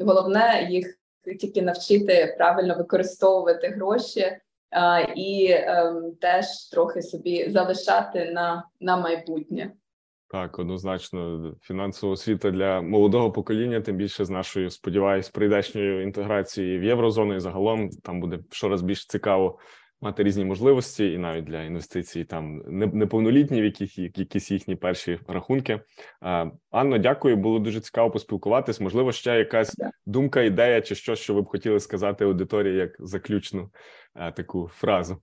Головне 0.00 0.68
їх 0.70 0.98
тільки 1.40 1.62
навчити 1.62 2.34
правильно 2.38 2.74
використовувати 2.74 3.68
гроші. 3.68 4.38
І 5.16 5.56
теж 6.20 6.68
трохи 6.72 7.02
собі 7.02 7.50
залишати 7.50 8.30
на, 8.32 8.64
на 8.80 8.96
майбутнє. 8.96 9.72
Так, 10.34 10.58
однозначно, 10.58 11.52
фінансова 11.62 12.12
освіта 12.12 12.50
для 12.50 12.80
молодого 12.80 13.32
покоління, 13.32 13.80
тим 13.80 13.96
більше 13.96 14.24
з 14.24 14.30
нашою, 14.30 14.70
сподіваюсь, 14.70 15.28
прийдешньою 15.28 16.02
інтеграцією 16.02 16.80
в 16.80 16.82
єврозону 16.82 17.34
і 17.34 17.40
загалом 17.40 17.88
там 17.90 18.20
буде 18.20 18.38
щораз 18.50 18.82
більш 18.82 19.06
цікаво 19.06 19.58
мати 20.00 20.22
різні 20.22 20.44
можливості, 20.44 21.12
і 21.12 21.18
навіть 21.18 21.44
для 21.44 21.62
інвестицій 21.62 22.24
там 22.24 22.62
неповнолітні, 22.92 23.60
в 23.60 23.64
яких 23.64 23.98
якісь 23.98 24.50
їхні 24.50 24.76
перші 24.76 25.18
рахунки. 25.28 25.80
Анно, 26.70 26.98
дякую, 26.98 27.36
було 27.36 27.58
дуже 27.58 27.80
цікаво 27.80 28.10
поспілкуватись. 28.10 28.80
Можливо, 28.80 29.12
ще 29.12 29.38
якась 29.38 29.76
думка, 30.06 30.42
ідея 30.42 30.80
чи 30.80 30.94
щось, 30.94 31.18
що 31.18 31.34
ви 31.34 31.42
б 31.42 31.46
хотіли 31.46 31.80
сказати 31.80 32.24
аудиторії 32.24 32.76
як 32.76 32.96
заключну 32.98 33.70
таку 34.34 34.68
фразу. 34.72 35.22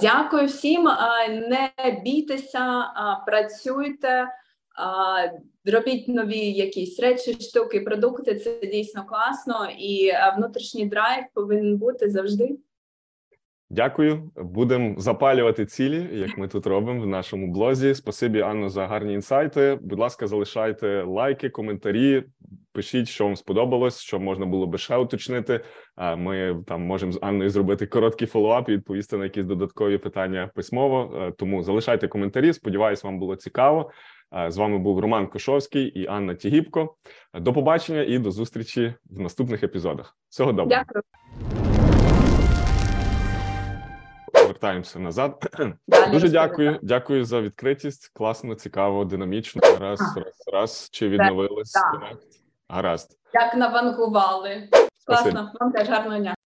Дякую 0.00 0.46
всім. 0.46 0.84
Не 1.28 1.70
бійтеся, 2.04 2.84
працюйте, 3.26 4.28
робіть 5.64 6.08
нові 6.08 6.52
якісь 6.52 7.00
речі, 7.00 7.36
штуки, 7.40 7.80
продукти. 7.80 8.34
Це 8.34 8.66
дійсно 8.66 9.04
класно, 9.06 9.68
і 9.78 10.12
внутрішній 10.36 10.86
драйв 10.86 11.24
повинен 11.34 11.76
бути 11.76 12.10
завжди. 12.10 12.58
Дякую, 13.72 14.30
будемо 14.36 14.94
запалювати 14.98 15.66
цілі, 15.66 16.08
як 16.12 16.38
ми 16.38 16.48
тут 16.48 16.66
робимо 16.66 17.02
в 17.02 17.06
нашому 17.06 17.52
блозі. 17.52 17.94
Спасибі, 17.94 18.40
Анно, 18.40 18.68
за 18.68 18.86
гарні 18.86 19.14
інсайти. 19.14 19.78
Будь 19.82 19.98
ласка, 19.98 20.26
залишайте 20.26 21.02
лайки, 21.02 21.50
коментарі. 21.50 22.24
Пишіть, 22.72 23.08
що 23.08 23.24
вам 23.24 23.36
сподобалось, 23.36 24.00
що 24.00 24.20
можна 24.20 24.46
було 24.46 24.66
би 24.66 24.78
ще 24.78 24.96
уточнити. 24.96 25.60
Ми 26.16 26.62
там 26.66 26.82
можемо 26.82 27.12
з 27.12 27.18
Анною 27.22 27.50
зробити 27.50 27.86
короткий 27.86 28.28
фоллоуап 28.28 28.68
і 28.68 28.72
відповісти 28.72 29.16
на 29.16 29.24
якісь 29.24 29.44
додаткові 29.44 29.98
питання 29.98 30.50
письмово. 30.54 31.32
Тому 31.38 31.62
залишайте 31.62 32.08
коментарі. 32.08 32.52
Сподіваюсь, 32.52 33.04
вам 33.04 33.18
було 33.18 33.36
цікаво. 33.36 33.90
З 34.48 34.56
вами 34.56 34.78
був 34.78 34.98
Роман 34.98 35.26
Кошовський 35.26 35.84
і 35.84 36.06
Анна 36.06 36.34
Тігіпко. 36.34 36.94
До 37.34 37.52
побачення 37.52 38.02
і 38.02 38.18
до 38.18 38.30
зустрічі 38.30 38.94
в 39.10 39.20
наступних 39.20 39.62
епізодах. 39.62 40.16
Всього 40.28 40.52
доброго. 40.52 40.84
Дякую. 40.86 41.59
Вертаємося 44.60 44.98
назад. 44.98 45.46
Далі 45.88 46.12
Дуже 46.12 46.28
дякую. 46.28 46.78
Дякую 46.82 47.24
за 47.24 47.40
відкритість. 47.40 48.10
Класно, 48.14 48.54
цікаво, 48.54 49.04
динамічно. 49.04 49.62
Раз, 49.80 50.00
раз, 50.16 50.44
раз. 50.52 50.88
Чи 50.92 51.08
відновились? 51.08 51.74
Гаразд. 52.68 53.18
Як 53.34 53.54
навангували. 53.54 54.68
Класно, 55.06 55.52
вам 55.60 55.72
теж 55.72 55.88
гарного 55.88 56.18
дня. 56.18 56.34